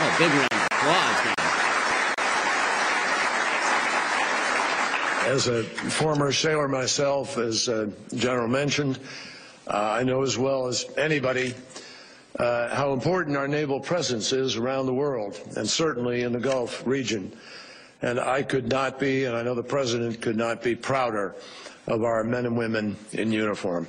oh, 0.00 0.16
big 0.18 0.30
round 0.30 0.52
of 0.52 0.62
applause. 0.70 1.34
As 5.26 5.46
a 5.48 5.62
former 5.62 6.32
sailor 6.32 6.66
myself, 6.68 7.38
as 7.38 7.68
uh, 7.68 7.90
General 8.14 8.48
mentioned, 8.48 8.98
uh, 9.68 9.98
I 10.00 10.02
know 10.02 10.22
as 10.22 10.36
well 10.36 10.66
as 10.66 10.86
anybody 10.96 11.54
uh, 12.38 12.74
how 12.74 12.92
important 12.92 13.36
our 13.36 13.46
naval 13.46 13.80
presence 13.80 14.32
is 14.32 14.56
around 14.56 14.86
the 14.86 14.94
world, 14.94 15.38
and 15.56 15.68
certainly 15.68 16.22
in 16.22 16.32
the 16.32 16.40
Gulf 16.40 16.86
region. 16.86 17.32
And 18.02 18.18
I 18.18 18.42
could 18.42 18.68
not 18.68 18.98
be, 18.98 19.26
and 19.26 19.36
I 19.36 19.42
know 19.42 19.54
the 19.54 19.62
President 19.62 20.22
could 20.22 20.36
not 20.36 20.62
be 20.62 20.74
prouder 20.74 21.34
of 21.86 22.02
our 22.02 22.24
men 22.24 22.46
and 22.46 22.56
women 22.56 22.96
in 23.12 23.30
uniform. 23.30 23.86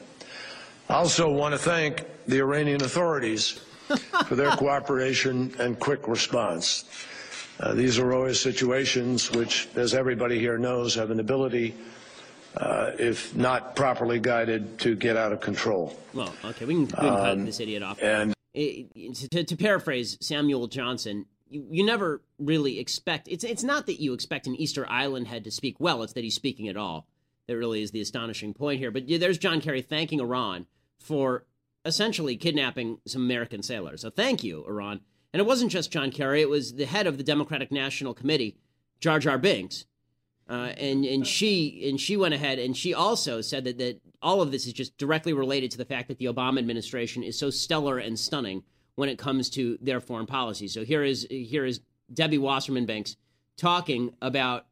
I 0.90 0.96
also 0.96 1.32
want 1.32 1.54
to 1.54 1.58
thank 1.58 2.04
the 2.28 2.40
Iranian 2.40 2.84
authorities 2.84 3.62
for 4.28 4.36
their 4.36 4.52
cooperation 4.52 5.54
and 5.60 5.80
quick 5.80 6.08
response. 6.08 6.86
Uh, 7.60 7.74
these 7.74 8.00
are 8.00 8.14
always 8.14 8.40
situations 8.40 9.32
which, 9.32 9.68
as 9.76 9.94
everybody 9.94 10.40
here 10.40 10.58
knows, 10.58 10.96
have 10.96 11.12
an 11.12 11.20
ability, 11.20 11.76
uh, 12.58 12.92
if 12.98 13.36
not 13.36 13.76
properly 13.76 14.20
guided, 14.20 14.80
to 14.80 14.96
get 14.96 15.16
out 15.16 15.32
of 15.32 15.42
control. 15.42 15.96
Well, 16.14 16.34
okay, 16.44 16.66
we 16.66 16.74
can, 16.74 16.82
we 16.86 16.88
can 16.88 17.08
um, 17.08 17.16
cut 17.16 17.46
this 17.46 17.60
idiot 17.60 17.84
off. 17.84 18.02
And 18.02 18.34
it, 18.54 19.16
to, 19.32 19.44
to 19.44 19.56
paraphrase 19.56 20.18
Samuel 20.22 20.68
Johnson, 20.68 21.26
you, 21.50 21.68
you 21.70 21.86
never 21.86 22.22
really 22.40 22.80
expect 22.80 23.28
it's 23.28 23.44
it's 23.44 23.64
not 23.64 23.86
that 23.86 24.02
you 24.02 24.14
expect 24.14 24.48
an 24.48 24.56
Easter 24.56 24.90
Island 24.90 25.28
head 25.28 25.44
to 25.44 25.52
speak 25.52 25.80
well, 25.80 26.02
it's 26.04 26.14
that 26.14 26.24
he's 26.24 26.36
speaking 26.36 26.68
at 26.68 26.78
all. 26.78 27.06
That 27.48 27.58
really 27.58 27.82
is 27.82 27.92
the 27.92 28.02
astonishing 28.02 28.54
point 28.54 28.80
here. 28.80 28.92
But 28.92 29.04
there's 29.08 29.38
John 29.38 29.62
Kerry 29.62 29.82
thanking 29.82 30.20
Iran 30.20 30.68
for 30.98 31.46
essentially 31.86 32.38
kidnapping 32.38 33.00
some 33.08 33.24
American 33.24 33.64
sailors. 33.64 34.02
So 34.02 34.10
thank 34.10 34.44
you, 34.44 34.66
Iran. 34.68 35.02
And 35.34 35.40
it 35.40 35.46
wasn't 35.46 35.72
just 35.72 35.92
John 35.92 36.12
Kerry, 36.12 36.42
it 36.42 36.50
was 36.50 36.74
the 36.74 36.86
head 36.86 37.08
of 37.08 37.18
the 37.18 37.24
Democratic 37.24 37.72
National 37.72 38.14
Committee, 38.14 38.58
Jar 39.00 39.20
Jar 39.20 39.38
Binks. 39.38 39.86
Uh, 40.50 40.74
and 40.78 41.06
and 41.06 41.26
she 41.26 41.88
and 41.88 42.00
she 42.00 42.18
went 42.18 42.34
ahead 42.34 42.60
and 42.60 42.76
she 42.76 42.94
also 42.94 43.40
said 43.40 43.64
that, 43.64 43.78
that 43.78 44.02
all 44.22 44.42
of 44.42 44.52
this 44.52 44.68
is 44.68 44.74
just 44.74 44.98
directly 44.98 45.32
related 45.32 45.72
to 45.72 45.78
the 45.78 45.86
fact 45.86 46.10
that 46.10 46.18
the 46.18 46.26
Obama 46.26 46.58
administration 46.60 47.24
is 47.24 47.40
so 47.40 47.50
stellar 47.50 48.00
and 48.00 48.20
stunning 48.20 48.62
when 48.96 49.08
it 49.08 49.18
comes 49.18 49.50
to 49.52 49.78
their 49.82 50.02
foreign 50.02 50.26
policy. 50.26 50.68
So 50.68 50.84
here 50.84 51.04
is 51.04 51.26
here 51.30 51.64
is 51.64 51.80
Debbie 52.14 52.38
Wasserman 52.38 52.86
Banks 52.86 53.16
talking 53.56 54.14
about 54.22 54.66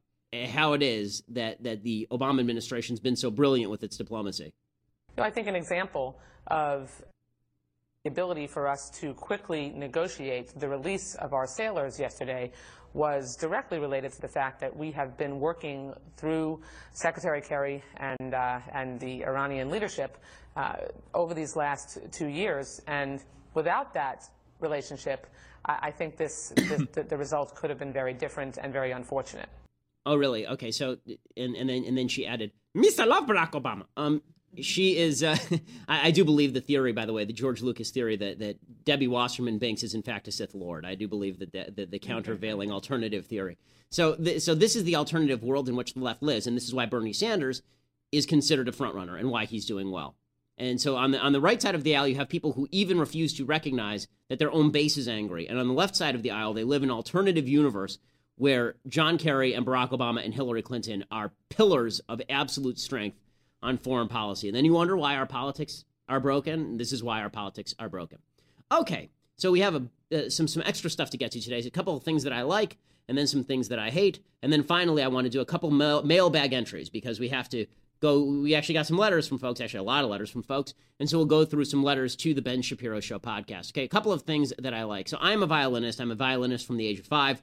how 0.49 0.73
it 0.73 0.83
is 0.83 1.23
that 1.29 1.63
that 1.63 1.83
the 1.83 2.07
Obama 2.11 2.41
administration's 2.41 2.99
been 2.99 3.15
so 3.15 3.31
brilliant 3.31 3.71
with 3.71 3.83
its 3.83 3.95
diplomacy. 3.95 4.45
You 4.45 4.51
know, 5.17 5.23
I 5.23 5.31
think 5.31 5.47
an 5.47 5.55
example 5.55 6.19
of 6.49 6.89
the 8.03 8.09
ability 8.09 8.47
for 8.47 8.67
us 8.67 8.89
to 9.01 9.13
quickly 9.13 9.69
negotiate 9.75 10.57
the 10.59 10.67
release 10.67 11.15
of 11.15 11.33
our 11.33 11.45
sailors 11.45 11.99
yesterday 11.99 12.51
was 12.93 13.35
directly 13.35 13.77
related 13.77 14.12
to 14.12 14.21
the 14.21 14.27
fact 14.27 14.59
that 14.59 14.75
we 14.75 14.91
have 14.91 15.17
been 15.17 15.39
working 15.39 15.93
through 16.17 16.59
Secretary 16.93 17.41
Kerry 17.41 17.83
and, 17.97 18.33
uh, 18.33 18.59
and 18.73 18.99
the 18.99 19.23
Iranian 19.23 19.69
leadership 19.69 20.17
uh, 20.55 20.73
over 21.13 21.33
these 21.33 21.55
last 21.55 21.99
two 22.12 22.27
years. 22.27 22.81
And 22.88 23.21
Without 23.53 23.93
that 23.93 24.23
relationship, 24.59 25.27
I, 25.65 25.77
I 25.83 25.91
think 25.91 26.17
this, 26.17 26.53
this 26.55 26.81
the, 26.93 27.03
the 27.03 27.17
results 27.17 27.51
could 27.55 27.69
have 27.69 27.79
been 27.79 27.93
very 27.93 28.13
different 28.13 28.57
and 28.57 28.71
very 28.71 28.91
unfortunate. 28.91 29.49
Oh, 30.05 30.15
really? 30.15 30.47
Okay. 30.47 30.71
So, 30.71 30.97
and, 31.35 31.55
and 31.55 31.69
then 31.69 31.83
and 31.85 31.97
then 31.97 32.07
she 32.07 32.25
added, 32.25 32.51
"Mr. 32.75 33.05
Love 33.05 33.25
Barack 33.25 33.51
Obama." 33.51 33.83
Um, 33.97 34.21
she 34.62 34.97
is. 34.97 35.23
Uh, 35.23 35.38
I, 35.88 36.07
I, 36.07 36.12
do 36.12 36.25
believe 36.25 36.53
the 36.53 36.62
theory, 36.62 36.91
by 36.91 37.05
the 37.05 37.13
way, 37.13 37.25
the 37.25 37.33
George 37.33 37.62
Lucas 37.62 37.91
theory 37.91 38.15
that 38.17 38.39
that 38.39 38.57
Debbie 38.85 39.07
Wasserman 39.07 39.59
Banks 39.59 39.83
is 39.83 39.93
in 39.93 40.01
fact 40.01 40.27
a 40.27 40.31
Sith 40.31 40.53
Lord. 40.53 40.85
I 40.85 40.95
do 40.95 41.07
believe 41.07 41.39
that 41.39 41.51
the, 41.51 41.71
the, 41.75 41.85
the 41.85 41.99
countervailing 41.99 42.71
alternative 42.71 43.25
theory. 43.25 43.57
So, 43.89 44.15
the, 44.15 44.39
so 44.39 44.53
this 44.53 44.75
is 44.75 44.83
the 44.83 44.95
alternative 44.95 45.43
world 45.43 45.67
in 45.67 45.75
which 45.75 45.93
the 45.93 45.99
left 45.99 46.21
lives, 46.21 46.45
and 46.45 46.55
this 46.55 46.65
is 46.65 46.73
why 46.73 46.85
Bernie 46.85 47.13
Sanders 47.13 47.63
is 48.12 48.25
considered 48.25 48.67
a 48.67 48.71
frontrunner 48.71 49.19
and 49.19 49.29
why 49.29 49.45
he's 49.45 49.65
doing 49.65 49.91
well. 49.91 50.15
And 50.57 50.79
so 50.79 50.97
on 50.97 51.12
the 51.12 51.19
on 51.19 51.31
the 51.31 51.39
right 51.39 51.62
side 51.62 51.75
of 51.75 51.83
the 51.83 51.95
aisle, 51.95 52.07
you 52.07 52.15
have 52.15 52.27
people 52.27 52.53
who 52.53 52.67
even 52.71 52.99
refuse 52.99 53.33
to 53.35 53.45
recognize 53.45 54.07
that 54.27 54.39
their 54.39 54.51
own 54.51 54.71
base 54.71 54.97
is 54.97 55.07
angry. 55.07 55.47
And 55.47 55.57
on 55.57 55.67
the 55.67 55.73
left 55.73 55.95
side 55.95 56.15
of 56.15 56.21
the 56.21 56.31
aisle, 56.31 56.53
they 56.53 56.65
live 56.65 56.83
in 56.83 56.89
an 56.89 56.95
alternative 56.95 57.47
universe 57.47 57.97
where 58.35 58.75
John 58.88 59.17
Kerry 59.17 59.53
and 59.53 59.65
Barack 59.65 59.89
Obama 59.91 60.23
and 60.23 60.33
Hillary 60.33 60.62
Clinton 60.62 61.05
are 61.12 61.33
pillars 61.49 61.99
of 62.09 62.21
absolute 62.29 62.79
strength 62.79 63.17
on 63.61 63.77
foreign 63.77 64.07
policy. 64.07 64.47
And 64.47 64.55
then 64.55 64.65
you 64.65 64.73
wonder 64.73 64.95
why 64.97 65.15
our 65.15 65.25
politics 65.25 65.85
are 66.07 66.19
broken. 66.19 66.77
This 66.77 66.91
is 66.91 67.03
why 67.03 67.21
our 67.21 67.29
politics 67.29 67.73
are 67.79 67.89
broken. 67.89 68.19
Okay, 68.71 69.09
so 69.35 69.51
we 69.51 69.61
have 69.61 69.75
a, 69.75 69.87
uh, 70.15 70.29
some 70.29 70.47
some 70.47 70.63
extra 70.65 70.89
stuff 70.89 71.09
to 71.11 71.17
get 71.17 71.31
to 71.31 71.41
today. 71.41 71.59
A 71.59 71.69
couple 71.69 71.95
of 71.95 72.03
things 72.03 72.23
that 72.23 72.33
I 72.33 72.41
like, 72.43 72.77
and 73.07 73.17
then 73.17 73.27
some 73.27 73.43
things 73.43 73.69
that 73.69 73.79
I 73.79 73.89
hate, 73.89 74.19
and 74.41 74.51
then 74.51 74.63
finally 74.63 75.01
I 75.01 75.07
want 75.07 75.25
to 75.25 75.29
do 75.29 75.41
a 75.41 75.45
couple 75.45 75.71
mail- 75.71 76.03
mailbag 76.03 76.53
entries 76.53 76.89
because 76.89 77.19
we 77.19 77.29
have 77.29 77.49
to 77.49 77.65
go. 77.99 78.23
We 78.23 78.55
actually 78.55 78.73
got 78.73 78.87
some 78.87 78.97
letters 78.97 79.27
from 79.27 79.39
folks, 79.39 79.61
actually 79.61 79.79
a 79.79 79.83
lot 79.83 80.03
of 80.03 80.09
letters 80.09 80.29
from 80.29 80.43
folks, 80.43 80.73
and 80.99 81.09
so 81.09 81.17
we'll 81.17 81.25
go 81.25 81.45
through 81.45 81.65
some 81.65 81.83
letters 81.83 82.15
to 82.17 82.33
the 82.33 82.41
Ben 82.41 82.61
Shapiro 82.61 82.99
Show 82.99 83.19
podcast. 83.19 83.71
Okay, 83.71 83.83
a 83.83 83.89
couple 83.89 84.11
of 84.11 84.23
things 84.23 84.53
that 84.59 84.73
I 84.73 84.83
like. 84.83 85.07
So 85.07 85.17
I'm 85.19 85.43
a 85.43 85.47
violinist. 85.47 85.99
I'm 85.99 86.11
a 86.11 86.15
violinist 86.15 86.67
from 86.67 86.77
the 86.77 86.85
age 86.85 86.99
of 86.99 87.05
five. 87.05 87.41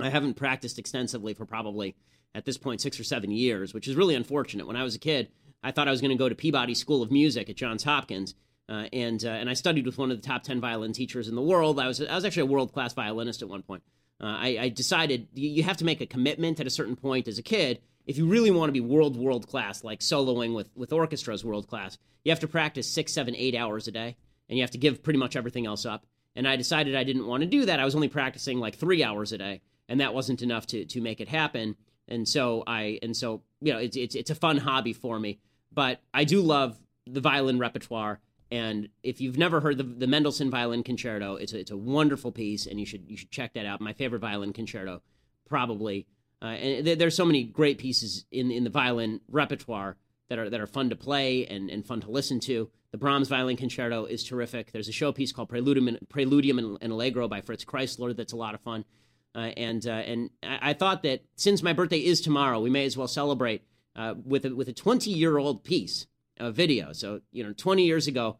I 0.00 0.10
haven't 0.10 0.34
practiced 0.34 0.78
extensively 0.78 1.34
for 1.34 1.44
probably 1.44 1.96
at 2.34 2.44
this 2.44 2.58
point 2.58 2.80
six 2.80 2.98
or 2.98 3.04
seven 3.04 3.30
years, 3.30 3.74
which 3.74 3.88
is 3.88 3.96
really 3.96 4.14
unfortunate. 4.14 4.66
When 4.66 4.76
I 4.76 4.82
was 4.82 4.94
a 4.94 4.98
kid, 4.98 5.28
I 5.62 5.72
thought 5.72 5.88
I 5.88 5.90
was 5.90 6.00
going 6.00 6.10
to 6.10 6.16
go 6.16 6.28
to 6.28 6.34
Peabody 6.34 6.74
School 6.74 7.02
of 7.02 7.10
Music 7.10 7.50
at 7.50 7.56
Johns 7.56 7.84
Hopkins. 7.84 8.34
Uh, 8.68 8.86
and 8.92 9.24
uh, 9.24 9.30
and 9.30 9.48
I 9.48 9.54
studied 9.54 9.86
with 9.86 9.96
one 9.96 10.10
of 10.10 10.20
the 10.20 10.26
top 10.26 10.42
ten 10.42 10.60
violin 10.60 10.92
teachers 10.92 11.26
in 11.26 11.34
the 11.34 11.42
world. 11.42 11.80
I 11.80 11.86
was 11.86 12.02
I 12.02 12.14
was 12.14 12.24
actually 12.26 12.42
a 12.42 12.46
world 12.46 12.72
class 12.72 12.92
violinist 12.92 13.40
at 13.40 13.48
one 13.48 13.62
point. 13.62 13.82
Uh, 14.20 14.26
I, 14.26 14.58
I, 14.60 14.68
decided 14.68 15.28
you 15.32 15.62
have 15.62 15.76
to 15.76 15.84
make 15.84 16.00
a 16.00 16.06
commitment 16.06 16.58
at 16.58 16.66
a 16.66 16.70
certain 16.70 16.96
point 16.96 17.28
as 17.28 17.38
a 17.38 17.42
kid 17.42 17.80
if 18.04 18.18
you 18.18 18.26
really 18.26 18.50
want 18.50 18.68
to 18.68 18.72
be 18.72 18.80
world 18.80 19.16
world 19.16 19.46
class, 19.46 19.84
like 19.84 20.00
soloing 20.00 20.54
with 20.54 20.68
with 20.74 20.92
orchestras 20.92 21.44
world 21.44 21.68
class. 21.68 21.96
You 22.24 22.32
have 22.32 22.40
to 22.40 22.48
practice 22.48 22.90
six, 22.90 23.12
seven, 23.12 23.36
eight 23.36 23.54
hours 23.54 23.86
a 23.86 23.92
day, 23.92 24.16
and 24.48 24.58
you 24.58 24.62
have 24.62 24.72
to 24.72 24.78
give 24.78 25.02
pretty 25.02 25.18
much 25.18 25.36
everything 25.36 25.66
else 25.66 25.86
up. 25.86 26.04
And 26.34 26.48
I 26.48 26.56
decided 26.56 26.96
I 26.96 27.04
didn't 27.04 27.26
want 27.26 27.42
to 27.42 27.46
do 27.46 27.66
that. 27.66 27.80
I 27.80 27.84
was 27.84 27.94
only 27.94 28.08
practicing 28.08 28.58
like 28.58 28.76
three 28.76 29.04
hours 29.04 29.32
a 29.32 29.38
day, 29.38 29.60
and 29.88 30.00
that 30.00 30.14
wasn't 30.14 30.42
enough 30.42 30.66
to 30.68 30.84
to 30.84 31.00
make 31.00 31.20
it 31.20 31.28
happen. 31.28 31.76
And 32.08 32.26
so 32.26 32.64
I 32.66 32.98
and 33.02 33.16
so 33.16 33.42
you 33.60 33.72
know 33.72 33.78
it's 33.78 33.96
it's 33.96 34.14
it's 34.14 34.30
a 34.30 34.34
fun 34.34 34.58
hobby 34.58 34.92
for 34.92 35.18
me, 35.18 35.38
but 35.72 36.00
I 36.12 36.24
do 36.24 36.40
love 36.40 36.78
the 37.06 37.20
violin 37.20 37.58
repertoire 37.58 38.20
and 38.50 38.88
if 39.02 39.20
you've 39.20 39.36
never 39.36 39.60
heard 39.60 39.76
the, 39.76 39.82
the 39.82 40.06
Mendelssohn 40.06 40.50
Violin 40.50 40.82
Concerto, 40.82 41.36
it's 41.36 41.52
a, 41.52 41.58
it's 41.58 41.70
a 41.70 41.76
wonderful 41.76 42.32
piece, 42.32 42.66
and 42.66 42.80
you 42.80 42.86
should 42.86 43.04
you 43.08 43.16
should 43.16 43.30
check 43.30 43.52
that 43.54 43.66
out. 43.66 43.80
My 43.80 43.92
favorite 43.92 44.20
violin 44.20 44.52
concerto, 44.52 45.02
probably. 45.46 46.06
Uh, 46.40 46.46
and 46.46 46.84
th- 46.84 46.98
there's 46.98 47.16
so 47.16 47.24
many 47.24 47.44
great 47.44 47.78
pieces 47.78 48.24
in 48.30 48.50
in 48.50 48.64
the 48.64 48.70
violin 48.70 49.20
repertoire 49.28 49.96
that 50.28 50.38
are 50.38 50.48
that 50.48 50.60
are 50.60 50.66
fun 50.66 50.88
to 50.90 50.96
play 50.96 51.46
and, 51.46 51.68
and 51.68 51.84
fun 51.84 52.00
to 52.00 52.10
listen 52.10 52.40
to. 52.40 52.70
The 52.90 52.98
Brahms 52.98 53.28
Violin 53.28 53.58
Concerto 53.58 54.06
is 54.06 54.24
terrific. 54.24 54.72
There's 54.72 54.88
a 54.88 54.92
showpiece 54.92 55.34
called 55.34 55.50
Preludium 55.50 55.98
Preludium 56.06 56.78
and 56.80 56.92
Allegro 56.92 57.28
by 57.28 57.42
Fritz 57.42 57.66
Kreisler 57.66 58.16
that's 58.16 58.32
a 58.32 58.36
lot 58.36 58.54
of 58.54 58.62
fun. 58.62 58.86
Uh, 59.34 59.52
and 59.56 59.86
uh, 59.86 59.90
and 59.90 60.30
I, 60.42 60.70
I, 60.70 60.72
thought 60.72 61.02
that 61.02 61.22
since 61.36 61.62
my 61.62 61.72
birthday 61.72 61.98
is 61.98 62.20
tomorrow, 62.20 62.60
we 62.60 62.70
may 62.70 62.86
as 62.86 62.96
well 62.96 63.06
celebrate 63.06 63.62
uh, 63.94 64.14
with 64.24 64.46
a, 64.46 64.54
with 64.54 64.68
a 64.68 64.72
20 64.72 65.10
year 65.10 65.38
old 65.38 65.64
piece 65.64 66.06
a 66.38 66.50
video. 66.50 66.92
So 66.92 67.20
you 67.30 67.44
know, 67.44 67.52
20 67.52 67.84
years 67.84 68.06
ago, 68.06 68.38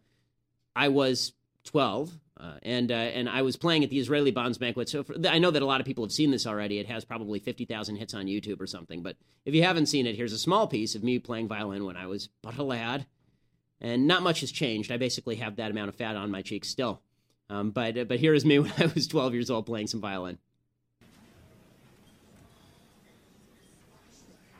I 0.75 0.89
was 0.89 1.33
12, 1.65 2.13
uh, 2.41 2.53
and 2.63 2.91
uh, 2.91 2.95
and 2.95 3.29
I 3.29 3.43
was 3.43 3.57
playing 3.57 3.85
at 3.85 3.91
the 3.91 3.99
Israeli 3.99 4.31
Bonds 4.31 4.59
banquet. 4.59 4.89
So 4.89 5.03
for, 5.03 5.17
I 5.29 5.39
know 5.39 5.51
that 5.51 5.63
a 5.63 5.67
lot 5.67 5.81
of 5.81 5.87
people 5.87 6.05
have 6.05 6.13
seen 6.13 6.31
this 6.31 6.47
already. 6.47 6.79
It 6.79 6.87
has 6.87 7.05
probably 7.05 7.39
50,000 7.39 7.97
hits 7.97 8.15
on 8.15 8.27
YouTube 8.27 8.61
or 8.61 8.67
something. 8.67 9.03
But 9.03 9.17
if 9.45 9.55
you 9.55 9.63
haven't 9.65 9.87
seen 9.87 10.07
it, 10.07 10.17
here's 10.17 10.33
a 10.33 10.39
small 10.39 10.67
piece 10.67 10.95
of 10.95 11.03
me 11.03 11.19
playing 11.19 11.49
violin 11.49 11.85
when 11.85 11.97
I 11.97 12.07
was 12.07 12.29
but 12.43 12.57
a 12.57 12.63
lad, 12.63 13.07
and 13.81 14.07
not 14.07 14.23
much 14.23 14.41
has 14.41 14.53
changed. 14.53 14.93
I 14.93 14.97
basically 14.97 15.37
have 15.37 15.57
that 15.57 15.71
amount 15.71 15.89
of 15.89 15.97
fat 15.97 16.17
on 16.17 16.31
my 16.31 16.43
cheeks 16.43 16.69
still. 16.69 17.03
Um, 17.51 17.71
but 17.71 18.09
but 18.09 18.21
here 18.21 18.35
is 18.35 18.45
me 18.45 18.59
when 18.61 18.73
I 18.79 18.87
was 18.95 19.07
12 19.07 19.35
years 19.35 19.51
old 19.51 19.67
playing 19.67 19.89
some 19.89 20.01
violin. 20.01 20.39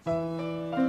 Was 0.09 0.88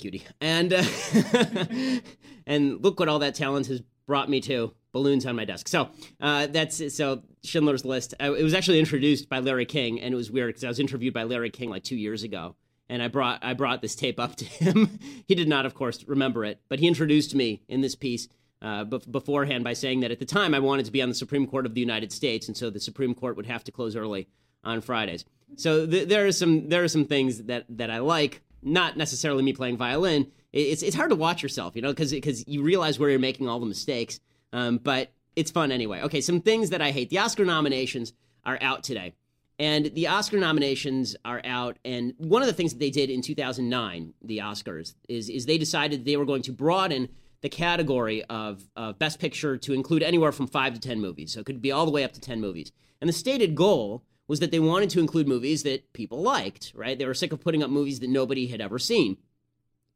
cutie, 0.00 0.24
and 0.40 0.72
uh, 0.72 0.82
and 2.46 2.82
look 2.82 2.98
what 2.98 3.08
all 3.08 3.20
that 3.20 3.34
talent 3.34 3.66
has 3.66 3.82
brought 4.06 4.28
me 4.28 4.40
to 4.40 4.74
balloons 4.92 5.24
on 5.26 5.36
my 5.36 5.44
desk. 5.44 5.68
So 5.68 5.90
uh, 6.20 6.48
that's 6.48 6.94
so 6.94 7.22
Schindler's 7.44 7.84
List. 7.84 8.14
Uh, 8.20 8.32
it 8.34 8.42
was 8.42 8.54
actually 8.54 8.80
introduced 8.80 9.28
by 9.28 9.38
Larry 9.38 9.66
King, 9.66 10.00
and 10.00 10.12
it 10.12 10.16
was 10.16 10.30
weird 10.30 10.48
because 10.48 10.64
I 10.64 10.68
was 10.68 10.80
interviewed 10.80 11.14
by 11.14 11.24
Larry 11.24 11.50
King 11.50 11.70
like 11.70 11.84
two 11.84 11.96
years 11.96 12.22
ago, 12.22 12.56
and 12.88 13.02
I 13.02 13.08
brought 13.08 13.44
I 13.44 13.54
brought 13.54 13.82
this 13.82 13.94
tape 13.94 14.18
up 14.18 14.36
to 14.36 14.44
him. 14.64 14.98
he 15.26 15.34
did 15.34 15.48
not, 15.48 15.66
of 15.66 15.74
course, 15.74 16.04
remember 16.08 16.44
it, 16.44 16.60
but 16.68 16.80
he 16.80 16.88
introduced 16.88 17.34
me 17.34 17.62
in 17.68 17.80
this 17.80 17.94
piece. 17.94 18.28
Uh, 18.62 18.84
beforehand, 18.84 19.64
by 19.64 19.72
saying 19.72 20.00
that 20.00 20.10
at 20.10 20.18
the 20.18 20.26
time 20.26 20.52
I 20.52 20.58
wanted 20.58 20.84
to 20.84 20.92
be 20.92 21.00
on 21.00 21.08
the 21.08 21.14
Supreme 21.14 21.46
Court 21.46 21.64
of 21.64 21.72
the 21.72 21.80
United 21.80 22.12
States, 22.12 22.46
and 22.46 22.54
so 22.54 22.68
the 22.68 22.78
Supreme 22.78 23.14
Court 23.14 23.34
would 23.38 23.46
have 23.46 23.64
to 23.64 23.72
close 23.72 23.96
early 23.96 24.28
on 24.62 24.82
Fridays. 24.82 25.24
So 25.56 25.86
th- 25.86 26.08
there 26.08 26.26
are 26.26 26.32
some 26.32 26.68
there 26.68 26.84
are 26.84 26.88
some 26.88 27.06
things 27.06 27.44
that 27.44 27.64
that 27.70 27.90
I 27.90 28.00
like 28.00 28.42
not 28.62 28.96
necessarily 28.96 29.42
me 29.42 29.52
playing 29.52 29.76
violin. 29.76 30.30
It's 30.52 30.82
it's 30.82 30.96
hard 30.96 31.10
to 31.10 31.16
watch 31.16 31.42
yourself, 31.42 31.76
you 31.76 31.82
know, 31.82 31.90
because 31.90 32.10
because 32.10 32.46
you 32.48 32.62
realize 32.62 32.98
where 32.98 33.10
you're 33.10 33.18
making 33.18 33.48
all 33.48 33.60
the 33.60 33.66
mistakes. 33.66 34.20
Um, 34.52 34.78
but 34.78 35.12
it's 35.36 35.50
fun 35.50 35.70
anyway. 35.70 36.02
Okay, 36.02 36.20
some 36.20 36.40
things 36.40 36.70
that 36.70 36.82
I 36.82 36.90
hate. 36.90 37.10
The 37.10 37.18
Oscar 37.18 37.44
nominations 37.44 38.12
are 38.44 38.58
out 38.60 38.82
today, 38.82 39.14
and 39.58 39.86
the 39.94 40.08
Oscar 40.08 40.38
nominations 40.38 41.14
are 41.24 41.40
out. 41.44 41.78
And 41.84 42.14
one 42.18 42.42
of 42.42 42.48
the 42.48 42.54
things 42.54 42.72
that 42.72 42.80
they 42.80 42.90
did 42.90 43.10
in 43.10 43.22
2009, 43.22 44.14
the 44.22 44.38
Oscars, 44.38 44.94
is 45.08 45.30
is 45.30 45.46
they 45.46 45.58
decided 45.58 46.04
they 46.04 46.16
were 46.16 46.24
going 46.24 46.42
to 46.42 46.52
broaden 46.52 47.08
the 47.42 47.48
category 47.48 48.22
of, 48.24 48.68
of 48.76 48.98
Best 48.98 49.18
Picture 49.18 49.56
to 49.56 49.72
include 49.72 50.02
anywhere 50.02 50.32
from 50.32 50.46
five 50.46 50.74
to 50.74 50.80
ten 50.80 51.00
movies. 51.00 51.32
So 51.32 51.40
it 51.40 51.46
could 51.46 51.62
be 51.62 51.72
all 51.72 51.86
the 51.86 51.92
way 51.92 52.04
up 52.04 52.12
to 52.14 52.20
ten 52.20 52.40
movies. 52.40 52.72
And 53.00 53.08
the 53.08 53.12
stated 53.12 53.54
goal 53.54 54.02
was 54.30 54.38
that 54.38 54.52
they 54.52 54.60
wanted 54.60 54.88
to 54.88 55.00
include 55.00 55.26
movies 55.26 55.64
that 55.64 55.92
people 55.92 56.22
liked, 56.22 56.70
right? 56.76 56.96
They 56.96 57.04
were 57.04 57.14
sick 57.14 57.32
of 57.32 57.40
putting 57.40 57.64
up 57.64 57.68
movies 57.68 57.98
that 57.98 58.08
nobody 58.08 58.46
had 58.46 58.60
ever 58.60 58.78
seen. 58.78 59.16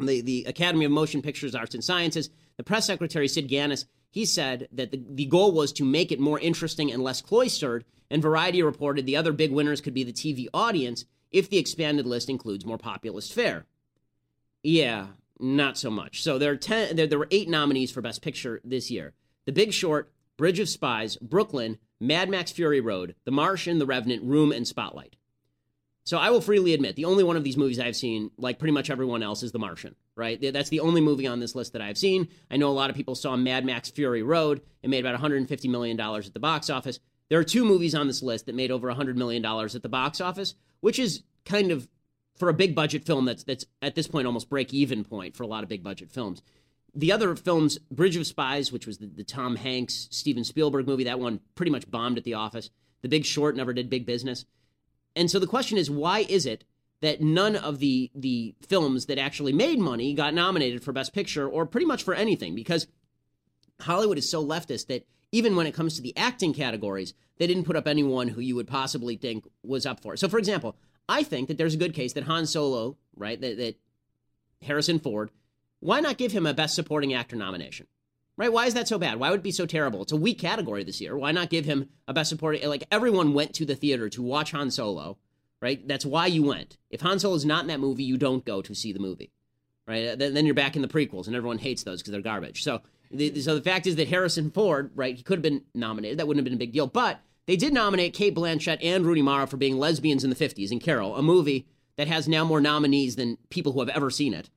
The, 0.00 0.22
the 0.22 0.44
Academy 0.48 0.84
of 0.84 0.90
Motion 0.90 1.22
Pictures, 1.22 1.54
Arts 1.54 1.72
and 1.72 1.84
Sciences, 1.84 2.30
the 2.56 2.64
press 2.64 2.84
secretary, 2.84 3.28
Sid 3.28 3.46
Ganis, 3.46 3.86
he 4.10 4.24
said 4.24 4.66
that 4.72 4.90
the, 4.90 5.00
the 5.08 5.26
goal 5.26 5.52
was 5.52 5.72
to 5.74 5.84
make 5.84 6.10
it 6.10 6.18
more 6.18 6.40
interesting 6.40 6.90
and 6.90 7.00
less 7.00 7.22
cloistered, 7.22 7.84
and 8.10 8.20
Variety 8.20 8.60
reported 8.60 9.06
the 9.06 9.16
other 9.16 9.32
big 9.32 9.52
winners 9.52 9.80
could 9.80 9.94
be 9.94 10.02
the 10.02 10.12
TV 10.12 10.48
audience 10.52 11.04
if 11.30 11.48
the 11.48 11.58
expanded 11.58 12.04
list 12.04 12.28
includes 12.28 12.66
more 12.66 12.76
populist 12.76 13.32
fare. 13.32 13.66
Yeah, 14.64 15.06
not 15.38 15.78
so 15.78 15.90
much. 15.90 16.24
So 16.24 16.38
there 16.38 16.50
are 16.50 16.56
ten. 16.56 16.96
There, 16.96 17.06
there 17.06 17.20
were 17.20 17.28
eight 17.30 17.48
nominees 17.48 17.92
for 17.92 18.00
Best 18.00 18.20
Picture 18.20 18.60
this 18.64 18.90
year: 18.90 19.12
The 19.44 19.52
Big 19.52 19.72
Short, 19.72 20.12
Bridge 20.36 20.58
of 20.58 20.68
Spies, 20.68 21.16
Brooklyn, 21.16 21.78
Mad 22.00 22.28
Max 22.28 22.50
Fury 22.50 22.80
Road, 22.80 23.14
The 23.24 23.30
Martian, 23.30 23.78
The 23.78 23.86
Revenant, 23.86 24.22
Room, 24.24 24.52
and 24.52 24.66
Spotlight. 24.66 25.16
So 26.04 26.18
I 26.18 26.30
will 26.30 26.42
freely 26.42 26.74
admit 26.74 26.96
the 26.96 27.06
only 27.06 27.24
one 27.24 27.36
of 27.36 27.44
these 27.44 27.56
movies 27.56 27.80
I've 27.80 27.96
seen, 27.96 28.30
like 28.36 28.58
pretty 28.58 28.72
much 28.72 28.90
everyone 28.90 29.22
else, 29.22 29.42
is 29.42 29.52
The 29.52 29.58
Martian. 29.58 29.94
Right? 30.16 30.40
That's 30.52 30.68
the 30.68 30.80
only 30.80 31.00
movie 31.00 31.26
on 31.26 31.40
this 31.40 31.54
list 31.56 31.72
that 31.72 31.82
I've 31.82 31.98
seen. 31.98 32.28
I 32.50 32.56
know 32.56 32.68
a 32.68 32.70
lot 32.70 32.90
of 32.90 32.94
people 32.94 33.16
saw 33.16 33.34
Mad 33.36 33.64
Max 33.64 33.90
Fury 33.90 34.22
Road. 34.22 34.60
It 34.82 34.90
made 34.90 35.00
about 35.00 35.14
150 35.14 35.68
million 35.68 35.96
dollars 35.96 36.28
at 36.28 36.34
the 36.34 36.40
box 36.40 36.70
office. 36.70 37.00
There 37.30 37.38
are 37.38 37.44
two 37.44 37.64
movies 37.64 37.94
on 37.94 38.06
this 38.06 38.22
list 38.22 38.46
that 38.46 38.54
made 38.54 38.70
over 38.70 38.86
100 38.88 39.16
million 39.16 39.42
dollars 39.42 39.74
at 39.74 39.82
the 39.82 39.88
box 39.88 40.20
office, 40.20 40.54
which 40.80 40.98
is 40.98 41.22
kind 41.44 41.72
of 41.72 41.88
for 42.36 42.48
a 42.48 42.54
big 42.54 42.74
budget 42.74 43.04
film 43.04 43.24
that's 43.24 43.44
that's 43.44 43.64
at 43.82 43.94
this 43.94 44.06
point 44.06 44.26
almost 44.26 44.48
break 44.50 44.72
even 44.74 45.04
point 45.04 45.34
for 45.34 45.42
a 45.42 45.46
lot 45.46 45.62
of 45.62 45.68
big 45.68 45.82
budget 45.82 46.10
films 46.10 46.42
the 46.94 47.12
other 47.12 47.34
films, 47.34 47.78
Bridge 47.90 48.16
of 48.16 48.26
Spies, 48.26 48.70
which 48.70 48.86
was 48.86 48.98
the, 48.98 49.06
the, 49.06 49.24
Tom 49.24 49.56
Hanks, 49.56 50.08
Steven 50.10 50.44
Spielberg 50.44 50.86
movie, 50.86 51.04
that 51.04 51.18
one 51.18 51.40
pretty 51.54 51.70
much 51.70 51.90
bombed 51.90 52.18
at 52.18 52.24
the 52.24 52.34
office. 52.34 52.70
The 53.02 53.08
Big 53.08 53.24
Short 53.24 53.56
never 53.56 53.72
did 53.72 53.90
big 53.90 54.06
business. 54.06 54.44
And 55.16 55.30
so 55.30 55.38
the 55.38 55.46
question 55.46 55.78
is, 55.78 55.90
why 55.90 56.20
is 56.28 56.46
it 56.46 56.64
that 57.00 57.20
none 57.20 57.56
of 57.56 57.78
the 57.78 58.10
the 58.14 58.54
films 58.66 59.06
that 59.06 59.18
actually 59.18 59.52
made 59.52 59.78
money 59.78 60.14
got 60.14 60.34
nominated 60.34 60.82
for 60.82 60.92
Best 60.92 61.12
Picture 61.12 61.48
or 61.48 61.66
pretty 61.66 61.86
much 61.86 62.02
for 62.02 62.14
anything? 62.14 62.54
Because 62.54 62.86
Hollywood 63.80 64.18
is 64.18 64.30
so 64.30 64.44
leftist 64.44 64.86
that 64.86 65.06
even 65.32 65.56
when 65.56 65.66
it 65.66 65.74
comes 65.74 65.96
to 65.96 66.02
the 66.02 66.16
acting 66.16 66.54
categories, 66.54 67.12
they 67.38 67.46
didn't 67.46 67.64
put 67.64 67.76
up 67.76 67.88
anyone 67.88 68.28
who 68.28 68.40
you 68.40 68.54
would 68.54 68.68
possibly 68.68 69.16
think 69.16 69.46
was 69.62 69.84
up 69.84 70.00
for 70.00 70.14
it. 70.14 70.18
So, 70.18 70.28
for 70.28 70.38
example, 70.38 70.76
I 71.08 71.22
think 71.22 71.48
that 71.48 71.58
there's 71.58 71.74
a 71.74 71.78
good 71.78 71.92
case 71.92 72.12
that 72.12 72.24
Han 72.24 72.46
Solo, 72.46 72.96
right, 73.16 73.40
that, 73.40 73.56
that 73.58 73.76
Harrison 74.62 75.00
Ford, 75.00 75.30
why 75.84 76.00
not 76.00 76.16
give 76.16 76.32
him 76.32 76.46
a 76.46 76.54
Best 76.54 76.74
Supporting 76.74 77.12
Actor 77.12 77.36
nomination? 77.36 77.86
Right? 78.38 78.50
Why 78.50 78.64
is 78.64 78.72
that 78.72 78.88
so 78.88 78.98
bad? 78.98 79.20
Why 79.20 79.28
would 79.28 79.40
it 79.40 79.44
be 79.44 79.52
so 79.52 79.66
terrible? 79.66 80.00
It's 80.00 80.12
a 80.12 80.16
weak 80.16 80.38
category 80.38 80.82
this 80.82 80.98
year. 80.98 81.16
Why 81.16 81.30
not 81.30 81.50
give 81.50 81.66
him 81.66 81.90
a 82.08 82.14
Best 82.14 82.30
Supporting? 82.30 82.66
Like 82.66 82.84
everyone 82.90 83.34
went 83.34 83.52
to 83.56 83.66
the 83.66 83.76
theater 83.76 84.08
to 84.08 84.22
watch 84.22 84.52
Han 84.52 84.70
Solo, 84.70 85.18
right? 85.60 85.86
That's 85.86 86.06
why 86.06 86.26
you 86.26 86.42
went. 86.42 86.78
If 86.88 87.02
Han 87.02 87.18
Solo 87.18 87.34
is 87.34 87.44
not 87.44 87.64
in 87.64 87.68
that 87.68 87.80
movie, 87.80 88.02
you 88.02 88.16
don't 88.16 88.46
go 88.46 88.62
to 88.62 88.74
see 88.74 88.94
the 88.94 88.98
movie, 88.98 89.30
right? 89.86 90.18
Then 90.18 90.46
you're 90.46 90.54
back 90.54 90.74
in 90.74 90.80
the 90.80 90.88
prequels, 90.88 91.26
and 91.26 91.36
everyone 91.36 91.58
hates 91.58 91.82
those 91.82 92.00
because 92.00 92.12
they're 92.12 92.22
garbage. 92.22 92.62
So, 92.62 92.80
the, 93.10 93.42
so 93.42 93.54
the 93.54 93.62
fact 93.62 93.86
is 93.86 93.96
that 93.96 94.08
Harrison 94.08 94.50
Ford, 94.50 94.90
right? 94.94 95.14
He 95.14 95.22
could 95.22 95.36
have 95.36 95.42
been 95.42 95.64
nominated. 95.74 96.18
That 96.18 96.26
wouldn't 96.26 96.40
have 96.40 96.50
been 96.50 96.56
a 96.56 96.64
big 96.64 96.72
deal, 96.72 96.86
but 96.86 97.20
they 97.44 97.56
did 97.56 97.74
nominate 97.74 98.14
Cate 98.14 98.34
Blanchett 98.34 98.82
and 98.82 99.04
Rooney 99.04 99.20
Mara 99.20 99.46
for 99.46 99.58
being 99.58 99.78
lesbians 99.78 100.24
in 100.24 100.30
the 100.30 100.36
50s 100.36 100.72
in 100.72 100.80
Carol, 100.80 101.14
a 101.14 101.22
movie 101.22 101.66
that 101.96 102.08
has 102.08 102.26
now 102.26 102.42
more 102.42 102.62
nominees 102.62 103.16
than 103.16 103.36
people 103.50 103.72
who 103.72 103.80
have 103.80 103.90
ever 103.90 104.10
seen 104.10 104.32
it. 104.32 104.48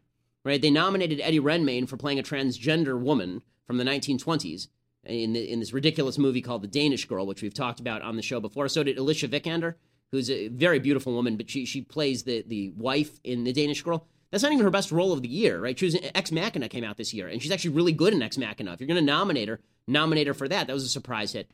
Right? 0.48 0.62
They 0.62 0.72
nominated 0.72 1.20
Eddie 1.20 1.40
Redmayne 1.40 1.88
for 1.88 1.98
playing 1.98 2.20
a 2.20 2.24
transgender 2.24 2.98
woman 2.98 3.42
from 3.66 3.78
the 3.78 3.84
1920s 3.84 4.70
in, 5.04 5.34
the, 5.34 5.52
in 5.52 5.60
this 5.60 5.74
ridiculous 5.74 6.18
movie 6.18 6.42
called 6.42 6.62
The 6.62 6.70
Danish 6.70 7.06
Girl, 7.06 7.28
which 7.28 7.42
we've 7.42 7.54
talked 7.54 7.82
about 7.82 8.02
on 8.02 8.16
the 8.16 8.22
show 8.22 8.40
before. 8.40 8.70
So 8.70 8.82
did 8.82 8.98
Alicia 8.98 9.28
Vikander, 9.28 9.76
who's 10.12 10.30
a 10.30 10.48
very 10.48 10.80
beautiful 10.80 11.14
woman, 11.14 11.36
but 11.36 11.50
she 11.50 11.66
she 11.66 11.82
plays 11.82 12.24
the 12.24 12.46
the 12.48 12.72
wife 12.78 13.20
in 13.26 13.44
The 13.44 13.52
Danish 13.52 13.82
Girl. 13.82 14.08
That's 14.32 14.42
not 14.42 14.54
even 14.54 14.64
her 14.64 14.72
best 14.72 14.92
role 14.92 15.12
of 15.12 15.22
the 15.22 15.28
year, 15.28 15.60
right? 15.60 15.78
She 15.78 15.86
was 15.86 15.98
Ex 16.16 16.32
Machina 16.32 16.70
came 16.70 16.86
out 16.86 16.96
this 16.96 17.14
year, 17.14 17.28
and 17.28 17.42
she's 17.42 17.52
actually 17.52 17.76
really 17.76 17.94
good 17.94 18.14
in 18.14 18.22
Ex 18.22 18.38
Machina. 18.38 18.72
If 18.72 18.80
you're 18.80 18.88
going 18.88 19.00
to 19.00 19.06
nominate 19.06 19.50
her, 19.50 19.60
nominate 19.86 20.28
her 20.28 20.34
for 20.34 20.48
that. 20.48 20.68
That 20.68 20.74
was 20.74 20.86
a 20.86 20.90
surprise 20.90 21.34
hit. 21.34 21.52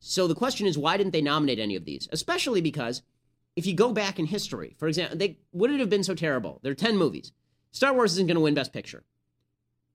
So 0.00 0.26
the 0.26 0.34
question 0.34 0.66
is, 0.66 0.76
why 0.76 0.98
didn't 0.98 1.12
they 1.12 1.22
nominate 1.22 1.58
any 1.58 1.76
of 1.76 1.86
these? 1.86 2.08
Especially 2.12 2.60
because 2.60 3.02
if 3.56 3.64
you 3.64 3.74
go 3.74 3.92
back 3.92 4.18
in 4.18 4.26
history, 4.26 4.74
for 4.78 4.86
example, 4.86 5.16
they 5.16 5.38
would 5.52 5.70
it 5.70 5.80
have 5.80 5.88
been 5.88 6.04
so 6.04 6.14
terrible? 6.14 6.60
There 6.62 6.72
are 6.72 6.74
10 6.74 6.98
movies. 6.98 7.32
Star 7.74 7.92
Wars 7.92 8.12
isn't 8.12 8.28
going 8.28 8.36
to 8.36 8.40
win 8.40 8.54
Best 8.54 8.72
Picture. 8.72 9.02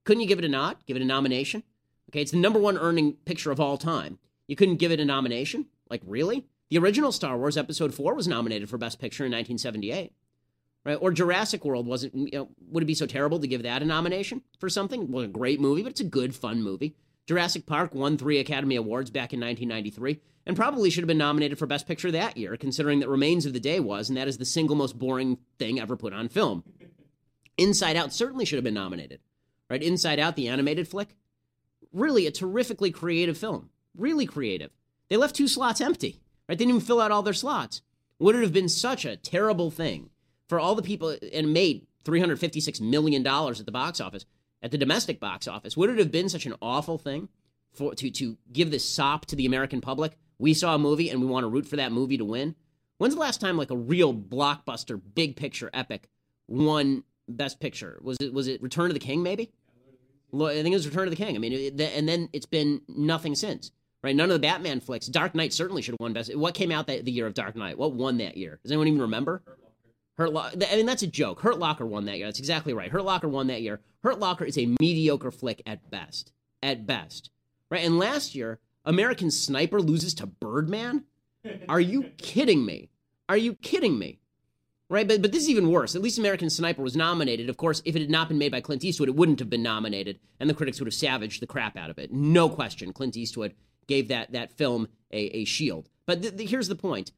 Couldn't 0.04 0.20
you 0.20 0.28
give 0.28 0.38
it 0.38 0.44
a 0.44 0.50
nod? 0.50 0.76
Give 0.86 0.98
it 0.98 1.02
a 1.02 1.06
nomination? 1.06 1.64
Okay, 2.10 2.22
it's 2.22 2.32
the 2.32 2.38
number 2.38 2.60
one 2.60 2.78
earning 2.78 3.14
picture 3.24 3.52
of 3.52 3.60
all 3.62 3.78
time. 3.78 4.20
You 4.48 4.58
couldn't 4.58 4.78
give 4.78 4.92
it 4.92 5.00
a 5.00 5.06
nomination? 5.06 5.68
Like, 5.90 6.02
really? 6.06 6.46
The 6.70 6.78
original 6.78 7.14
Star 7.14 7.38
Wars 7.38 7.56
Episode 7.56 7.94
4 7.94 8.16
was 8.16 8.28
nominated 8.28 8.70
for 8.70 8.78
Best 8.78 9.00
Picture 9.00 9.24
in 9.24 9.32
1978. 9.32 10.12
Right? 10.84 10.98
Or 11.00 11.12
Jurassic 11.12 11.64
World 11.64 11.88
wasn't, 11.88 12.16
you 12.16 12.30
know, 12.34 12.50
would 12.70 12.84
it 12.84 12.88
be 12.88 12.96
so 12.96 13.06
terrible 13.06 13.40
to 13.40 13.48
give 13.48 13.64
that 13.64 13.82
a 13.82 13.86
nomination 13.86 14.42
for 14.60 14.68
something? 14.70 15.10
Well, 15.10 15.24
a 15.24 15.28
great 15.30 15.62
movie, 15.62 15.84
but 15.84 15.92
it's 15.92 16.02
a 16.02 16.06
good, 16.06 16.36
fun 16.36 16.62
movie. 16.62 16.96
Jurassic 17.28 17.66
Park 17.66 17.96
won 17.96 18.18
three 18.18 18.40
Academy 18.40 18.76
Awards 18.76 19.10
back 19.10 19.32
in 19.32 19.40
1993 19.40 20.20
and 20.46 20.58
probably 20.58 20.90
should 20.90 21.04
have 21.04 21.08
been 21.08 21.18
nominated 21.18 21.58
for 21.58 21.66
Best 21.66 21.88
Picture 21.88 22.12
that 22.12 22.36
year, 22.36 22.58
considering 22.58 23.00
that 23.00 23.08
Remains 23.08 23.46
of 23.46 23.54
the 23.54 23.60
Day 23.60 23.80
was, 23.80 24.10
and 24.10 24.18
that 24.18 24.28
is 24.28 24.38
the 24.38 24.46
single 24.46 24.76
most 24.76 25.00
boring 25.00 25.38
thing 25.60 25.80
ever 25.80 25.96
put 25.96 26.12
on 26.12 26.28
film. 26.28 26.64
Inside 27.60 27.96
Out 27.96 28.14
certainly 28.14 28.46
should 28.46 28.58
have 28.58 28.64
been 28.64 28.74
nominated, 28.74 29.20
right? 29.70 29.82
Inside 29.82 30.20
Out, 30.20 30.36
the 30.36 30.48
animated 30.48 30.88
flick, 30.88 31.16
really 31.92 32.26
a 32.26 32.32
terrifically 32.32 32.92
creative 32.92 33.38
film, 33.38 33.70
really 33.96 34.26
creative. 34.26 34.72
They 35.10 35.18
left 35.18 35.36
two 35.36 35.48
slots 35.48 35.82
empty, 35.82 36.22
right? 36.48 36.58
They 36.58 36.66
didn't 36.66 36.76
even 36.76 36.88
fill 36.88 37.02
out 37.02 37.12
all 37.12 37.24
their 37.24 37.34
slots. 37.34 37.82
Would 38.20 38.36
it 38.36 38.42
have 38.42 38.54
been 38.54 38.70
such 38.70 39.06
a 39.06 39.16
terrible 39.16 39.72
thing 39.72 40.10
for 40.48 40.60
all 40.60 40.76
the 40.76 40.82
people 40.82 41.16
and 41.32 41.54
made 41.54 41.86
$356 42.06 42.82
million 42.82 43.26
at 43.26 43.66
the 43.66 43.72
box 43.72 44.02
office 44.02 44.26
at 44.62 44.72
the 44.72 44.78
domestic 44.78 45.20
box 45.20 45.48
office. 45.48 45.78
Would 45.78 45.92
it 45.92 46.00
have 46.00 46.12
been 46.12 46.30
such 46.30 46.46
an 46.46 46.56
awful 46.62 46.98
thing 46.98 47.30
for 47.72 47.94
to 47.96 48.12
to 48.12 48.38
give 48.52 48.72
this 48.72 48.84
sop 48.88 49.26
to 49.28 49.36
the 49.36 49.46
American 49.46 49.82
public? 49.82 50.18
We 50.38 50.54
saw 50.54 50.76
a 50.76 50.80
movie 50.80 51.10
and 51.10 51.22
we 51.22 51.28
want 51.28 51.44
to 51.44 51.50
root 51.50 51.68
for 51.68 51.76
that 51.78 51.92
movie 51.92 52.18
to 52.18 52.26
win. 52.26 52.56
When's 52.98 53.14
the 53.14 53.22
last 53.22 53.40
time 53.40 53.58
like 53.58 53.72
a 53.72 53.78
real 53.78 54.14
blockbuster, 54.14 55.00
big 55.16 55.36
picture 55.36 55.70
epic 55.74 56.10
won 56.48 57.04
Best 57.38 57.60
Picture? 57.60 58.00
Was 58.02 58.18
it 58.22 58.34
was 58.34 58.48
it 58.48 58.62
Return 58.62 58.88
of 58.88 58.94
the 58.94 59.00
King? 59.00 59.24
Maybe. 59.24 59.52
I 60.34 60.62
think 60.62 60.68
it 60.68 60.76
was 60.78 60.88
Return 60.88 61.06
of 61.06 61.10
the 61.12 61.16
King. 61.16 61.36
I 61.36 61.40
mean, 61.40 61.54
it, 61.54 61.82
and 61.82 62.08
then 62.08 62.30
it's 62.34 62.46
been 62.46 62.82
nothing 62.88 63.36
since. 63.36 63.72
Right? 64.02 64.16
None 64.16 64.30
of 64.30 64.36
the 64.36 64.40
Batman 64.40 64.80
flicks. 64.80 65.08
Dark 65.08 65.36
Knight 65.36 65.52
certainly 65.52 65.82
should 65.82 65.94
have 65.94 66.00
won 66.00 66.14
Best. 66.14 66.34
What 66.36 66.54
came 66.54 66.72
out 66.72 66.88
that, 66.88 67.04
the 67.04 67.12
year 67.12 67.28
of 67.28 67.34
Dark 67.34 67.56
Knight? 67.56 67.78
What 67.78 67.94
won 67.94 68.18
that 68.20 68.38
year? 68.38 68.60
Does 68.64 68.72
anyone 68.72 68.88
even 68.88 69.02
remember? 69.02 69.42
Hurt 70.18 70.32
Locker. 70.32 70.58
I 70.70 70.76
mean, 70.76 70.86
that's 70.86 71.04
a 71.04 71.08
joke. 71.08 71.42
Hurt 71.42 71.60
Locker 71.60 71.86
won 71.86 72.06
that 72.06 72.18
year. 72.18 72.28
That's 72.28 72.40
exactly 72.40 72.74
right. 72.74 72.92
Hurt 72.92 73.04
Locker 73.04 73.28
won 73.28 73.48
that 73.48 73.62
year. 73.62 73.82
Hurt 74.04 74.20
Locker 74.20 74.46
is 74.46 74.58
a 74.58 74.74
mediocre 74.80 75.32
flick 75.32 75.62
at 75.66 75.90
best. 75.90 76.32
At 76.64 76.86
best. 76.86 77.30
Right? 77.70 77.86
And 77.86 78.00
last 78.00 78.36
year, 78.36 78.60
American 78.86 79.32
Sniper 79.32 79.82
loses 79.82 80.14
to 80.16 80.26
Birdman? 80.26 81.06
Are 81.68 81.80
you 81.80 82.04
kidding 82.18 82.66
me? 82.66 82.90
Are 83.28 83.38
you 83.38 83.54
kidding 83.56 83.98
me? 83.98 84.19
Right? 84.90 85.08
But, 85.08 85.22
but 85.22 85.32
this 85.32 85.44
is 85.44 85.50
even 85.50 85.70
worse. 85.70 85.96
At 85.96 86.02
least 86.02 86.18
American 86.18 86.50
Sniper 86.50 86.82
was 86.82 86.96
nominated. 86.96 87.48
Of 87.48 87.58
course, 87.58 87.82
if 87.86 87.96
it 87.96 88.02
had 88.02 88.10
not 88.10 88.28
been 88.28 88.40
made 88.40 88.52
by 88.52 88.62
Clint 88.62 88.84
Eastwood, 88.84 89.08
it 89.08 89.16
wouldn't 89.16 89.40
have 89.40 89.50
been 89.50 89.62
nominated, 89.62 90.20
and 90.40 90.50
the 90.50 90.54
critics 90.56 90.80
would 90.80 90.88
have 90.88 90.96
savaged 90.96 91.42
the 91.42 91.48
crap 91.48 91.78
out 91.78 91.92
of 91.92 92.00
it. 92.00 92.12
No 92.12 92.50
question. 92.50 92.92
Clint 92.92 93.16
Eastwood 93.16 93.54
gave 93.86 94.08
that, 94.08 94.32
that 94.32 94.52
film 94.52 94.88
a, 95.12 95.38
a 95.38 95.46
shield. 95.46 95.90
But 96.08 96.24
th- 96.24 96.38
th- 96.38 96.50
here's 96.50 96.70
the 96.70 96.76
point 96.76 97.12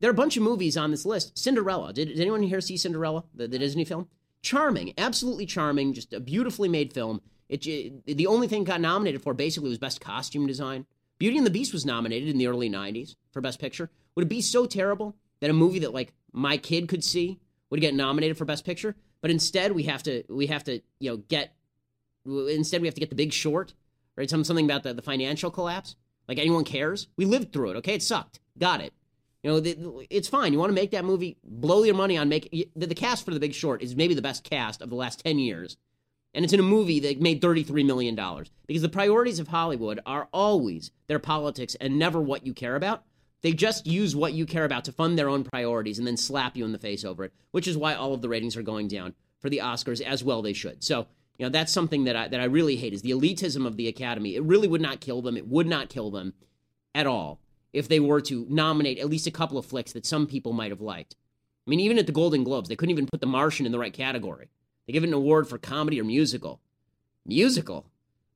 there 0.00 0.10
are 0.10 0.12
a 0.12 0.14
bunch 0.14 0.36
of 0.36 0.42
movies 0.42 0.76
on 0.76 0.90
this 0.90 1.06
list. 1.06 1.38
Cinderella. 1.38 1.92
Did, 1.92 2.08
did 2.08 2.20
anyone 2.20 2.42
here 2.42 2.60
see 2.60 2.76
Cinderella, 2.76 3.22
the, 3.32 3.46
the, 3.46 3.58
Disney 3.58 3.84
film? 3.84 4.08
Charming, 4.42 4.92
absolutely 4.98 5.46
charming, 5.46 5.94
just 5.94 6.12
a 6.12 6.18
beautifully 6.18 6.68
made 6.68 6.92
film. 6.92 7.20
It, 7.48 7.64
it, 7.68 8.16
the 8.16 8.26
only 8.26 8.48
thing 8.48 8.62
it 8.62 8.66
got 8.66 8.80
nominated 8.80 9.22
for 9.22 9.32
basically 9.32 9.68
was 9.68 9.78
Best 9.78 10.00
Costume 10.00 10.48
Design. 10.48 10.86
Beauty 11.18 11.36
and 11.36 11.46
the 11.46 11.52
Beast 11.52 11.72
was 11.72 11.86
nominated 11.86 12.30
in 12.30 12.38
the 12.38 12.48
early 12.48 12.68
90s 12.68 13.14
for 13.30 13.40
Best 13.40 13.60
Picture. 13.60 13.90
Would 14.16 14.24
it 14.24 14.28
be 14.28 14.40
so 14.40 14.66
terrible 14.66 15.14
that 15.38 15.50
a 15.50 15.52
movie 15.52 15.78
that 15.78 15.94
like 15.94 16.12
my 16.32 16.56
kid 16.56 16.88
could 16.88 17.04
see 17.04 17.40
would 17.70 17.80
get 17.80 17.94
nominated 17.94 18.36
for 18.36 18.44
Best 18.44 18.64
Picture? 18.64 18.96
But 19.20 19.30
instead 19.30 19.72
we 19.72 19.84
have 19.84 20.02
to 20.04 20.24
we 20.28 20.46
have 20.48 20.64
to, 20.64 20.80
you 20.98 21.10
know, 21.10 21.16
get 21.16 21.54
instead 22.26 22.80
we 22.80 22.86
have 22.86 22.94
to 22.94 23.00
get 23.00 23.10
the 23.10 23.16
big 23.16 23.32
short, 23.32 23.74
right? 24.16 24.28
Something 24.28 24.64
about 24.64 24.82
the, 24.82 24.94
the 24.94 25.02
financial 25.02 25.50
collapse. 25.50 25.96
Like 26.28 26.38
anyone 26.38 26.64
cares? 26.64 27.08
We 27.16 27.24
lived 27.24 27.52
through 27.52 27.70
it, 27.70 27.76
okay? 27.76 27.94
It 27.94 28.02
sucked. 28.02 28.40
Got 28.58 28.80
it. 28.80 28.92
You 29.42 29.50
know, 29.50 30.02
it's 30.08 30.28
fine. 30.28 30.52
You 30.52 30.58
want 30.58 30.70
to 30.70 30.74
make 30.74 30.92
that 30.92 31.04
movie, 31.04 31.36
blow 31.42 31.82
your 31.82 31.96
money 31.96 32.16
on 32.16 32.28
make 32.28 32.50
the, 32.50 32.86
the 32.86 32.94
cast 32.94 33.24
for 33.24 33.32
The 33.32 33.40
Big 33.40 33.54
Short 33.54 33.82
is 33.82 33.96
maybe 33.96 34.14
the 34.14 34.22
best 34.22 34.44
cast 34.44 34.80
of 34.80 34.88
the 34.88 34.94
last 34.94 35.24
10 35.24 35.38
years. 35.38 35.76
And 36.32 36.44
it's 36.44 36.54
in 36.54 36.60
a 36.60 36.64
movie 36.64 37.00
that 37.00 37.20
made 37.20 37.42
$33 37.42 37.84
million. 37.84 38.14
Because 38.66 38.82
the 38.82 38.88
priorities 38.88 39.38
of 39.38 39.48
Hollywood 39.48 40.00
are 40.06 40.28
always 40.32 40.92
their 41.08 41.18
politics 41.18 41.74
and 41.80 41.98
never 41.98 42.20
what 42.20 42.46
you 42.46 42.54
care 42.54 42.76
about. 42.76 43.04
They 43.42 43.52
just 43.52 43.86
use 43.86 44.14
what 44.14 44.32
you 44.32 44.46
care 44.46 44.64
about 44.64 44.84
to 44.84 44.92
fund 44.92 45.18
their 45.18 45.28
own 45.28 45.44
priorities 45.44 45.98
and 45.98 46.06
then 46.06 46.16
slap 46.16 46.56
you 46.56 46.64
in 46.64 46.72
the 46.72 46.78
face 46.78 47.04
over 47.04 47.24
it, 47.24 47.32
which 47.50 47.66
is 47.66 47.76
why 47.76 47.94
all 47.94 48.14
of 48.14 48.22
the 48.22 48.28
ratings 48.28 48.56
are 48.56 48.62
going 48.62 48.88
down 48.88 49.14
for 49.40 49.50
the 49.50 49.58
Oscars 49.58 50.00
as 50.00 50.22
well 50.22 50.42
they 50.42 50.52
should. 50.52 50.84
So, 50.84 51.06
you 51.38 51.44
know, 51.44 51.50
that's 51.50 51.72
something 51.72 52.04
that 52.04 52.14
I, 52.14 52.28
that 52.28 52.40
I 52.40 52.44
really 52.44 52.76
hate 52.76 52.92
is 52.92 53.02
the 53.02 53.10
elitism 53.10 53.66
of 53.66 53.76
the 53.76 53.88
Academy. 53.88 54.36
It 54.36 54.44
really 54.44 54.68
would 54.68 54.80
not 54.80 55.00
kill 55.00 55.22
them. 55.22 55.36
It 55.36 55.48
would 55.48 55.66
not 55.66 55.88
kill 55.88 56.10
them 56.10 56.34
at 56.94 57.06
all 57.06 57.40
if 57.72 57.88
they 57.88 57.98
were 57.98 58.20
to 58.20 58.46
nominate 58.48 58.98
at 58.98 59.08
least 59.08 59.26
a 59.26 59.32
couple 59.32 59.58
of 59.58 59.66
flicks 59.66 59.92
that 59.92 60.06
some 60.06 60.26
people 60.26 60.52
might 60.52 60.70
have 60.70 60.80
liked. 60.80 61.16
I 61.66 61.70
mean, 61.70 61.80
even 61.80 61.98
at 61.98 62.06
the 62.06 62.12
Golden 62.12 62.44
Globes, 62.44 62.68
they 62.68 62.76
couldn't 62.76 62.92
even 62.92 63.06
put 63.06 63.20
The 63.20 63.26
Martian 63.26 63.66
in 63.66 63.72
the 63.72 63.78
right 63.78 63.92
category. 63.92 64.50
They 64.86 64.92
give 64.92 65.04
it 65.04 65.08
an 65.08 65.14
award 65.14 65.48
for 65.48 65.58
comedy 65.58 66.00
or 66.00 66.04
musical. 66.04 66.60
Musical? 67.24 67.86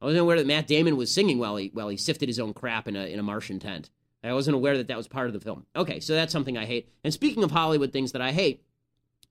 I 0.01 0.07
wasn't 0.07 0.23
aware 0.23 0.37
that 0.37 0.47
Matt 0.47 0.67
Damon 0.67 0.97
was 0.97 1.13
singing 1.13 1.39
while 1.39 1.57
he 1.57 1.71
while 1.73 1.89
he 1.89 1.97
sifted 1.97 2.29
his 2.29 2.39
own 2.39 2.55
crap 2.55 2.87
in 2.87 2.97
a 2.97 3.07
in 3.07 3.19
a 3.19 3.23
Martian 3.23 3.59
tent. 3.59 3.91
I 4.27 4.35
wasn't 4.35 4.57
aware 4.57 4.77
that 4.77 4.89
that 4.89 4.97
was 4.97 5.09
part 5.09 5.27
of 5.27 5.33
the 5.33 5.41
film. 5.41 5.67
Okay, 5.75 6.01
so 6.01 6.15
that's 6.15 6.33
something 6.33 6.57
I 6.57 6.65
hate. 6.65 6.89
And 7.05 7.13
speaking 7.13 7.45
of 7.45 7.51
Hollywood 7.51 7.93
things 7.93 8.13
that 8.13 8.23
I 8.23 8.33
hate, 8.33 8.63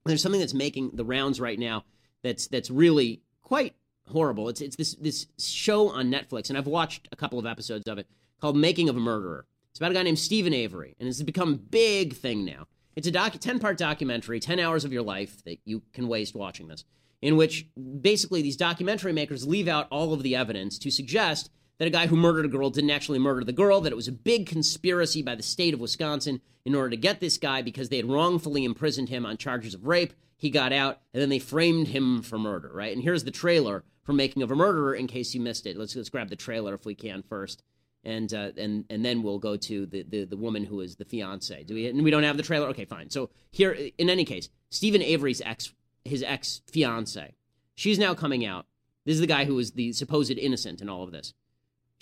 there's 0.05 0.21
something 0.21 0.39
that's 0.39 0.53
making 0.53 0.91
the 0.93 1.05
rounds 1.05 1.39
right 1.39 1.57
now 1.57 1.83
that's 2.21 2.47
that's 2.47 2.69
really 2.69 3.21
quite 3.41 3.75
horrible. 4.11 4.49
It's 4.49 4.61
it's 4.61 4.75
this 4.75 4.95
this 4.95 5.27
show 5.39 5.89
on 5.89 6.11
Netflix, 6.11 6.49
and 6.49 6.57
I've 6.57 6.67
watched 6.67 7.07
a 7.11 7.15
couple 7.15 7.39
of 7.39 7.45
episodes 7.45 7.87
of 7.87 7.97
it 7.97 8.07
called 8.39 8.57
Making 8.57 8.89
of 8.89 8.97
a 8.97 8.99
Murderer. 8.99 9.45
It's 9.71 9.79
about 9.79 9.91
a 9.91 9.95
guy 9.95 10.03
named 10.03 10.19
Steven 10.19 10.53
Avery, 10.53 10.95
and 10.99 11.09
it's 11.09 11.21
become 11.21 11.53
a 11.53 11.57
big 11.57 12.15
thing 12.15 12.45
now. 12.45 12.67
It's 12.95 13.07
a 13.07 13.11
doc- 13.11 13.39
10 13.39 13.59
part 13.59 13.77
documentary, 13.77 14.39
10 14.39 14.59
hours 14.59 14.85
of 14.85 14.93
your 14.93 15.01
life 15.01 15.43
that 15.43 15.59
you 15.65 15.81
can 15.91 16.07
waste 16.07 16.33
watching 16.33 16.67
this, 16.67 16.85
in 17.21 17.35
which 17.35 17.67
basically 18.01 18.41
these 18.41 18.55
documentary 18.55 19.11
makers 19.11 19.45
leave 19.45 19.67
out 19.67 19.87
all 19.91 20.13
of 20.13 20.23
the 20.23 20.35
evidence 20.35 20.77
to 20.79 20.91
suggest 20.91 21.49
that 21.77 21.87
a 21.87 21.91
guy 21.91 22.07
who 22.07 22.15
murdered 22.15 22.45
a 22.45 22.49
girl 22.49 22.69
didn't 22.69 22.91
actually 22.91 23.19
murder 23.19 23.43
the 23.43 23.51
girl, 23.53 23.81
that 23.81 23.91
it 23.91 23.97
was 23.97 24.07
a 24.07 24.13
big 24.13 24.47
conspiracy 24.47 25.21
by 25.21 25.35
the 25.35 25.43
state 25.43 25.73
of 25.73 25.79
Wisconsin 25.79 26.41
in 26.63 26.75
order 26.75 26.89
to 26.91 26.97
get 26.97 27.19
this 27.19 27.37
guy 27.37 27.61
because 27.61 27.89
they 27.89 27.97
had 27.97 28.09
wrongfully 28.09 28.65
imprisoned 28.65 29.09
him 29.09 29.25
on 29.25 29.37
charges 29.37 29.73
of 29.73 29.85
rape. 29.85 30.13
He 30.37 30.49
got 30.49 30.73
out, 30.73 30.99
and 31.13 31.21
then 31.21 31.29
they 31.29 31.39
framed 31.39 31.89
him 31.89 32.21
for 32.21 32.37
murder, 32.37 32.71
right? 32.73 32.93
And 32.93 33.03
here's 33.03 33.23
the 33.23 33.31
trailer 33.31 33.83
for 34.03 34.13
Making 34.13 34.43
of 34.43 34.51
a 34.51 34.55
Murderer 34.55 34.93
in 34.93 35.07
case 35.07 35.33
you 35.33 35.41
missed 35.41 35.65
it. 35.65 35.77
Let's, 35.77 35.95
let's 35.95 36.09
grab 36.09 36.29
the 36.29 36.35
trailer 36.35 36.73
if 36.73 36.85
we 36.85 36.95
can 36.95 37.23
first 37.23 37.63
and 38.05 38.33
uh, 38.33 38.51
and 38.57 38.85
and 38.89 39.03
then 39.03 39.23
we'll 39.23 39.39
go 39.39 39.57
to 39.57 39.85
the, 39.87 40.03
the 40.03 40.25
the 40.25 40.37
woman 40.37 40.63
who 40.63 40.79
is 40.79 40.95
the 40.95 41.05
fiance. 41.05 41.63
Do 41.63 41.73
we? 41.73 41.87
And 41.87 42.03
we 42.03 42.11
don't 42.11 42.23
have 42.23 42.37
the 42.37 42.43
trailer. 42.43 42.67
Okay, 42.69 42.85
fine. 42.85 43.09
So 43.09 43.31
here, 43.51 43.75
in 43.97 44.09
any 44.09 44.23
case, 44.23 44.49
Steven 44.69 45.01
Avery's 45.01 45.41
ex, 45.41 45.73
his 46.05 46.23
ex 46.23 46.61
fiance, 46.67 47.33
she's 47.73 47.99
now 47.99 48.13
coming 48.13 48.45
out. 48.45 48.67
This 49.05 49.15
is 49.15 49.21
the 49.21 49.27
guy 49.27 49.45
who 49.45 49.55
was 49.55 49.71
the 49.71 49.91
supposed 49.93 50.31
innocent 50.31 50.81
in 50.81 50.89
all 50.89 51.03
of 51.03 51.11
this. 51.11 51.33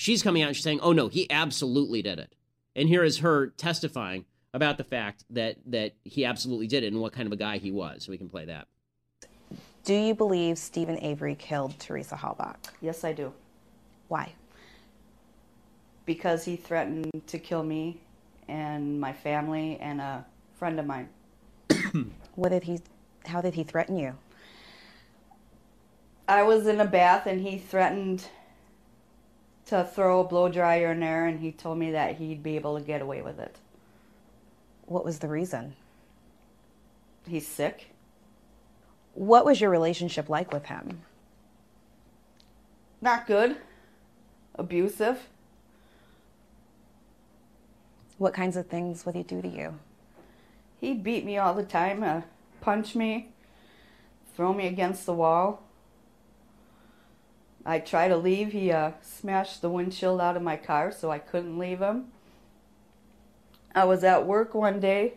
She's 0.03 0.21
coming 0.21 0.41
out 0.41 0.47
and 0.47 0.55
she's 0.57 0.65
saying, 0.65 0.81
"Oh 0.81 0.91
no, 0.91 1.07
he 1.07 1.31
absolutely 1.31 2.01
did 2.01 2.19
it." 2.19 2.35
And 2.75 2.89
here 2.89 3.05
is 3.05 3.19
her 3.19 3.47
testifying 3.47 4.25
about 4.53 4.77
the 4.77 4.83
fact 4.83 5.23
that 5.29 5.55
that 5.67 5.93
he 6.03 6.25
absolutely 6.25 6.67
did 6.67 6.83
it 6.83 6.91
and 6.91 7.01
what 7.01 7.13
kind 7.13 7.25
of 7.25 7.31
a 7.31 7.37
guy 7.37 7.57
he 7.57 7.71
was. 7.71 8.03
So 8.03 8.11
we 8.11 8.17
can 8.17 8.27
play 8.27 8.43
that. 8.43 8.67
Do 9.85 9.93
you 9.93 10.13
believe 10.13 10.57
Steven 10.57 10.99
Avery 10.99 11.35
killed 11.35 11.79
Teresa 11.79 12.15
Halbach? 12.15 12.57
Yes, 12.81 13.05
I 13.05 13.13
do. 13.13 13.31
Why? 14.09 14.33
Because 16.05 16.43
he 16.43 16.57
threatened 16.57 17.09
to 17.27 17.39
kill 17.39 17.63
me 17.63 18.01
and 18.49 18.99
my 18.99 19.13
family 19.13 19.77
and 19.79 20.01
a 20.01 20.25
friend 20.55 20.81
of 20.81 20.85
mine. 20.85 21.07
what 22.35 22.49
did 22.49 22.63
he? 22.63 22.81
How 23.25 23.39
did 23.39 23.53
he 23.53 23.63
threaten 23.63 23.97
you? 23.97 24.17
I 26.27 26.43
was 26.43 26.67
in 26.67 26.81
a 26.81 26.85
bath 26.85 27.25
and 27.25 27.39
he 27.39 27.57
threatened 27.57 28.27
to 29.73 29.83
throw 29.83 30.19
a 30.19 30.23
blow 30.23 30.49
dryer 30.49 30.91
in 30.91 30.99
there 30.99 31.25
and 31.25 31.39
he 31.39 31.51
told 31.51 31.79
me 31.79 31.91
that 31.91 32.17
he'd 32.17 32.43
be 32.43 32.55
able 32.55 32.77
to 32.77 32.85
get 32.85 33.01
away 33.01 33.23
with 33.23 33.39
it. 33.39 33.57
What 34.85 35.03
was 35.03 35.17
the 35.17 35.27
reason? 35.27 35.75
He's 37.27 37.47
sick. 37.47 37.87
What 39.15 39.45
was 39.45 39.59
your 39.59 39.71
relationship 39.71 40.29
like 40.29 40.53
with 40.53 40.65
him? 40.65 41.01
Not 43.01 43.25
good. 43.25 43.57
Abusive. 44.55 45.27
What 48.19 48.35
kinds 48.35 48.55
of 48.55 48.67
things 48.67 49.07
would 49.07 49.15
he 49.15 49.23
do 49.23 49.41
to 49.41 49.47
you? 49.47 49.79
He'd 50.81 51.03
beat 51.03 51.25
me 51.25 51.39
all 51.39 51.55
the 51.55 51.63
time, 51.63 52.03
uh, 52.03 52.21
punch 52.61 52.93
me, 52.93 53.29
throw 54.35 54.53
me 54.53 54.67
against 54.67 55.07
the 55.07 55.13
wall. 55.13 55.63
I 57.65 57.79
tried 57.79 58.09
to 58.09 58.17
leave. 58.17 58.51
He 58.51 58.71
uh, 58.71 58.91
smashed 59.01 59.61
the 59.61 59.69
windshield 59.69 60.19
out 60.19 60.35
of 60.35 60.43
my 60.43 60.57
car 60.57 60.91
so 60.91 61.11
I 61.11 61.19
couldn't 61.19 61.57
leave 61.57 61.79
him. 61.79 62.05
I 63.73 63.85
was 63.85 64.03
at 64.03 64.27
work 64.27 64.53
one 64.53 64.79
day 64.79 65.13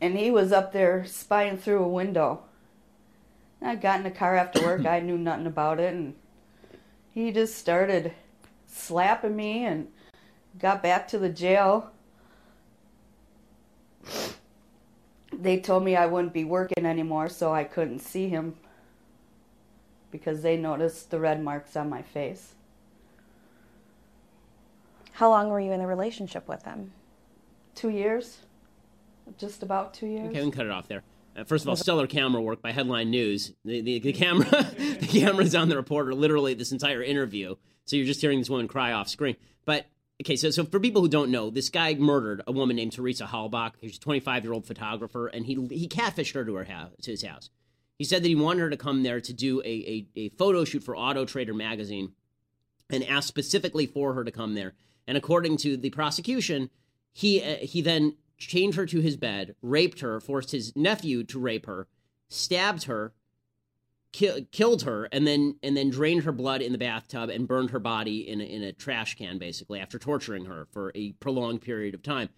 and 0.00 0.16
he 0.16 0.30
was 0.30 0.52
up 0.52 0.72
there 0.72 1.04
spying 1.04 1.56
through 1.56 1.82
a 1.82 1.88
window. 1.88 2.42
I 3.62 3.74
got 3.74 3.98
in 3.98 4.04
the 4.04 4.10
car 4.10 4.36
after 4.36 4.62
work. 4.62 4.86
I 4.86 5.00
knew 5.00 5.16
nothing 5.16 5.46
about 5.46 5.80
it, 5.80 5.94
and 5.94 6.14
he 7.12 7.32
just 7.32 7.56
started 7.56 8.12
slapping 8.66 9.34
me 9.34 9.64
and 9.64 9.88
got 10.58 10.82
back 10.82 11.08
to 11.08 11.18
the 11.18 11.30
jail. 11.30 11.90
They 15.32 15.58
told 15.58 15.84
me 15.84 15.96
I 15.96 16.06
wouldn't 16.06 16.32
be 16.32 16.44
working 16.44 16.84
anymore, 16.84 17.28
so 17.28 17.52
I 17.52 17.64
couldn't 17.64 18.00
see 18.00 18.28
him 18.28 18.56
because 20.16 20.42
they 20.42 20.56
noticed 20.56 21.10
the 21.10 21.20
red 21.20 21.42
marks 21.42 21.76
on 21.76 21.88
my 21.88 22.02
face. 22.02 22.54
How 25.12 25.30
long 25.30 25.48
were 25.48 25.60
you 25.60 25.72
in 25.72 25.80
a 25.80 25.86
relationship 25.86 26.46
with 26.48 26.62
them? 26.64 26.92
Two 27.74 27.88
years. 27.88 28.38
Just 29.38 29.62
about 29.62 29.94
two 29.94 30.06
years. 30.06 30.28
Okay, 30.28 30.38
we 30.38 30.42
can 30.42 30.50
cut 30.50 30.66
it 30.66 30.72
off 30.72 30.88
there. 30.88 31.02
Uh, 31.36 31.44
first 31.44 31.64
of 31.64 31.68
all, 31.68 31.76
stellar 31.76 32.06
camera 32.06 32.40
work 32.40 32.62
by 32.62 32.72
Headline 32.72 33.10
News. 33.10 33.52
The, 33.64 33.80
the, 33.80 33.98
the 33.98 34.12
camera, 34.12 34.46
the 34.78 35.08
camera's 35.08 35.54
on 35.54 35.68
the 35.68 35.76
reporter 35.76 36.14
literally 36.14 36.54
this 36.54 36.72
entire 36.72 37.02
interview, 37.02 37.56
so 37.84 37.96
you're 37.96 38.06
just 38.06 38.20
hearing 38.20 38.38
this 38.38 38.50
woman 38.50 38.68
cry 38.68 38.92
off 38.92 39.08
screen. 39.08 39.36
But 39.64 39.86
okay, 40.22 40.36
so 40.36 40.50
so 40.50 40.64
for 40.64 40.80
people 40.80 41.02
who 41.02 41.08
don't 41.08 41.30
know, 41.30 41.50
this 41.50 41.68
guy 41.68 41.94
murdered 41.94 42.42
a 42.46 42.52
woman 42.52 42.76
named 42.76 42.92
Teresa 42.92 43.24
Halbach. 43.24 43.72
She's 43.80 43.96
a 43.96 44.00
25 44.00 44.44
year 44.44 44.52
old 44.52 44.66
photographer, 44.66 45.26
and 45.28 45.44
he 45.44 45.54
he 45.70 45.88
catfished 45.88 46.34
her 46.34 46.44
to 46.44 46.54
her 46.54 46.64
house, 46.64 46.90
to 47.02 47.10
his 47.10 47.24
house. 47.24 47.50
He 47.98 48.04
said 48.04 48.22
that 48.22 48.28
he 48.28 48.34
wanted 48.34 48.60
her 48.60 48.70
to 48.70 48.76
come 48.76 49.02
there 49.02 49.20
to 49.20 49.32
do 49.32 49.60
a, 49.62 49.64
a, 49.64 50.06
a 50.16 50.28
photo 50.30 50.64
shoot 50.64 50.82
for 50.82 50.96
Auto 50.96 51.24
Trader 51.24 51.54
magazine, 51.54 52.12
and 52.90 53.02
asked 53.04 53.28
specifically 53.28 53.86
for 53.86 54.14
her 54.14 54.24
to 54.24 54.30
come 54.30 54.54
there. 54.54 54.74
And 55.06 55.16
according 55.16 55.56
to 55.58 55.76
the 55.76 55.90
prosecution, 55.90 56.70
he 57.12 57.42
uh, 57.42 57.56
he 57.56 57.80
then 57.80 58.16
chained 58.38 58.74
her 58.74 58.86
to 58.86 59.00
his 59.00 59.16
bed, 59.16 59.54
raped 59.62 60.00
her, 60.00 60.20
forced 60.20 60.52
his 60.52 60.74
nephew 60.76 61.24
to 61.24 61.38
rape 61.38 61.66
her, 61.66 61.88
stabbed 62.28 62.84
her, 62.84 63.14
ki- 64.12 64.46
killed 64.52 64.82
her, 64.82 65.08
and 65.10 65.26
then 65.26 65.56
and 65.62 65.76
then 65.76 65.90
drained 65.90 66.24
her 66.24 66.32
blood 66.32 66.60
in 66.60 66.72
the 66.72 66.78
bathtub 66.78 67.30
and 67.30 67.48
burned 67.48 67.70
her 67.70 67.78
body 67.80 68.28
in 68.28 68.40
a, 68.40 68.44
in 68.44 68.62
a 68.62 68.72
trash 68.72 69.16
can, 69.16 69.38
basically 69.38 69.80
after 69.80 69.98
torturing 69.98 70.44
her 70.44 70.66
for 70.70 70.92
a 70.94 71.12
prolonged 71.12 71.62
period 71.62 71.94
of 71.94 72.02
time. 72.02 72.28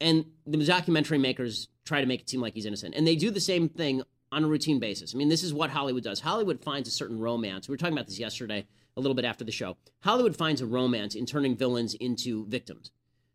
And 0.00 0.26
the 0.46 0.58
documentary 0.64 1.18
makers 1.18 1.68
try 1.84 2.00
to 2.00 2.06
make 2.06 2.20
it 2.22 2.28
seem 2.28 2.40
like 2.40 2.54
he's 2.54 2.66
innocent, 2.66 2.94
and 2.94 3.06
they 3.06 3.16
do 3.16 3.30
the 3.30 3.40
same 3.40 3.68
thing 3.68 4.02
on 4.36 4.44
a 4.44 4.48
routine 4.48 4.78
basis. 4.78 5.14
I 5.14 5.18
mean, 5.18 5.30
this 5.30 5.42
is 5.42 5.54
what 5.54 5.70
Hollywood 5.70 6.04
does. 6.04 6.20
Hollywood 6.20 6.62
finds 6.62 6.86
a 6.88 6.92
certain 6.92 7.18
romance. 7.18 7.68
We 7.68 7.72
were 7.72 7.78
talking 7.78 7.94
about 7.94 8.06
this 8.06 8.18
yesterday, 8.18 8.66
a 8.94 9.00
little 9.00 9.14
bit 9.14 9.24
after 9.24 9.44
the 9.44 9.50
show. 9.50 9.78
Hollywood 10.00 10.36
finds 10.36 10.60
a 10.60 10.66
romance 10.66 11.14
in 11.14 11.24
turning 11.24 11.56
villains 11.56 11.94
into 11.94 12.46
victims. 12.46 12.90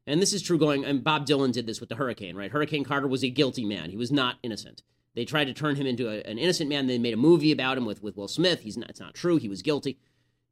And 0.05 0.21
this 0.21 0.31
is 0.31 0.43
true 0.43 0.59
going, 0.59 0.85
and 0.85 1.03
Bob 1.03 1.25
Dylan 1.25 1.51
did 1.51 1.65
this 1.65 1.79
with 1.79 1.89
the 1.89 1.95
hurricane, 1.95 2.35
right? 2.35 2.51
Hurricane 2.51 2.83
Carter 2.83 3.07
was 3.07 3.23
a 3.23 3.29
guilty 3.29 3.65
man. 3.65 3.89
He 3.89 3.97
was 3.97 4.11
not 4.11 4.37
innocent. 4.43 4.83
They 5.15 5.25
tried 5.25 5.45
to 5.45 5.53
turn 5.53 5.75
him 5.75 5.87
into 5.87 6.07
a, 6.07 6.21
an 6.29 6.37
innocent 6.37 6.69
man. 6.69 6.85
They 6.85 6.99
made 6.99 7.15
a 7.15 7.17
movie 7.17 7.51
about 7.51 7.79
him 7.79 7.85
with, 7.85 8.03
with 8.03 8.15
Will 8.15 8.27
Smith. 8.27 8.61
He's 8.61 8.77
not, 8.77 8.89
it's 8.89 8.99
not 8.99 9.15
true. 9.15 9.37
He 9.37 9.49
was 9.49 9.63
guilty. 9.63 9.97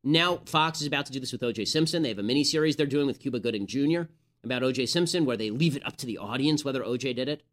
Now, 0.04 0.38
Fox 0.46 0.82
is 0.82 0.88
about 0.88 1.06
to 1.08 1.12
do 1.12 1.20
this 1.20 1.32
with 1.32 1.44
O.J. 1.44 1.66
Simpson. 1.66 2.02
They 2.02 2.10
have 2.10 2.20
a 2.20 2.24
miniseries 2.24 2.76
they're 2.76 2.88
doing 2.88 3.06
with 3.06 3.20
Cuba 3.20 3.40
Gooding 3.40 3.68
Jr. 3.68 4.04
about 4.44 4.64
O.J. 4.64 4.88
Simpson 4.88 5.26
where 5.26 5.38
they 5.38 5.52
leave 5.52 5.76
it 5.76 5.86
up 5.86 5.98
to 5.98 6.08
the 6.08 6.18
audience 6.18 6.66
whether 6.66 6.84
O.J. 6.84 7.14
did 7.14 7.30
it, 7.30 7.44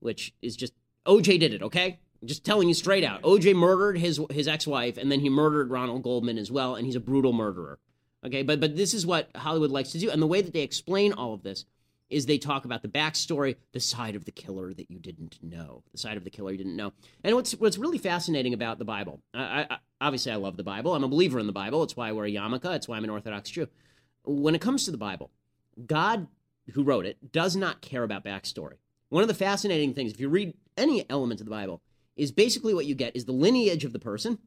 which 0.00 0.34
is 0.42 0.56
just, 0.56 0.72
O.J. 1.06 1.38
did 1.38 1.54
it, 1.54 1.62
okay? 1.62 1.98
Just 2.24 2.44
telling 2.44 2.68
you 2.68 2.74
straight 2.74 3.04
out. 3.04 3.20
O.J. 3.24 3.54
murdered 3.54 3.98
his, 3.98 4.20
his 4.30 4.48
ex 4.48 4.66
wife, 4.66 4.96
and 4.96 5.10
then 5.10 5.20
he 5.20 5.28
murdered 5.28 5.70
Ronald 5.70 6.02
Goldman 6.02 6.38
as 6.38 6.50
well, 6.50 6.74
and 6.74 6.86
he's 6.86 6.96
a 6.96 7.00
brutal 7.00 7.32
murderer. 7.32 7.78
Okay, 8.24 8.42
but 8.42 8.58
but 8.58 8.76
this 8.76 8.92
is 8.92 9.06
what 9.06 9.30
Hollywood 9.36 9.70
likes 9.70 9.92
to 9.92 9.98
do, 9.98 10.10
and 10.10 10.20
the 10.20 10.26
way 10.26 10.40
that 10.40 10.52
they 10.52 10.62
explain 10.62 11.12
all 11.12 11.32
of 11.32 11.42
this 11.42 11.64
is 12.08 12.26
they 12.26 12.38
talk 12.38 12.64
about 12.64 12.82
the 12.82 12.88
backstory, 12.88 13.56
the 13.72 13.80
side 13.80 14.14
of 14.14 14.24
the 14.24 14.30
killer 14.30 14.72
that 14.72 14.90
you 14.90 14.98
didn't 14.98 15.38
know, 15.42 15.82
the 15.92 15.98
side 15.98 16.16
of 16.16 16.24
the 16.24 16.30
killer 16.30 16.52
you 16.52 16.58
didn't 16.58 16.76
know. 16.76 16.92
And 17.24 17.34
what's 17.34 17.52
what's 17.52 17.78
really 17.78 17.98
fascinating 17.98 18.54
about 18.54 18.78
the 18.78 18.84
Bible, 18.84 19.20
I, 19.34 19.66
I, 19.70 19.78
obviously 20.00 20.32
I 20.32 20.36
love 20.36 20.56
the 20.56 20.62
Bible. 20.62 20.94
I'm 20.94 21.04
a 21.04 21.08
believer 21.08 21.38
in 21.38 21.46
the 21.46 21.52
Bible. 21.52 21.82
It's 21.82 21.96
why 21.96 22.08
I 22.08 22.12
wear 22.12 22.24
a 22.24 22.30
yarmulke. 22.30 22.74
It's 22.74 22.88
why 22.88 22.96
I'm 22.96 23.04
an 23.04 23.10
Orthodox 23.10 23.50
Jew. 23.50 23.68
When 24.24 24.54
it 24.54 24.60
comes 24.60 24.84
to 24.84 24.90
the 24.90 24.96
Bible, 24.96 25.30
God, 25.84 26.26
who 26.72 26.82
wrote 26.82 27.06
it, 27.06 27.32
does 27.32 27.54
not 27.54 27.80
care 27.80 28.02
about 28.02 28.24
backstory. 28.24 28.74
One 29.08 29.22
of 29.22 29.28
the 29.28 29.34
fascinating 29.34 29.94
things, 29.94 30.12
if 30.12 30.20
you 30.20 30.28
read 30.28 30.54
any 30.76 31.08
element 31.10 31.40
of 31.40 31.46
the 31.46 31.50
Bible, 31.50 31.82
is 32.16 32.32
basically 32.32 32.74
what 32.74 32.86
you 32.86 32.94
get 32.94 33.14
is 33.14 33.24
the 33.24 33.32
lineage 33.32 33.84
of 33.84 33.92
the 33.92 33.98
person, 33.98 34.38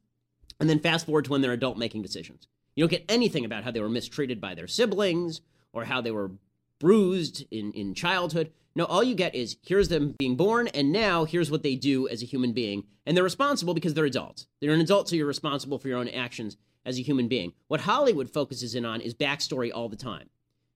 and 0.60 0.70
then 0.70 0.80
fast 0.80 1.06
forward 1.06 1.26
to 1.26 1.32
when 1.32 1.42
they're 1.42 1.54
adult 1.54 1.78
making 1.78 2.02
decisions. 2.02 2.48
You 2.76 2.84
don't 2.84 2.92
get 2.92 3.06
anything 3.10 3.46
about 3.46 3.64
how 3.64 3.72
they 3.72 3.80
were 3.80 3.90
mistreated 3.90 4.42
by 4.42 4.56
their 4.56 4.68
siblings 4.68 5.42
or 5.74 5.86
how 5.86 6.02
they 6.02 6.12
were 6.12 6.32
bruised 6.80 7.46
in, 7.52 7.72
in 7.74 7.94
childhood. 7.94 8.52
No, 8.76 8.86
all 8.86 9.04
you 9.04 9.16
get 9.16 9.36
is 9.36 9.58
here's 9.62 9.90
them 9.90 10.16
being 10.18 10.36
born, 10.36 10.68
and 10.70 10.92
now 10.92 11.26
here's 11.26 11.52
what 11.52 11.64
they 11.64 11.76
do 11.76 12.08
as 12.08 12.24
a 12.24 12.26
human 12.26 12.54
being. 12.54 12.86
And 13.06 13.18
they're 13.18 13.24
responsible 13.24 13.74
because 13.74 13.94
they're 13.94 14.06
adults. 14.06 14.48
They're 14.62 14.72
an 14.72 14.80
adult, 14.80 15.10
so 15.10 15.16
you're 15.16 15.28
responsible 15.28 15.80
for 15.80 15.88
your 15.88 15.98
own 15.98 16.08
actions 16.08 16.58
as 16.86 16.98
a 16.98 17.04
human 17.04 17.28
being. 17.28 17.54
What 17.68 17.82
Hollywood 17.82 18.30
focuses 18.30 18.76
in 18.76 18.86
on 18.86 19.02
is 19.02 19.14
backstory 19.14 19.72
all 19.74 19.90
the 19.90 19.96
time. 19.96 20.30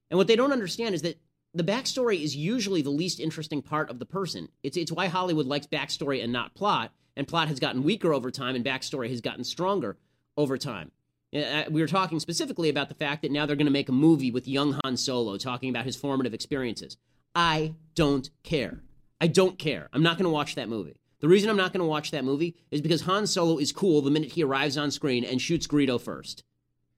And 0.10 0.18
what 0.18 0.28
they 0.28 0.36
don't 0.36 0.52
understand 0.52 0.96
is 0.96 1.02
that 1.04 1.20
the 1.54 1.64
backstory 1.64 2.24
is 2.24 2.36
usually 2.36 2.82
the 2.82 2.90
least 2.90 3.20
interesting 3.20 3.62
part 3.62 3.90
of 3.90 4.00
the 4.00 4.06
person. 4.06 4.50
It's, 4.64 4.78
it's 4.78 4.92
why 4.92 5.08
Hollywood 5.08 5.46
likes 5.46 5.68
backstory 5.68 6.24
and 6.24 6.34
not 6.34 6.56
plot, 6.56 6.92
and 7.16 7.28
plot 7.28 7.48
has 7.48 7.60
gotten 7.60 7.84
weaker 7.84 8.14
over 8.14 8.32
time, 8.32 8.56
and 8.56 8.66
backstory 8.66 9.10
has 9.10 9.22
gotten 9.22 9.44
stronger 9.44 9.98
over 10.36 10.58
time. 10.58 10.92
Uh, 11.36 11.64
we 11.70 11.82
were 11.82 11.88
talking 11.88 12.20
specifically 12.20 12.70
about 12.70 12.90
the 12.90 12.96
fact 12.96 13.22
that 13.22 13.32
now 13.32 13.46
they're 13.46 13.56
going 13.56 13.66
to 13.66 13.72
make 13.72 13.90
a 13.90 13.94
movie 13.94 14.32
with 14.32 14.48
young 14.48 14.80
Han 14.84 14.98
Solo 14.98 15.38
talking 15.38 15.70
about 15.70 15.86
his 15.86 15.96
formative 15.96 16.34
experiences. 16.34 16.98
I 17.36 17.76
don't 17.96 18.30
care. 18.44 18.82
I 19.20 19.28
don't 19.28 19.58
care. 19.58 19.90
I'm 19.94 20.04
not 20.04 20.18
going 20.18 20.26
to 20.26 20.30
watch 20.30 20.56
that 20.56 20.70
movie. 20.70 20.98
The 21.22 21.28
reason 21.28 21.50
I'm 21.50 21.58
not 21.58 21.72
going 21.72 21.80
to 21.80 21.86
watch 21.86 22.12
that 22.12 22.26
movie 22.26 22.56
is 22.70 22.82
because 22.82 23.02
Han 23.02 23.26
Solo 23.26 23.58
is 23.58 23.72
cool 23.72 24.02
the 24.02 24.12
minute 24.12 24.34
he 24.34 24.44
arrives 24.44 24.78
on 24.78 24.92
screen 24.92 25.24
and 25.24 25.42
shoots 25.42 25.68
Greedo 25.68 26.00
first. 26.00 26.44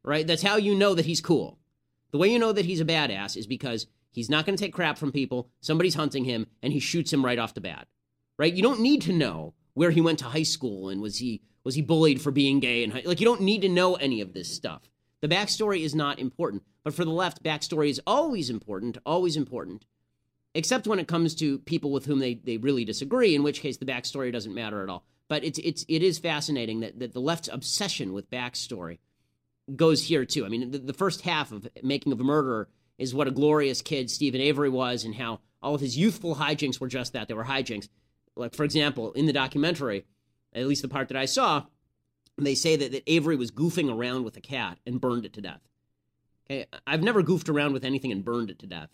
Right? 0.04 0.26
That's 0.26 0.44
how 0.44 0.58
you 0.58 0.76
know 0.76 0.96
that 0.96 1.06
he's 1.06 1.22
cool. 1.22 1.60
The 2.12 2.18
way 2.18 2.32
you 2.32 2.40
know 2.40 2.52
that 2.52 2.66
he's 2.66 2.82
a 2.82 2.86
badass 2.86 3.38
is 3.38 3.48
because 3.48 3.88
he's 4.16 4.30
not 4.30 4.46
going 4.46 4.58
to 4.58 4.64
take 4.64 4.74
crap 4.74 4.98
from 4.98 5.12
people, 5.12 5.50
somebody's 5.62 5.96
hunting 5.96 6.26
him, 6.26 6.48
and 6.64 6.74
he 6.74 6.80
shoots 6.80 7.14
him 7.14 7.24
right 7.24 7.38
off 7.38 7.54
the 7.54 7.62
bat. 7.62 7.88
Right? 8.38 8.54
You 8.54 8.64
don't 8.64 8.82
need 8.82 9.02
to 9.04 9.14
know 9.14 9.54
where 9.76 9.92
he 9.92 10.02
went 10.02 10.20
to 10.20 10.26
high 10.26 10.44
school 10.44 10.90
and 10.90 11.02
was 11.02 11.18
he 11.18 11.42
was 11.64 11.76
he 11.76 11.82
bullied 11.82 12.22
for 12.22 12.32
being 12.32 12.60
gay? 12.60 12.84
And 12.84 12.94
like, 13.06 13.20
you 13.20 13.26
don't 13.26 13.42
need 13.42 13.62
to 13.62 13.70
know 13.70 13.96
any 13.96 14.22
of 14.22 14.34
this 14.34 14.54
stuff. 14.54 14.84
The 15.22 15.28
backstory 15.28 15.82
is 15.84 15.96
not 15.96 16.20
important. 16.20 16.64
But 16.84 16.94
for 16.94 17.04
the 17.04 17.12
left, 17.12 17.44
backstory 17.44 17.90
is 17.90 18.00
always 18.06 18.52
important, 18.52 19.00
always 19.06 19.36
important, 19.36 19.86
except 20.54 20.86
when 20.86 21.00
it 21.00 21.08
comes 21.08 21.34
to 21.36 21.58
people 21.60 21.92
with 21.92 22.06
whom 22.06 22.20
they, 22.20 22.36
they 22.36 22.58
really 22.58 22.86
disagree, 22.86 23.34
in 23.34 23.42
which 23.42 23.62
case 23.62 23.78
the 23.78 23.88
backstory 23.88 24.32
doesn't 24.32 24.54
matter 24.54 24.84
at 24.84 24.90
all. 24.90 25.04
But 25.28 25.44
it's, 25.44 25.58
it's, 25.60 25.84
it 25.90 26.04
is 26.04 26.20
fascinating 26.20 26.82
that, 26.82 27.00
that 27.00 27.14
the 27.14 27.20
left's 27.20 27.50
obsession 27.52 28.14
with 28.14 28.30
backstory 28.30 29.00
goes 29.76 30.04
here 30.04 30.26
too. 30.26 30.46
I 30.46 30.50
mean, 30.50 30.70
the, 30.70 30.78
the 30.78 30.94
first 30.94 31.22
half 31.22 31.52
of 31.52 31.68
Making 31.82 32.12
of 32.12 32.20
a 32.20 32.24
Murderer 32.24 32.70
is 32.98 33.14
what 33.14 33.28
a 33.28 33.32
glorious 33.32 33.82
kid 33.82 34.10
Steven 34.10 34.42
Avery 34.42 34.70
was, 34.70 35.04
and 35.04 35.16
how 35.16 35.40
all 35.62 35.76
of 35.76 35.82
his 35.82 35.98
youthful 35.98 36.36
hijinks 36.36 36.80
were 36.80 36.88
just 36.88 37.14
that. 37.14 37.28
They 37.28 37.34
were 37.34 37.46
hijinks. 37.46 37.90
Like, 38.36 38.54
for 38.54 38.64
example, 38.64 39.12
in 39.14 39.26
the 39.26 39.34
documentary, 39.34 40.06
at 40.54 40.68
least 40.68 40.82
the 40.82 40.88
part 40.88 41.08
that 41.08 41.18
I 41.18 41.26
saw, 41.26 41.64
they 42.38 42.56
say 42.56 42.76
that, 42.76 42.92
that 42.92 43.04
Avery 43.08 43.36
was 43.36 43.52
goofing 43.52 43.94
around 43.94 44.24
with 44.24 44.38
a 44.38 44.42
cat 44.42 44.78
and 44.86 45.02
burned 45.02 45.26
it 45.26 45.34
to 45.34 45.42
death. 45.42 45.62
Okay, 46.50 46.66
I've 46.86 47.02
never 47.02 47.24
goofed 47.24 47.50
around 47.50 47.74
with 47.74 47.84
anything 47.84 48.12
and 48.12 48.24
burned 48.24 48.50
it 48.50 48.60
to 48.60 48.68
death. 48.68 48.90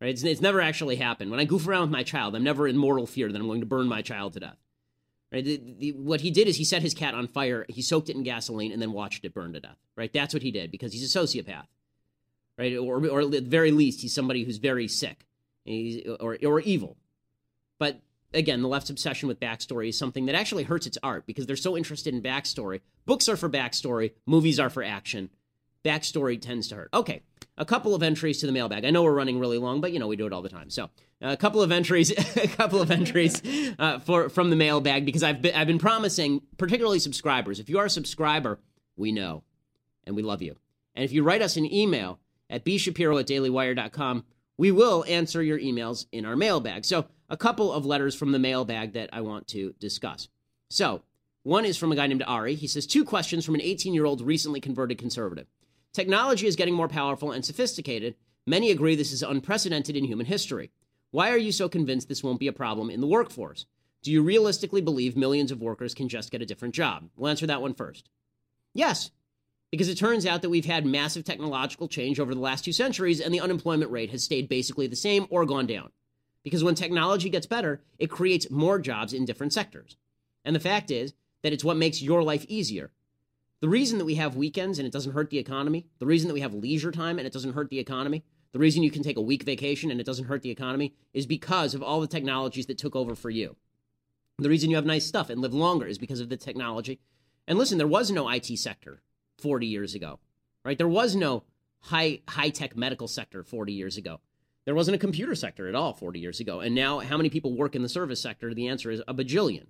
Right? 0.00 0.10
It's, 0.10 0.24
it's 0.24 0.40
never 0.40 0.60
actually 0.60 0.96
happened. 0.96 1.30
When 1.30 1.40
I 1.40 1.44
goof 1.44 1.66
around 1.66 1.82
with 1.82 1.90
my 1.90 2.02
child, 2.02 2.34
I'm 2.34 2.42
never 2.42 2.66
in 2.66 2.76
mortal 2.76 3.06
fear 3.06 3.30
that 3.30 3.40
I'm 3.40 3.46
going 3.46 3.60
to 3.60 3.66
burn 3.66 3.86
my 3.86 4.02
child 4.02 4.32
to 4.34 4.40
death. 4.40 4.58
Right? 5.32 5.44
The, 5.44 5.60
the, 5.78 5.92
what 5.92 6.20
he 6.20 6.30
did 6.30 6.48
is 6.48 6.56
he 6.56 6.64
set 6.64 6.82
his 6.82 6.92
cat 6.92 7.14
on 7.14 7.28
fire, 7.28 7.64
he 7.68 7.80
soaked 7.82 8.10
it 8.10 8.16
in 8.16 8.24
gasoline, 8.24 8.72
and 8.72 8.82
then 8.82 8.92
watched 8.92 9.24
it 9.24 9.32
burn 9.32 9.52
to 9.52 9.60
death. 9.60 9.78
Right? 9.96 10.12
That's 10.12 10.34
what 10.34 10.42
he 10.42 10.50
did 10.50 10.70
because 10.70 10.92
he's 10.92 11.14
a 11.14 11.18
sociopath. 11.18 11.66
Right? 12.58 12.76
Or, 12.76 13.06
or 13.06 13.20
at 13.22 13.30
the 13.30 13.40
very 13.40 13.72
least, 13.72 14.02
he's 14.02 14.14
somebody 14.14 14.44
who's 14.44 14.58
very 14.58 14.86
sick 14.88 15.26
or, 16.20 16.38
or 16.44 16.60
evil. 16.60 16.96
But 17.78 18.00
again, 18.34 18.62
the 18.62 18.68
left's 18.68 18.90
obsession 18.90 19.28
with 19.28 19.40
backstory 19.40 19.88
is 19.88 19.98
something 19.98 20.26
that 20.26 20.34
actually 20.34 20.64
hurts 20.64 20.86
its 20.86 20.98
art 21.02 21.26
because 21.26 21.46
they're 21.46 21.56
so 21.56 21.76
interested 21.76 22.14
in 22.14 22.22
backstory. 22.22 22.80
Books 23.06 23.28
are 23.28 23.36
for 23.36 23.48
backstory, 23.48 24.12
movies 24.26 24.60
are 24.60 24.70
for 24.70 24.82
action. 24.82 25.30
Backstory 25.84 26.40
tends 26.40 26.68
to 26.68 26.76
hurt. 26.76 26.90
Okay, 26.94 27.22
a 27.58 27.64
couple 27.64 27.94
of 27.94 28.02
entries 28.02 28.38
to 28.40 28.46
the 28.46 28.52
mailbag. 28.52 28.84
I 28.84 28.90
know 28.90 29.02
we're 29.02 29.14
running 29.14 29.38
really 29.38 29.58
long, 29.58 29.80
but 29.80 29.92
you 29.92 29.98
know 29.98 30.06
we 30.06 30.16
do 30.16 30.26
it 30.26 30.32
all 30.32 30.42
the 30.42 30.48
time. 30.48 30.70
So 30.70 30.90
a 31.20 31.36
couple 31.36 31.60
of 31.60 31.72
entries, 31.72 32.10
a 32.36 32.46
couple 32.46 32.80
of 32.80 32.90
entries 32.90 33.42
uh, 33.78 33.98
for 33.98 34.28
from 34.28 34.50
the 34.50 34.56
mailbag 34.56 35.04
because 35.04 35.22
I've 35.22 35.42
been 35.42 35.54
I've 35.54 35.66
been 35.66 35.78
promising, 35.78 36.42
particularly 36.56 37.00
subscribers. 37.00 37.58
If 37.58 37.68
you 37.68 37.78
are 37.78 37.86
a 37.86 37.90
subscriber, 37.90 38.60
we 38.96 39.10
know, 39.10 39.42
and 40.04 40.14
we 40.14 40.22
love 40.22 40.40
you. 40.40 40.56
And 40.94 41.04
if 41.04 41.12
you 41.12 41.22
write 41.22 41.42
us 41.42 41.56
an 41.56 41.72
email 41.72 42.20
at 42.52 42.64
bshapiro 42.64 43.18
at 43.18 43.26
dailywire.com, 43.26 44.24
we 44.58 44.70
will 44.70 45.04
answer 45.08 45.42
your 45.42 45.58
emails 45.58 46.06
in 46.12 46.24
our 46.24 46.36
mailbag. 46.36 46.84
So 46.84 47.06
a 47.28 47.36
couple 47.36 47.72
of 47.72 47.86
letters 47.86 48.14
from 48.14 48.30
the 48.30 48.38
mailbag 48.38 48.92
that 48.92 49.10
I 49.12 49.22
want 49.22 49.48
to 49.48 49.74
discuss. 49.80 50.28
So 50.70 51.02
one 51.42 51.64
is 51.64 51.78
from 51.78 51.90
a 51.90 51.96
guy 51.96 52.06
named 52.06 52.22
Ari. 52.24 52.54
He 52.54 52.68
says 52.68 52.86
two 52.86 53.04
questions 53.04 53.44
from 53.44 53.56
an 53.56 53.62
18 53.62 53.94
year 53.94 54.04
old 54.04 54.20
recently 54.20 54.60
converted 54.60 54.98
conservative. 54.98 55.46
Technology 55.92 56.46
is 56.46 56.56
getting 56.56 56.74
more 56.74 56.88
powerful 56.88 57.32
and 57.32 57.44
sophisticated. 57.44 58.14
Many 58.46 58.70
agree 58.70 58.94
this 58.94 59.12
is 59.12 59.22
unprecedented 59.22 59.96
in 59.96 60.04
human 60.04 60.26
history. 60.26 60.70
Why 61.10 61.30
are 61.30 61.38
you 61.38 61.52
so 61.52 61.68
convinced 61.68 62.08
this 62.08 62.22
won't 62.22 62.40
be 62.40 62.48
a 62.48 62.52
problem 62.52 62.90
in 62.90 63.00
the 63.00 63.06
workforce? 63.06 63.66
Do 64.02 64.10
you 64.10 64.22
realistically 64.22 64.80
believe 64.80 65.16
millions 65.16 65.52
of 65.52 65.60
workers 65.62 65.94
can 65.94 66.08
just 66.08 66.30
get 66.30 66.42
a 66.42 66.46
different 66.46 66.74
job? 66.74 67.08
We'll 67.16 67.30
answer 67.30 67.46
that 67.46 67.62
one 67.62 67.74
first. 67.74 68.08
Yes, 68.74 69.10
because 69.72 69.88
it 69.88 69.96
turns 69.96 70.26
out 70.26 70.42
that 70.42 70.50
we've 70.50 70.66
had 70.66 70.84
massive 70.84 71.24
technological 71.24 71.88
change 71.88 72.20
over 72.20 72.34
the 72.34 72.40
last 72.40 72.62
two 72.62 72.72
centuries, 72.72 73.20
and 73.20 73.32
the 73.32 73.40
unemployment 73.40 73.90
rate 73.90 74.10
has 74.10 74.22
stayed 74.22 74.46
basically 74.46 74.86
the 74.86 74.94
same 74.94 75.26
or 75.30 75.46
gone 75.46 75.66
down. 75.66 75.90
Because 76.44 76.62
when 76.62 76.74
technology 76.74 77.30
gets 77.30 77.46
better, 77.46 77.80
it 77.98 78.10
creates 78.10 78.50
more 78.50 78.78
jobs 78.78 79.14
in 79.14 79.24
different 79.24 79.54
sectors. 79.54 79.96
And 80.44 80.54
the 80.54 80.60
fact 80.60 80.90
is 80.90 81.14
that 81.42 81.54
it's 81.54 81.64
what 81.64 81.78
makes 81.78 82.02
your 82.02 82.22
life 82.22 82.44
easier. 82.48 82.92
The 83.60 83.68
reason 83.68 83.96
that 83.96 84.04
we 84.04 84.16
have 84.16 84.36
weekends 84.36 84.78
and 84.78 84.86
it 84.86 84.92
doesn't 84.92 85.12
hurt 85.12 85.30
the 85.30 85.38
economy, 85.38 85.86
the 86.00 86.06
reason 86.06 86.28
that 86.28 86.34
we 86.34 86.40
have 86.40 86.52
leisure 86.52 86.92
time 86.92 87.18
and 87.18 87.26
it 87.26 87.32
doesn't 87.32 87.54
hurt 87.54 87.70
the 87.70 87.78
economy, 87.78 88.24
the 88.52 88.58
reason 88.58 88.82
you 88.82 88.90
can 88.90 89.02
take 89.02 89.16
a 89.16 89.22
week 89.22 89.44
vacation 89.44 89.90
and 89.90 90.00
it 90.00 90.04
doesn't 90.04 90.26
hurt 90.26 90.42
the 90.42 90.50
economy 90.50 90.92
is 91.14 91.24
because 91.24 91.72
of 91.72 91.82
all 91.82 92.02
the 92.02 92.06
technologies 92.06 92.66
that 92.66 92.76
took 92.76 92.94
over 92.94 93.14
for 93.14 93.30
you. 93.30 93.56
The 94.38 94.50
reason 94.50 94.68
you 94.68 94.76
have 94.76 94.84
nice 94.84 95.06
stuff 95.06 95.30
and 95.30 95.40
live 95.40 95.54
longer 95.54 95.86
is 95.86 95.96
because 95.96 96.20
of 96.20 96.28
the 96.28 96.36
technology. 96.36 97.00
And 97.48 97.58
listen, 97.58 97.78
there 97.78 97.86
was 97.86 98.10
no 98.10 98.28
IT 98.28 98.58
sector 98.58 99.00
40 99.38 99.66
years 99.66 99.94
ago, 99.94 100.18
right? 100.64 100.78
There 100.78 100.88
was 100.88 101.16
no 101.16 101.44
high 101.80 102.20
high 102.28 102.50
tech 102.50 102.76
medical 102.76 103.08
sector 103.08 103.42
40 103.42 103.72
years 103.72 103.96
ago. 103.96 104.20
There 104.64 104.74
wasn't 104.74 104.94
a 104.94 104.98
computer 104.98 105.34
sector 105.34 105.68
at 105.68 105.74
all 105.74 105.92
40 105.92 106.20
years 106.20 106.38
ago. 106.38 106.60
And 106.60 106.74
now, 106.74 107.00
how 107.00 107.16
many 107.16 107.30
people 107.30 107.56
work 107.56 107.74
in 107.74 107.82
the 107.82 107.88
service 107.88 108.22
sector? 108.22 108.54
The 108.54 108.68
answer 108.68 108.90
is 108.92 109.02
a 109.08 109.14
bajillion 109.14 109.66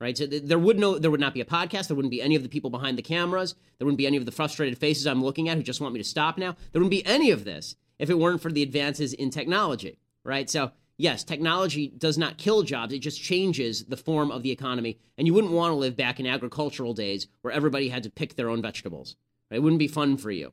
right? 0.00 0.16
So 0.16 0.26
there 0.26 0.58
would 0.58 0.78
no, 0.78 0.98
there 0.98 1.10
would 1.10 1.20
not 1.20 1.34
be 1.34 1.40
a 1.40 1.44
podcast. 1.44 1.88
There 1.88 1.96
wouldn't 1.96 2.10
be 2.10 2.22
any 2.22 2.36
of 2.36 2.42
the 2.42 2.48
people 2.48 2.70
behind 2.70 2.96
the 2.98 3.02
cameras. 3.02 3.54
There 3.78 3.86
wouldn't 3.86 3.98
be 3.98 4.06
any 4.06 4.16
of 4.16 4.26
the 4.26 4.32
frustrated 4.32 4.78
faces 4.78 5.06
I'm 5.06 5.24
looking 5.24 5.48
at 5.48 5.56
who 5.56 5.62
just 5.62 5.80
want 5.80 5.94
me 5.94 6.00
to 6.00 6.08
stop 6.08 6.38
now. 6.38 6.56
There 6.72 6.80
wouldn't 6.80 6.90
be 6.90 7.06
any 7.06 7.30
of 7.30 7.44
this 7.44 7.76
if 7.98 8.10
it 8.10 8.18
weren't 8.18 8.40
for 8.40 8.52
the 8.52 8.62
advances 8.62 9.12
in 9.12 9.30
technology, 9.30 9.98
right? 10.24 10.48
So 10.48 10.72
yes, 10.98 11.24
technology 11.24 11.88
does 11.96 12.18
not 12.18 12.36
kill 12.36 12.62
jobs. 12.62 12.92
It 12.92 12.98
just 12.98 13.22
changes 13.22 13.84
the 13.86 13.96
form 13.96 14.30
of 14.30 14.42
the 14.42 14.50
economy. 14.50 14.98
And 15.16 15.26
you 15.26 15.32
wouldn't 15.32 15.54
want 15.54 15.70
to 15.70 15.76
live 15.76 15.96
back 15.96 16.20
in 16.20 16.26
agricultural 16.26 16.92
days 16.92 17.28
where 17.40 17.54
everybody 17.54 17.88
had 17.88 18.02
to 18.02 18.10
pick 18.10 18.34
their 18.34 18.50
own 18.50 18.60
vegetables. 18.60 19.16
It 19.50 19.62
wouldn't 19.62 19.78
be 19.78 19.88
fun 19.88 20.18
for 20.18 20.30
you. 20.30 20.52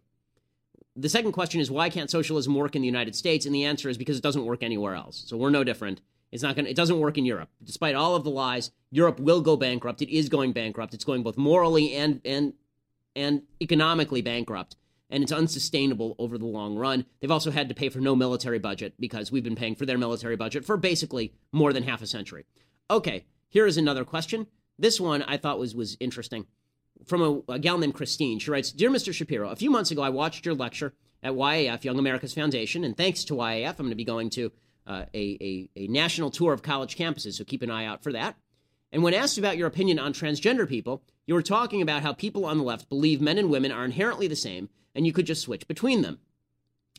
The 0.95 1.09
second 1.09 1.33
question 1.33 1.59
is 1.59 1.69
why 1.69 1.89
can't 1.89 2.09
socialism 2.09 2.55
work 2.55 2.75
in 2.75 2.81
the 2.81 2.87
United 2.87 3.15
States? 3.15 3.45
And 3.45 3.53
the 3.53 3.65
answer 3.65 3.89
is 3.89 3.97
because 3.97 4.17
it 4.17 4.23
doesn't 4.23 4.45
work 4.45 4.63
anywhere 4.63 4.95
else. 4.95 5.25
So 5.27 5.35
we're 5.35 5.49
no 5.49 5.65
different. 5.65 5.99
It's 6.31 6.43
not 6.43 6.55
going. 6.55 6.67
It 6.67 6.75
doesn't 6.75 6.99
work 6.99 7.17
in 7.17 7.25
Europe, 7.25 7.49
despite 7.63 7.95
all 7.95 8.15
of 8.15 8.23
the 8.23 8.29
lies. 8.29 8.71
Europe 8.91 9.19
will 9.19 9.41
go 9.41 9.55
bankrupt. 9.55 10.01
It 10.01 10.13
is 10.13 10.27
going 10.29 10.53
bankrupt. 10.53 10.93
It's 10.93 11.03
going 11.03 11.23
both 11.23 11.37
morally 11.37 11.93
and 11.93 12.21
and 12.25 12.53
and 13.15 13.43
economically 13.61 14.21
bankrupt, 14.21 14.75
and 15.09 15.23
it's 15.23 15.31
unsustainable 15.31 16.15
over 16.17 16.37
the 16.37 16.45
long 16.45 16.75
run. 16.75 17.05
They've 17.19 17.31
also 17.31 17.51
had 17.51 17.69
to 17.69 17.75
pay 17.75 17.89
for 17.89 17.99
no 17.99 18.15
military 18.15 18.59
budget 18.59 18.93
because 18.99 19.31
we've 19.31 19.43
been 19.43 19.55
paying 19.55 19.75
for 19.75 19.85
their 19.85 19.97
military 19.97 20.35
budget 20.35 20.65
for 20.65 20.77
basically 20.77 21.33
more 21.51 21.73
than 21.73 21.83
half 21.83 22.01
a 22.01 22.07
century. 22.07 22.45
Okay, 22.89 23.25
here 23.47 23.67
is 23.67 23.77
another 23.77 24.05
question. 24.05 24.47
This 24.77 24.99
one 24.99 25.23
I 25.23 25.37
thought 25.37 25.59
was 25.59 25.75
was 25.75 25.97
interesting. 25.99 26.47
From 27.05 27.21
a, 27.21 27.53
a 27.53 27.59
gal 27.59 27.77
named 27.77 27.93
Christine. 27.93 28.39
She 28.39 28.51
writes, 28.51 28.71
"Dear 28.71 28.89
Mr. 28.89 29.13
Shapiro, 29.13 29.49
a 29.49 29.55
few 29.55 29.69
months 29.69 29.91
ago 29.91 30.01
I 30.01 30.09
watched 30.09 30.45
your 30.45 30.55
lecture 30.55 30.93
at 31.21 31.33
YAF, 31.33 31.83
Young 31.83 31.99
America's 31.99 32.33
Foundation, 32.33 32.83
and 32.83 32.95
thanks 32.95 33.23
to 33.25 33.33
YAF, 33.33 33.71
I'm 33.71 33.85
going 33.85 33.89
to 33.89 33.95
be 33.95 34.05
going 34.05 34.29
to 34.31 34.51
uh, 34.87 35.05
a, 35.13 35.37
a, 35.41 35.69
a 35.75 35.87
national 35.87 36.29
tour 36.29 36.53
of 36.53 36.61
college 36.61 36.95
campuses, 36.95 37.33
so 37.33 37.43
keep 37.43 37.63
an 37.63 37.71
eye 37.71 37.85
out 37.85 38.03
for 38.03 38.11
that. 38.11 38.35
And 38.91 39.03
when 39.03 39.13
asked 39.13 39.37
about 39.37 39.57
your 39.57 39.67
opinion 39.67 39.99
on 39.99 40.13
transgender 40.13 40.69
people, 40.69 41.03
you 41.25 41.33
were 41.33 41.41
talking 41.41 41.81
about 41.81 42.03
how 42.03 42.13
people 42.13 42.45
on 42.45 42.57
the 42.57 42.63
left 42.63 42.87
believe 42.87 43.19
men 43.19 43.37
and 43.37 43.49
women 43.49 43.71
are 43.71 43.83
inherently 43.83 44.27
the 44.27 44.35
same 44.35 44.69
and 44.95 45.05
you 45.05 45.13
could 45.13 45.27
just 45.27 45.41
switch 45.41 45.67
between 45.67 46.01
them. 46.01 46.19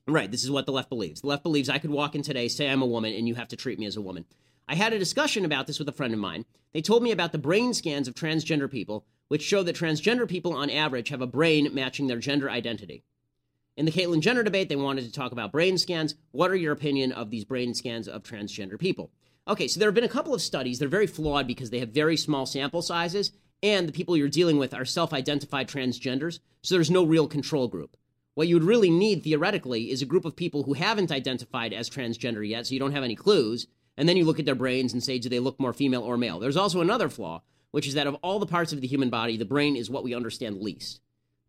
Right, 0.06 0.30
this 0.30 0.44
is 0.44 0.50
what 0.50 0.66
the 0.66 0.72
left 0.72 0.88
believes. 0.88 1.22
The 1.22 1.26
left 1.26 1.42
believes 1.42 1.68
I 1.68 1.78
could 1.78 1.90
walk 1.90 2.14
in 2.14 2.22
today, 2.22 2.46
say 2.46 2.68
I'm 2.68 2.82
a 2.82 2.86
woman, 2.86 3.12
and 3.12 3.26
you 3.26 3.34
have 3.34 3.48
to 3.48 3.56
treat 3.56 3.78
me 3.78 3.86
as 3.86 3.96
a 3.96 4.02
woman. 4.02 4.24
I 4.68 4.74
had 4.74 4.92
a 4.92 4.98
discussion 4.98 5.44
about 5.44 5.66
this 5.66 5.78
with 5.78 5.88
a 5.88 5.92
friend 5.92 6.14
of 6.14 6.20
mine. 6.20 6.44
They 6.72 6.82
told 6.82 7.02
me 7.02 7.10
about 7.10 7.32
the 7.32 7.38
brain 7.38 7.74
scans 7.74 8.06
of 8.06 8.14
transgender 8.14 8.70
people, 8.70 9.04
which 9.28 9.42
show 9.42 9.62
that 9.62 9.74
transgender 9.74 10.28
people 10.28 10.52
on 10.52 10.70
average 10.70 11.08
have 11.08 11.22
a 11.22 11.26
brain 11.26 11.72
matching 11.72 12.06
their 12.06 12.18
gender 12.18 12.50
identity. 12.50 13.02
In 13.76 13.84
the 13.84 13.92
Caitlyn 13.92 14.20
Jenner 14.20 14.42
debate, 14.42 14.68
they 14.68 14.76
wanted 14.76 15.04
to 15.04 15.12
talk 15.12 15.32
about 15.32 15.52
brain 15.52 15.76
scans. 15.76 16.14
What 16.30 16.50
are 16.50 16.56
your 16.56 16.72
opinion 16.72 17.12
of 17.12 17.30
these 17.30 17.44
brain 17.44 17.74
scans 17.74 18.08
of 18.08 18.22
transgender 18.22 18.78
people? 18.78 19.10
Okay, 19.48 19.68
so 19.68 19.78
there 19.78 19.88
have 19.88 19.94
been 19.94 20.04
a 20.04 20.08
couple 20.08 20.34
of 20.34 20.42
studies. 20.42 20.78
They're 20.78 20.88
very 20.88 21.06
flawed 21.06 21.46
because 21.46 21.70
they 21.70 21.78
have 21.80 21.90
very 21.90 22.16
small 22.16 22.46
sample 22.46 22.82
sizes, 22.82 23.32
and 23.62 23.88
the 23.88 23.92
people 23.92 24.16
you're 24.16 24.28
dealing 24.28 24.58
with 24.58 24.74
are 24.74 24.84
self 24.84 25.12
identified 25.12 25.68
transgenders, 25.68 26.40
so 26.62 26.74
there's 26.74 26.90
no 26.90 27.04
real 27.04 27.28
control 27.28 27.68
group. 27.68 27.96
What 28.34 28.48
you 28.48 28.56
would 28.56 28.64
really 28.64 28.90
need, 28.90 29.22
theoretically, 29.22 29.90
is 29.90 30.02
a 30.02 30.06
group 30.06 30.24
of 30.24 30.36
people 30.36 30.64
who 30.64 30.74
haven't 30.74 31.10
identified 31.10 31.72
as 31.72 31.88
transgender 31.88 32.46
yet, 32.46 32.66
so 32.66 32.74
you 32.74 32.80
don't 32.80 32.92
have 32.92 33.04
any 33.04 33.16
clues, 33.16 33.66
and 33.96 34.08
then 34.08 34.16
you 34.16 34.24
look 34.24 34.38
at 34.38 34.44
their 34.44 34.54
brains 34.54 34.92
and 34.92 35.02
say, 35.02 35.18
do 35.18 35.28
they 35.28 35.38
look 35.38 35.58
more 35.58 35.72
female 35.72 36.02
or 36.02 36.18
male? 36.18 36.38
There's 36.38 36.56
also 36.56 36.82
another 36.82 37.08
flaw, 37.08 37.42
which 37.70 37.86
is 37.86 37.94
that 37.94 38.06
of 38.06 38.16
all 38.16 38.38
the 38.38 38.46
parts 38.46 38.72
of 38.72 38.80
the 38.82 38.86
human 38.86 39.08
body, 39.08 39.38
the 39.38 39.46
brain 39.46 39.74
is 39.74 39.88
what 39.88 40.04
we 40.04 40.14
understand 40.14 40.60
least. 40.60 41.00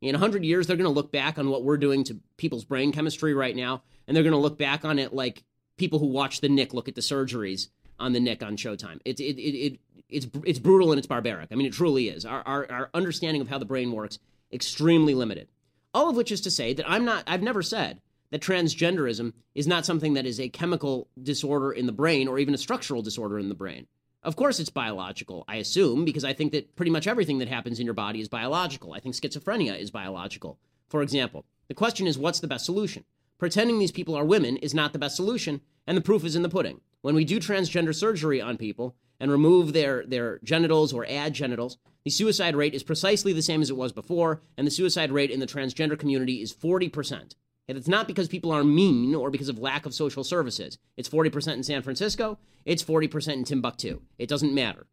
In 0.01 0.13
100 0.13 0.45
years, 0.45 0.67
they're 0.67 0.77
going 0.77 0.85
to 0.85 0.93
look 0.93 1.11
back 1.11 1.37
on 1.37 1.49
what 1.49 1.63
we're 1.63 1.77
doing 1.77 2.03
to 2.05 2.19
people's 2.37 2.63
brain 2.63 2.91
chemistry 2.91 3.33
right 3.33 3.55
now, 3.55 3.83
and 4.07 4.15
they're 4.15 4.23
going 4.23 4.31
to 4.31 4.37
look 4.37 4.57
back 4.57 4.85
on 4.85 4.99
it 4.99 5.13
like 5.13 5.43
people 5.75 5.99
who 5.99 6.07
watch 6.07 6.39
the 6.39 6.49
Knick 6.49 6.73
look 6.73 6.87
at 6.87 6.95
the 6.95 7.01
surgeries 7.01 7.67
on 7.99 8.13
the 8.13 8.19
Knick 8.19 8.43
on 8.43 8.55
Showtime. 8.55 8.99
It, 9.05 9.19
it, 9.19 9.37
it, 9.37 9.57
it, 9.57 9.79
it's, 10.09 10.27
it's 10.45 10.59
brutal 10.59 10.91
and 10.91 10.99
it's 10.99 11.07
barbaric. 11.07 11.49
I 11.51 11.55
mean, 11.55 11.67
it 11.67 11.73
truly 11.73 12.09
is. 12.09 12.25
Our, 12.25 12.41
our, 12.45 12.71
our 12.71 12.89
understanding 12.93 13.41
of 13.41 13.49
how 13.49 13.57
the 13.57 13.65
brain 13.65 13.91
works, 13.91 14.19
extremely 14.51 15.13
limited. 15.13 15.47
All 15.93 16.09
of 16.09 16.15
which 16.15 16.31
is 16.31 16.41
to 16.41 16.51
say 16.51 16.73
that 16.73 16.89
I'm 16.89 17.05
not, 17.05 17.23
I've 17.27 17.41
never 17.41 17.61
said 17.61 18.01
that 18.31 18.41
transgenderism 18.41 19.33
is 19.55 19.67
not 19.67 19.85
something 19.85 20.13
that 20.13 20.25
is 20.25 20.39
a 20.39 20.49
chemical 20.49 21.07
disorder 21.21 21.71
in 21.71 21.85
the 21.85 21.91
brain 21.91 22.27
or 22.27 22.39
even 22.39 22.53
a 22.53 22.57
structural 22.57 23.01
disorder 23.01 23.39
in 23.39 23.49
the 23.49 23.55
brain. 23.55 23.87
Of 24.23 24.35
course, 24.35 24.59
it's 24.59 24.69
biological, 24.69 25.45
I 25.47 25.55
assume, 25.57 26.03
because 26.03 26.25
I 26.25 26.33
think 26.33 26.51
that 26.51 26.75
pretty 26.75 26.91
much 26.91 27.07
everything 27.07 27.37
that 27.37 27.47
happens 27.47 27.79
in 27.79 27.85
your 27.85 27.93
body 27.93 28.19
is 28.19 28.27
biological. 28.27 28.93
I 28.93 28.99
think 28.99 29.15
schizophrenia 29.15 29.79
is 29.79 29.91
biological. 29.91 30.59
For 30.89 31.01
example, 31.01 31.45
the 31.67 31.73
question 31.73 32.07
is 32.07 32.17
what's 32.17 32.39
the 32.39 32.47
best 32.47 32.65
solution? 32.65 33.05
Pretending 33.37 33.79
these 33.79 33.91
people 33.91 34.15
are 34.15 34.25
women 34.25 34.57
is 34.57 34.73
not 34.73 34.93
the 34.93 34.99
best 34.99 35.15
solution, 35.15 35.61
and 35.85 35.95
the 35.95 36.01
proof 36.01 36.25
is 36.25 36.35
in 36.35 36.41
the 36.41 36.49
pudding. 36.49 36.81
When 37.01 37.15
we 37.15 37.23
do 37.23 37.39
transgender 37.39 37.95
surgery 37.95 38.41
on 38.41 38.57
people 38.57 38.95
and 39.19 39.31
remove 39.31 39.73
their, 39.73 40.05
their 40.05 40.39
genitals 40.43 40.93
or 40.93 41.05
add 41.07 41.33
genitals, 41.33 41.77
the 42.03 42.11
suicide 42.11 42.55
rate 42.55 42.73
is 42.73 42.83
precisely 42.83 43.33
the 43.33 43.41
same 43.41 43.61
as 43.61 43.69
it 43.69 43.77
was 43.77 43.91
before, 43.91 44.41
and 44.57 44.65
the 44.65 44.71
suicide 44.71 45.11
rate 45.11 45.31
in 45.31 45.39
the 45.39 45.47
transgender 45.47 45.97
community 45.97 46.41
is 46.41 46.53
40%. 46.53 47.35
And 47.67 47.77
it's 47.77 47.87
not 47.87 48.07
because 48.07 48.29
people 48.29 48.51
are 48.51 48.63
mean 48.63 49.13
or 49.13 49.29
because 49.29 49.49
of 49.49 49.59
lack 49.59 49.85
of 49.85 49.93
social 49.93 50.23
services. 50.23 50.77
It's 50.95 51.09
40% 51.09 51.53
in 51.53 51.63
San 51.63 51.81
Francisco, 51.81 52.37
it's 52.65 52.83
40% 52.83 53.33
in 53.33 53.43
Timbuktu. 53.43 54.01
It 54.17 54.29
doesn't 54.29 54.53
matter. 54.53 54.87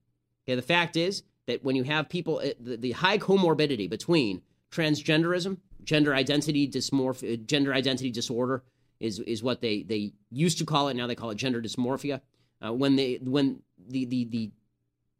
Okay, 0.46 0.56
the 0.56 0.62
fact 0.62 0.96
is 0.96 1.22
that 1.46 1.64
when 1.64 1.76
you 1.76 1.84
have 1.84 2.08
people, 2.08 2.38
uh, 2.38 2.48
the, 2.58 2.76
the 2.76 2.92
high 2.92 3.18
comorbidity 3.18 3.88
between 3.88 4.42
transgenderism, 4.70 5.58
gender 5.84 6.14
identity 6.14 6.68
dysmorphia, 6.68 7.44
gender 7.46 7.72
identity 7.72 8.10
disorder 8.10 8.64
is 9.00 9.18
is 9.20 9.42
what 9.42 9.60
they 9.60 9.82
they 9.82 10.12
used 10.30 10.58
to 10.58 10.64
call 10.64 10.88
it. 10.88 10.94
Now 10.94 11.06
they 11.06 11.14
call 11.14 11.30
it 11.30 11.36
gender 11.36 11.60
dysmorphia. 11.60 12.20
Uh, 12.64 12.72
when 12.72 12.96
they 12.96 13.18
when 13.22 13.60
the 13.88 14.04
the 14.04 14.24
the 14.24 14.50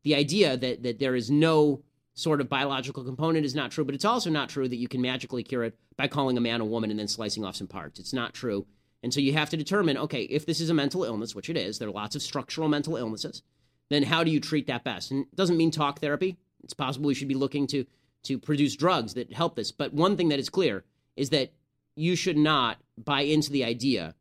the 0.03 0.15
idea 0.15 0.57
that 0.57 0.83
that 0.83 0.99
there 0.99 1.15
is 1.15 1.31
no 1.31 1.83
sort 2.15 2.41
of 2.41 2.49
biological 2.49 3.05
component 3.05 3.45
is 3.45 3.55
not 3.55 3.71
true, 3.71 3.85
but 3.85 3.95
it's 3.95 4.05
also 4.05 4.31
not 4.31 4.49
true 4.49 4.69
that 4.69 4.77
you 4.77 4.89
can 4.89 5.01
magically 5.01 5.43
cure 5.43 5.65
it 5.65 5.77
by 5.97 6.07
calling 6.07 6.37
a 6.37 6.41
man 6.41 6.61
a 6.61 6.65
woman 6.65 6.91
and 6.91 6.99
then 6.99 7.09
slicing 7.09 7.45
off 7.45 7.57
some 7.57 7.67
parts. 7.67 7.99
It's 7.99 8.13
not 8.13 8.35
true. 8.35 8.67
And 9.03 9.13
so 9.13 9.21
you 9.21 9.33
have 9.33 9.51
to 9.51 9.57
determine 9.57 9.99
okay, 9.99 10.23
if 10.23 10.47
this 10.47 10.61
is 10.61 10.71
a 10.71 10.75
mental 10.75 11.05
illness, 11.05 11.35
which 11.35 11.51
it 11.51 11.57
is, 11.57 11.79
there 11.79 11.89
are 11.89 11.93
lots 11.93 12.17
of 12.17 12.23
structural 12.23 12.69
mental 12.69 12.97
illnesses, 12.97 13.43
then 13.91 14.05
how 14.05 14.25
do 14.25 14.31
you 14.31 14.41
treat 14.41 14.67
that 14.69 14.85
best? 14.85 15.11
And 15.11 15.27
it 15.27 15.37
doesn't 15.37 15.57
mean 15.57 15.71
talk 15.71 16.01
therapy. 16.01 16.37
It's 16.63 16.75
possible 16.75 17.07
we 17.07 17.15
should 17.15 17.29
be 17.29 17.35
looking 17.35 17.67
to 17.69 17.85
to 18.25 18.39
produce 18.39 18.75
drugs 18.75 19.15
that 19.15 19.33
help 19.33 19.55
this. 19.55 19.71
But 19.71 19.93
one 19.93 20.17
thing 20.17 20.31
that 20.31 20.39
is 20.39 20.49
clear 20.49 20.85
is 21.17 21.31
that 21.31 21.53
you 21.95 22.17
should 22.17 22.39
not 22.39 22.79
buy 22.97 23.21
into 23.21 23.51
the 23.51 23.65
idea 23.65 24.15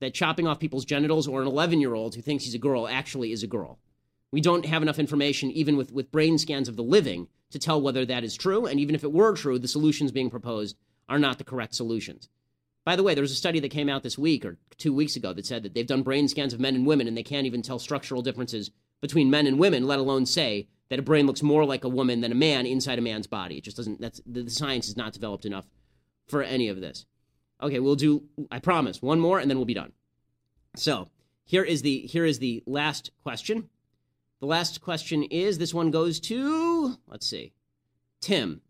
that 0.00 0.14
chopping 0.14 0.46
off 0.46 0.60
people's 0.60 0.84
genitals 0.84 1.26
or 1.26 1.40
an 1.40 1.48
11 1.48 1.80
year 1.80 1.94
old 1.94 2.14
who 2.14 2.22
thinks 2.22 2.44
he's 2.44 2.54
a 2.54 2.58
girl 2.58 2.86
actually 2.86 3.32
is 3.32 3.42
a 3.42 3.46
girl. 3.46 3.78
We 4.36 4.42
don't 4.42 4.66
have 4.66 4.82
enough 4.82 4.98
information, 4.98 5.50
even 5.52 5.78
with, 5.78 5.90
with 5.92 6.12
brain 6.12 6.36
scans 6.36 6.68
of 6.68 6.76
the 6.76 6.82
living, 6.82 7.28
to 7.52 7.58
tell 7.58 7.80
whether 7.80 8.04
that 8.04 8.22
is 8.22 8.36
true. 8.36 8.66
And 8.66 8.78
even 8.78 8.94
if 8.94 9.02
it 9.02 9.10
were 9.10 9.34
true, 9.34 9.58
the 9.58 9.66
solutions 9.66 10.12
being 10.12 10.28
proposed 10.28 10.76
are 11.08 11.18
not 11.18 11.38
the 11.38 11.44
correct 11.44 11.74
solutions. 11.74 12.28
By 12.84 12.96
the 12.96 13.02
way, 13.02 13.14
there 13.14 13.22
was 13.22 13.32
a 13.32 13.34
study 13.34 13.60
that 13.60 13.70
came 13.70 13.88
out 13.88 14.02
this 14.02 14.18
week 14.18 14.44
or 14.44 14.58
two 14.76 14.92
weeks 14.92 15.16
ago 15.16 15.32
that 15.32 15.46
said 15.46 15.62
that 15.62 15.72
they've 15.72 15.86
done 15.86 16.02
brain 16.02 16.28
scans 16.28 16.52
of 16.52 16.60
men 16.60 16.74
and 16.74 16.84
women 16.84 17.08
and 17.08 17.16
they 17.16 17.22
can't 17.22 17.46
even 17.46 17.62
tell 17.62 17.78
structural 17.78 18.20
differences 18.20 18.70
between 19.00 19.30
men 19.30 19.46
and 19.46 19.58
women, 19.58 19.86
let 19.86 19.98
alone 19.98 20.26
say 20.26 20.68
that 20.90 20.98
a 20.98 21.02
brain 21.02 21.26
looks 21.26 21.42
more 21.42 21.64
like 21.64 21.84
a 21.84 21.88
woman 21.88 22.20
than 22.20 22.30
a 22.30 22.34
man 22.34 22.66
inside 22.66 22.98
a 22.98 23.00
man's 23.00 23.26
body. 23.26 23.56
It 23.56 23.64
just 23.64 23.78
doesn't, 23.78 24.02
that's, 24.02 24.20
the, 24.26 24.42
the 24.42 24.50
science 24.50 24.86
is 24.86 24.98
not 24.98 25.14
developed 25.14 25.46
enough 25.46 25.64
for 26.28 26.42
any 26.42 26.68
of 26.68 26.82
this. 26.82 27.06
Okay, 27.62 27.80
we'll 27.80 27.96
do, 27.96 28.24
I 28.50 28.58
promise, 28.58 29.00
one 29.00 29.18
more 29.18 29.38
and 29.38 29.48
then 29.48 29.56
we'll 29.56 29.64
be 29.64 29.72
done. 29.72 29.92
So 30.76 31.08
here 31.46 31.64
is 31.64 31.80
the, 31.80 32.00
here 32.00 32.26
is 32.26 32.38
the 32.38 32.62
last 32.66 33.12
question. 33.22 33.70
The 34.40 34.46
last 34.46 34.82
question 34.82 35.22
is 35.24 35.56
this 35.56 35.72
one 35.72 35.90
goes 35.90 36.20
to, 36.20 36.96
let's 37.06 37.26
see, 37.26 37.52
Tim. 38.20 38.60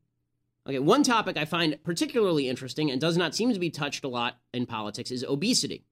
Okay, 0.66 0.78
one 0.78 1.02
topic 1.02 1.36
I 1.36 1.44
find 1.44 1.78
particularly 1.82 2.48
interesting 2.48 2.90
and 2.90 3.00
does 3.00 3.16
not 3.16 3.34
seem 3.34 3.52
to 3.52 3.58
be 3.58 3.70
touched 3.70 4.04
a 4.04 4.08
lot 4.08 4.38
in 4.52 4.66
politics 4.66 5.10
is 5.10 5.24
obesity. 5.24 5.84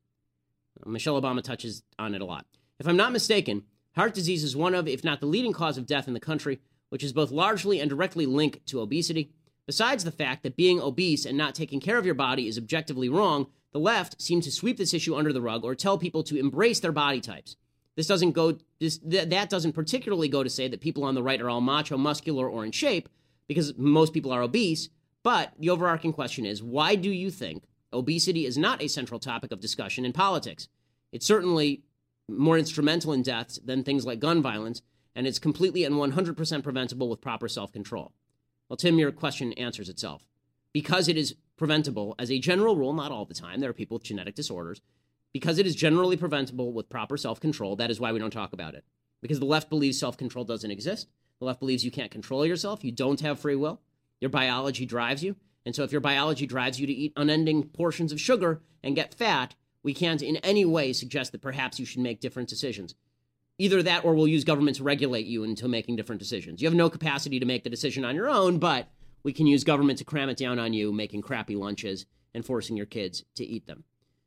Uh, 0.85 0.91
Michelle 0.91 1.21
Obama 1.21 1.43
touches 1.43 1.83
on 1.99 2.15
it 2.15 2.21
a 2.21 2.25
lot. 2.25 2.47
If 2.79 2.87
I'm 2.87 2.97
not 2.97 3.13
mistaken, 3.13 3.65
heart 3.97 4.15
disease 4.15 4.45
is 4.45 4.57
one 4.57 4.75
of, 4.75 4.87
if 4.87 5.05
not 5.05 5.21
the 5.21 5.27
leading 5.27 5.53
cause 5.53 5.79
of 5.79 5.87
death 5.87 6.09
in 6.09 6.15
the 6.15 6.21
country, 6.21 6.61
which 6.89 7.05
is 7.05 7.13
both 7.13 7.31
largely 7.31 7.81
and 7.81 7.91
directly 7.91 8.27
linked 8.27 8.67
to 8.67 8.81
obesity. 8.81 9.33
Besides 9.67 10.05
the 10.05 10.13
fact 10.13 10.43
that 10.43 10.57
being 10.57 10.81
obese 10.81 11.25
and 11.25 11.39
not 11.39 11.55
taking 11.55 11.81
care 11.81 11.99
of 11.99 12.05
your 12.05 12.15
body 12.15 12.47
is 12.47 12.59
objectively 12.59 13.09
wrong, 13.09 13.47
the 13.73 13.81
left 13.81 14.21
seems 14.21 14.45
to 14.45 14.53
sweep 14.53 14.77
this 14.77 14.95
issue 14.95 15.17
under 15.17 15.33
the 15.33 15.43
rug 15.43 15.65
or 15.65 15.75
tell 15.75 15.99
people 15.99 16.23
to 16.25 16.39
embrace 16.39 16.81
their 16.81 16.93
body 16.93 17.21
types. 17.21 17.57
This 17.97 18.07
doesn't 18.07 18.33
go 18.33 18.59
this 18.81 18.99
th- 18.99 19.29
that 19.29 19.51
doesn't 19.51 19.73
particularly 19.73 20.29
go 20.29 20.43
to 20.43 20.51
say 20.51 20.69
that 20.69 20.81
people 20.81 21.05
on 21.05 21.15
the 21.15 21.23
right 21.23 21.41
are 21.41 21.51
all 21.51 21.61
macho, 21.61 21.97
muscular, 21.97 22.49
or 22.49 22.65
in 22.65 22.73
shape, 22.73 23.09
because 23.47 23.77
most 23.77 24.13
people 24.13 24.33
are 24.33 24.43
obese. 24.43 24.89
But 25.23 25.53
the 25.59 25.71
overarching 25.71 26.13
question 26.13 26.45
is 26.45 26.63
why 26.63 26.97
do 26.97 27.11
you 27.11 27.31
think 27.31 27.65
obesity 27.93 28.47
is 28.47 28.59
not 28.59 28.83
a 28.83 28.89
central 28.89 29.21
topic 29.21 29.53
of 29.53 29.61
discussion 29.61 30.05
in 30.05 30.13
politics? 30.13 30.69
It's 31.13 31.27
certainly 31.27 31.83
more 32.29 32.59
instrumental 32.59 33.13
in 33.13 33.23
deaths 33.23 33.59
than 33.65 33.85
things 33.85 34.05
like 34.05 34.19
gun 34.19 34.43
violence, 34.43 34.83
and 35.15 35.27
it's 35.27 35.39
completely 35.39 35.85
and 35.85 35.95
100% 35.95 36.63
preventable 36.63 37.09
with 37.09 37.21
proper 37.21 37.49
self 37.49 37.73
control. 37.73 38.13
Well, 38.69 38.77
Tim, 38.77 38.99
your 38.99 39.13
question 39.13 39.53
answers 39.55 39.89
itself. 39.89 40.27
Because 40.73 41.07
it 41.07 41.17
is 41.17 41.37
preventable, 41.57 42.17
as 42.19 42.31
a 42.31 42.41
general 42.41 42.77
rule, 42.77 42.93
not 42.93 43.13
all 43.13 43.25
the 43.25 43.35
time, 43.35 43.61
there 43.61 43.71
are 43.71 43.75
people 43.75 43.97
with 43.97 44.05
genetic 44.05 44.35
disorders, 44.35 44.81
because 45.35 45.59
it 45.59 45.67
is 45.67 45.75
generally 45.75 46.17
preventable 46.17 46.73
with 46.73 46.89
proper 46.89 47.19
self 47.19 47.41
control, 47.41 47.77
that 47.77 47.91
is 47.91 48.01
why 48.01 48.13
we 48.13 48.19
don't 48.19 48.31
talk 48.31 48.55
about 48.55 48.75
it. 48.75 48.85
Because 49.21 49.41
the 49.41 49.45
left 49.45 49.69
believes 49.69 49.99
self 49.99 50.17
control 50.17 50.45
doesn't 50.47 50.71
exist. 50.71 51.09
The 51.41 51.45
left 51.45 51.61
believes 51.61 51.85
you 51.85 51.91
can't 51.91 52.11
control 52.11 52.47
yourself. 52.47 52.85
You 52.85 52.93
don't 52.93 53.21
have 53.21 53.41
free 53.41 53.57
will. 53.57 53.83
Your 54.21 54.31
biology 54.31 54.87
drives 54.87 55.23
you. 55.23 55.37
And 55.67 55.75
so, 55.75 55.83
if 55.83 55.93
your 55.93 56.01
biology 56.01 56.47
drives 56.47 56.81
you 56.81 56.87
to 56.87 56.93
eat 56.93 57.13
unending 57.17 57.65
portions 57.65 58.13
of 58.13 58.21
sugar 58.21 58.63
and 58.83 58.95
get 58.95 59.13
fat, 59.13 59.55
we 59.83 59.93
can't 59.93 60.23
in 60.23 60.37
any 60.37 60.65
way 60.65 60.93
suggest 60.93 61.33
that 61.33 61.43
perhaps 61.43 61.81
you 61.81 61.85
should 61.85 62.01
make 62.01 62.21
different 62.21 62.49
decisions. 62.49 62.95
Either 63.59 63.83
that 63.83 64.05
or 64.05 64.15
we'll 64.15 64.29
use 64.29 64.45
government 64.45 64.77
to 64.77 64.85
regulate 64.85 65.27
you 65.27 65.45
into 65.45 65.69
making 65.69 65.97
different 65.97 66.21
decisions. 66.21 66.63
You 66.63 66.69
have 66.69 66.75
no 66.75 66.91
capacity 66.91 67.41
to 67.41 67.47
make 67.47 67.65
the 67.65 67.71
decision 67.71 68.05
on 68.05 68.15
your 68.15 68.29
own, 68.29 68.59
but 68.59 68.89
we 69.23 69.33
can 69.33 69.47
use 69.47 69.65
government 69.65 69.99
to 69.99 70.05
cram 70.05 70.29
it 70.29 70.37
down 70.37 70.59
on 70.59 70.73
you, 70.73 70.93
making 70.93 71.23
crappy 71.23 71.57
lunches 71.57 72.07
and 72.35 72.45
forcing 72.45 72.77
your 72.77 72.87
kids 72.87 73.25
to 73.37 73.45
eat 73.45 73.67
them. 73.67 73.85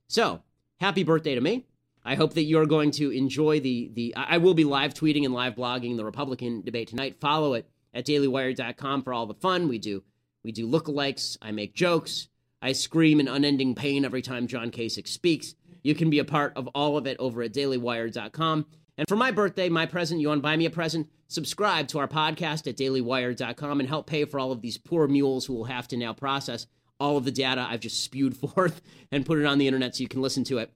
So, 0.07 0.41
happy 0.77 1.03
birthday 1.03 1.35
to 1.35 1.41
me. 1.41 1.65
I 2.03 2.15
hope 2.15 2.33
that 2.35 2.43
you're 2.43 2.65
going 2.65 2.91
to 2.91 3.11
enjoy 3.11 3.59
the 3.59 3.91
the. 3.93 4.13
I 4.15 4.37
will 4.37 4.53
be 4.53 4.63
live 4.63 4.93
tweeting 4.93 5.25
and 5.25 5.33
live 5.33 5.55
blogging 5.55 5.97
the 5.97 6.05
Republican 6.05 6.61
debate 6.61 6.87
tonight. 6.87 7.19
Follow 7.19 7.53
it 7.53 7.69
at 7.93 8.05
dailywire.com 8.05 9.03
for 9.03 9.13
all 9.13 9.25
the 9.25 9.33
fun 9.33 9.67
we 9.67 9.77
do. 9.77 10.03
We 10.43 10.51
do 10.53 10.67
lookalikes. 10.67 11.37
I 11.41 11.51
make 11.51 11.75
jokes. 11.75 12.29
I 12.61 12.71
scream 12.71 13.19
in 13.19 13.27
unending 13.27 13.75
pain 13.75 14.05
every 14.05 14.21
time 14.21 14.47
John 14.47 14.71
Kasich 14.71 15.07
speaks. 15.07 15.53
You 15.83 15.95
can 15.95 16.09
be 16.09 16.19
a 16.19 16.25
part 16.25 16.53
of 16.55 16.67
all 16.67 16.97
of 16.97 17.07
it 17.07 17.17
over 17.19 17.43
at 17.43 17.53
dailywire.com. 17.53 18.65
And 18.97 19.07
for 19.07 19.15
my 19.15 19.31
birthday, 19.31 19.69
my 19.69 19.85
present, 19.85 20.21
you 20.21 20.29
want 20.29 20.39
to 20.39 20.43
buy 20.43 20.55
me 20.55 20.65
a 20.65 20.71
present? 20.71 21.07
Subscribe 21.27 21.87
to 21.89 21.99
our 21.99 22.07
podcast 22.07 22.67
at 22.67 22.77
dailywire.com 22.77 23.79
and 23.79 23.89
help 23.89 24.07
pay 24.07 24.25
for 24.25 24.39
all 24.39 24.51
of 24.51 24.61
these 24.61 24.77
poor 24.77 25.07
mules 25.07 25.45
who 25.45 25.53
will 25.53 25.65
have 25.65 25.87
to 25.89 25.97
now 25.97 26.13
process 26.13 26.65
all 26.99 27.17
of 27.17 27.25
the 27.25 27.31
data 27.31 27.65
I've 27.67 27.79
just 27.79 28.03
spewed 28.03 28.35
forth 28.55 28.81
and 29.11 29.25
put 29.25 29.39
it 29.39 29.45
on 29.45 29.57
the 29.57 29.67
internet 29.67 29.95
so 29.95 30.01
you 30.01 30.07
can 30.07 30.21
listen 30.21 30.43
to 30.45 30.57
it. 30.59 30.71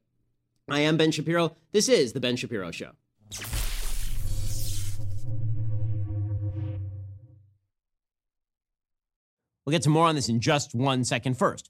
I 0.70 0.82
am 0.82 0.98
Ben 0.98 1.12
Shapiro. 1.12 1.56
This 1.72 1.90
is 1.90 2.14
The 2.14 2.20
Ben 2.20 2.36
Shapiro 2.36 2.72
Show. 2.72 2.92
We'll 9.66 9.72
get 9.72 9.84
to 9.84 9.90
more 9.90 10.08
on 10.08 10.16
this 10.16 10.30
in 10.30 10.40
just 10.40 10.74
one 10.74 11.04
second. 11.04 11.38
First, 11.38 11.70